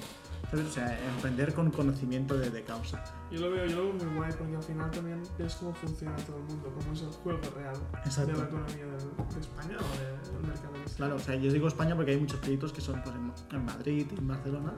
¿Sabes? 0.51 0.67
O 0.67 0.71
sea, 0.71 0.99
emprender 1.09 1.53
con 1.53 1.71
conocimiento 1.71 2.37
de, 2.37 2.49
de 2.49 2.63
causa. 2.63 3.03
Yo 3.31 3.41
lo 3.41 3.51
veo, 3.51 3.65
yo 3.65 3.77
lo 3.77 3.83
veo 3.85 3.93
muy 4.05 4.15
guay 4.17 4.31
porque 4.37 4.55
al 4.55 4.63
final 4.63 4.91
también 4.91 5.21
ves 5.37 5.55
cómo 5.55 5.73
funciona 5.73 6.15
todo 6.17 6.37
el 6.37 6.43
mundo, 6.43 6.71
cómo 6.77 6.93
es 6.93 7.01
el 7.01 7.09
juego 7.09 7.39
real 7.55 7.75
Exacto. 8.05 8.31
de 8.31 8.37
la 8.37 8.43
economía 8.45 8.85
del- 8.85 9.33
de, 9.33 9.39
España 9.41 9.77
o 9.79 9.99
de- 9.99 10.31
del 10.37 10.47
mercado. 10.47 10.73
Claro, 10.97 11.15
o 11.15 11.19
sea, 11.19 11.35
yo 11.35 11.51
digo 11.51 11.67
España 11.67 11.95
porque 11.95 12.11
hay 12.11 12.19
muchos 12.19 12.39
proyectos 12.39 12.71
que 12.71 12.81
son 12.81 13.01
pues, 13.03 13.15
en, 13.15 13.55
en 13.57 13.65
Madrid 13.65 14.07
en 14.17 14.27
Barcelona, 14.27 14.73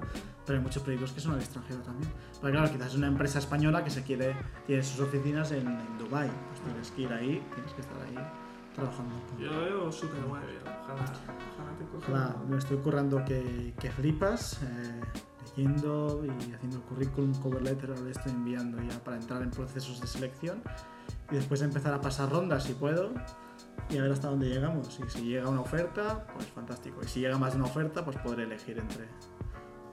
pero 0.46 0.58
hay 0.58 0.64
muchos 0.64 0.82
proyectos 0.82 1.12
que 1.12 1.20
son 1.20 1.34
al 1.34 1.40
extranjero 1.40 1.82
también. 1.82 2.10
Porque 2.42 2.56
claro, 2.58 2.72
quizás 2.72 2.88
es 2.88 2.96
una 2.96 3.08
empresa 3.08 3.40
española 3.40 3.84
que 3.84 3.90
se 3.90 4.04
quiere, 4.04 4.36
tiene 4.66 4.82
sus 4.84 5.00
oficinas 5.02 5.52
en, 5.52 5.68
en 5.68 5.98
Dubai 6.00 6.30
pues 6.48 6.62
tienes 6.62 6.92
que 6.92 7.02
ir 7.02 7.14
ahí, 7.14 7.46
tienes 7.54 7.74
que 7.74 7.82
estar 7.82 7.98
ahí 8.02 8.16
trabajando. 8.74 9.16
Yo 9.40 9.52
lo 9.52 9.60
veo 9.62 9.92
súper 9.92 10.22
guay, 10.24 10.44
ojalá, 10.64 11.04
ojalá 11.04 11.78
te 11.78 11.86
coja. 11.86 12.08
Ojalá, 12.12 12.36
me 12.48 12.58
estoy 12.58 12.78
currando 12.78 13.24
que, 13.26 13.74
que 13.80 13.92
flipas, 13.92 14.62
eh, 14.64 15.02
y 15.58 16.54
haciendo 16.54 16.82
currículum, 16.88 17.34
cover 17.42 17.62
letter, 17.62 17.90
ahora 17.90 18.02
le 18.04 18.12
estoy 18.12 18.32
enviando 18.32 18.82
ya 18.82 19.00
para 19.04 19.18
entrar 19.18 19.42
en 19.42 19.50
procesos 19.50 20.00
de 20.00 20.08
selección 20.08 20.62
y 21.32 21.36
después 21.36 21.62
empezar 21.62 21.94
a 21.94 22.02
pasar 22.02 22.30
rondas 22.30 22.64
si 22.64 22.74
puedo 22.74 23.12
y 23.90 23.98
a 23.98 24.04
ver 24.04 24.12
hasta 24.12 24.30
dónde 24.30 24.48
llegamos. 24.48 25.00
Y 25.00 25.10
si 25.10 25.22
llega 25.22 25.50
una 25.50 25.62
oferta, 25.62 26.28
pues 26.34 26.48
fantástico. 26.48 27.00
Y 27.04 27.08
si 27.08 27.22
llega 27.22 27.38
más 27.38 27.54
de 27.54 27.60
una 27.60 27.68
oferta, 27.68 28.06
pues 28.06 28.18
podré 28.18 28.44
elegir 28.44 28.78
entre 28.78 29.08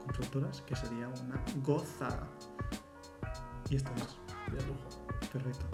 consultoras, 0.04 0.60
que 0.62 0.76
sería 0.76 1.08
una 1.08 1.42
gozada. 1.64 2.28
Y 3.70 3.76
esto 3.76 3.90
es. 3.96 4.54
De 4.54 4.60
lujo. 4.66 4.88
Perfecto. 5.32 5.66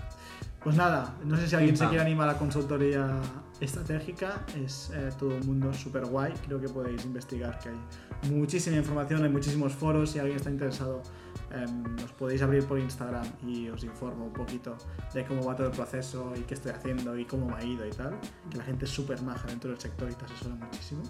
Pues 0.62 0.76
nada, 0.76 1.16
no 1.24 1.36
sé 1.38 1.48
si 1.48 1.56
alguien 1.56 1.74
se 1.74 1.86
quiere 1.86 2.02
animar 2.02 2.28
a 2.28 2.32
la 2.32 2.38
consultoría 2.38 3.18
estratégica, 3.60 4.44
es 4.62 4.90
eh, 4.94 5.08
todo 5.18 5.36
un 5.36 5.46
mundo 5.46 5.72
súper 5.72 6.04
guay, 6.04 6.34
creo 6.46 6.60
que 6.60 6.68
podéis 6.68 7.02
investigar 7.06 7.58
que 7.58 7.70
hay 7.70 8.30
muchísima 8.30 8.76
información, 8.76 9.22
hay 9.22 9.30
muchísimos 9.30 9.72
foros, 9.72 10.10
si 10.10 10.18
alguien 10.18 10.36
está 10.36 10.50
interesado 10.50 11.02
em, 11.50 11.96
os 12.04 12.12
podéis 12.12 12.42
abrir 12.42 12.66
por 12.66 12.78
Instagram 12.78 13.24
y 13.46 13.70
os 13.70 13.84
informo 13.84 14.26
un 14.26 14.34
poquito 14.34 14.76
de 15.14 15.24
cómo 15.24 15.44
va 15.44 15.56
todo 15.56 15.68
el 15.68 15.72
proceso 15.72 16.32
y 16.36 16.40
qué 16.40 16.52
estoy 16.52 16.72
haciendo 16.72 17.16
y 17.18 17.24
cómo 17.24 17.46
me 17.46 17.54
ha 17.54 17.64
ido 17.64 17.86
y 17.86 17.90
tal, 17.90 18.18
que 18.50 18.58
la 18.58 18.64
gente 18.64 18.84
es 18.84 18.90
súper 18.90 19.22
maja 19.22 19.46
dentro 19.48 19.70
del 19.70 19.80
sector 19.80 20.10
y 20.10 20.14
te 20.14 20.26
asesora 20.26 20.56
muchísimo. 20.56 21.02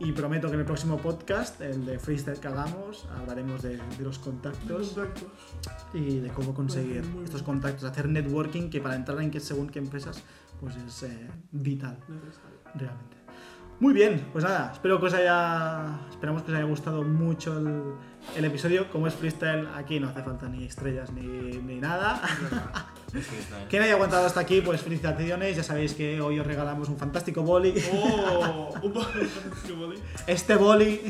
Y 0.00 0.12
prometo 0.12 0.46
que 0.48 0.54
en 0.54 0.60
el 0.60 0.66
próximo 0.66 0.96
podcast, 0.98 1.60
el 1.60 1.84
de 1.84 1.98
freestyle 1.98 2.38
que 2.38 2.46
hagamos, 2.46 3.06
hablaremos 3.18 3.62
de, 3.62 3.76
de 3.78 4.04
los 4.04 4.18
contactos 4.20 4.90
Contactos. 4.90 5.28
y 5.92 6.20
de 6.20 6.28
cómo 6.30 6.54
conseguir 6.54 7.04
Muy 7.04 7.24
estos 7.24 7.42
contactos, 7.42 7.82
hacer 7.84 8.08
networking 8.08 8.70
que 8.70 8.80
para 8.80 8.94
entrar 8.94 9.20
en 9.20 9.30
que 9.30 9.40
según 9.40 9.68
qué 9.68 9.80
empresas 9.80 10.22
pues 10.60 10.76
es 10.76 11.02
eh, 11.02 11.28
vital 11.50 11.98
Necesario. 12.08 12.58
realmente. 12.74 13.16
Muy 13.80 13.94
bien, 13.94 14.28
pues 14.32 14.44
nada, 14.44 14.72
espero 14.72 14.98
que 14.98 15.06
os 15.06 15.14
haya, 15.14 16.00
esperamos 16.10 16.42
que 16.42 16.50
os 16.50 16.56
haya 16.58 16.66
gustado 16.66 17.02
mucho 17.04 17.56
el, 17.58 17.82
el 18.36 18.44
episodio. 18.44 18.90
Como 18.90 19.06
es 19.06 19.14
freestyle, 19.14 19.68
aquí 19.74 20.00
no 20.00 20.08
hace 20.08 20.22
falta 20.22 20.48
ni 20.48 20.64
estrellas 20.64 21.10
ni, 21.12 21.22
ni 21.22 21.80
nada. 21.80 22.20
Quien 23.70 23.82
haya 23.82 23.94
aguantado 23.94 24.26
hasta 24.26 24.40
aquí, 24.40 24.60
pues 24.60 24.82
felicitaciones. 24.82 25.56
Ya 25.56 25.62
sabéis 25.62 25.94
que 25.94 26.20
hoy 26.20 26.38
os 26.38 26.46
regalamos 26.46 26.88
un 26.88 26.98
fantástico 26.98 27.42
boli. 27.42 27.74
¡Oh! 27.92 28.74
Un. 28.82 28.92
¿Qué 29.66 29.72
boli? 29.72 29.98
Este 30.26 30.56
boli 30.56 31.00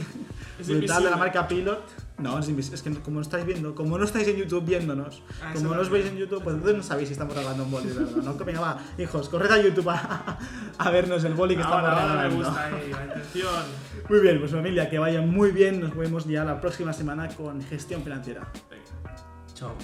Es 0.60 0.68
brutal 0.68 1.04
de 1.04 1.10
la 1.10 1.16
marca 1.16 1.46
Pilot. 1.48 2.07
No, 2.18 2.36
es, 2.38 2.48
es 2.48 2.82
que 2.82 2.90
como 3.00 3.16
no 3.16 3.22
estáis 3.22 3.46
viendo, 3.46 3.74
como 3.76 3.96
no 3.96 4.04
estáis 4.04 4.26
en 4.26 4.36
YouTube 4.36 4.64
viéndonos, 4.64 5.22
Ah, 5.40 5.52
como 5.54 5.72
no 5.74 5.80
os 5.80 5.88
veis 5.88 6.06
en 6.06 6.16
YouTube, 6.16 6.42
pues 6.42 6.56
entonces 6.56 6.76
no 6.78 6.82
sabéis 6.82 7.08
si 7.08 7.12
estamos 7.12 7.34
regalando 7.36 7.62
un 7.62 7.70
boli, 7.70 7.86
¿verdad? 7.90 8.10
No, 8.24 8.36
que 8.36 8.42
venga, 8.44 8.60
va, 8.60 8.78
hijos, 8.98 9.28
corred 9.28 9.50
a 9.52 9.62
YouTube 9.62 9.88
a, 9.88 10.36
a 10.78 10.90
vernos 10.90 11.22
el 11.22 11.34
boli 11.34 11.54
que 11.54 11.62
estamos 11.62 11.84
Ahora, 11.88 11.92
ahora 12.02 12.14
me 12.14 12.22
regalando. 12.28 12.44
gusta 12.48 12.64
ahí, 12.66 12.90
la 12.90 13.04
intención. 13.04 13.64
Muy 14.08 14.18
bien, 14.20 14.38
pues 14.40 14.50
familia, 14.50 14.90
que 14.90 14.98
vaya 14.98 15.20
muy 15.22 15.52
bien. 15.52 15.80
Nos 15.80 15.96
vemos 15.96 16.24
ya 16.26 16.44
la 16.44 16.60
próxima 16.60 16.92
semana 16.92 17.28
con 17.28 17.62
gestión 17.62 18.02
financiera. 18.02 18.50
Venga. 18.68 19.14
Chao. 19.54 19.74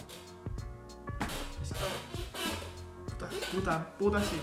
Puta, 3.07 3.29
puta, 3.53 3.87
puta 3.99 4.21
sí. 4.21 4.37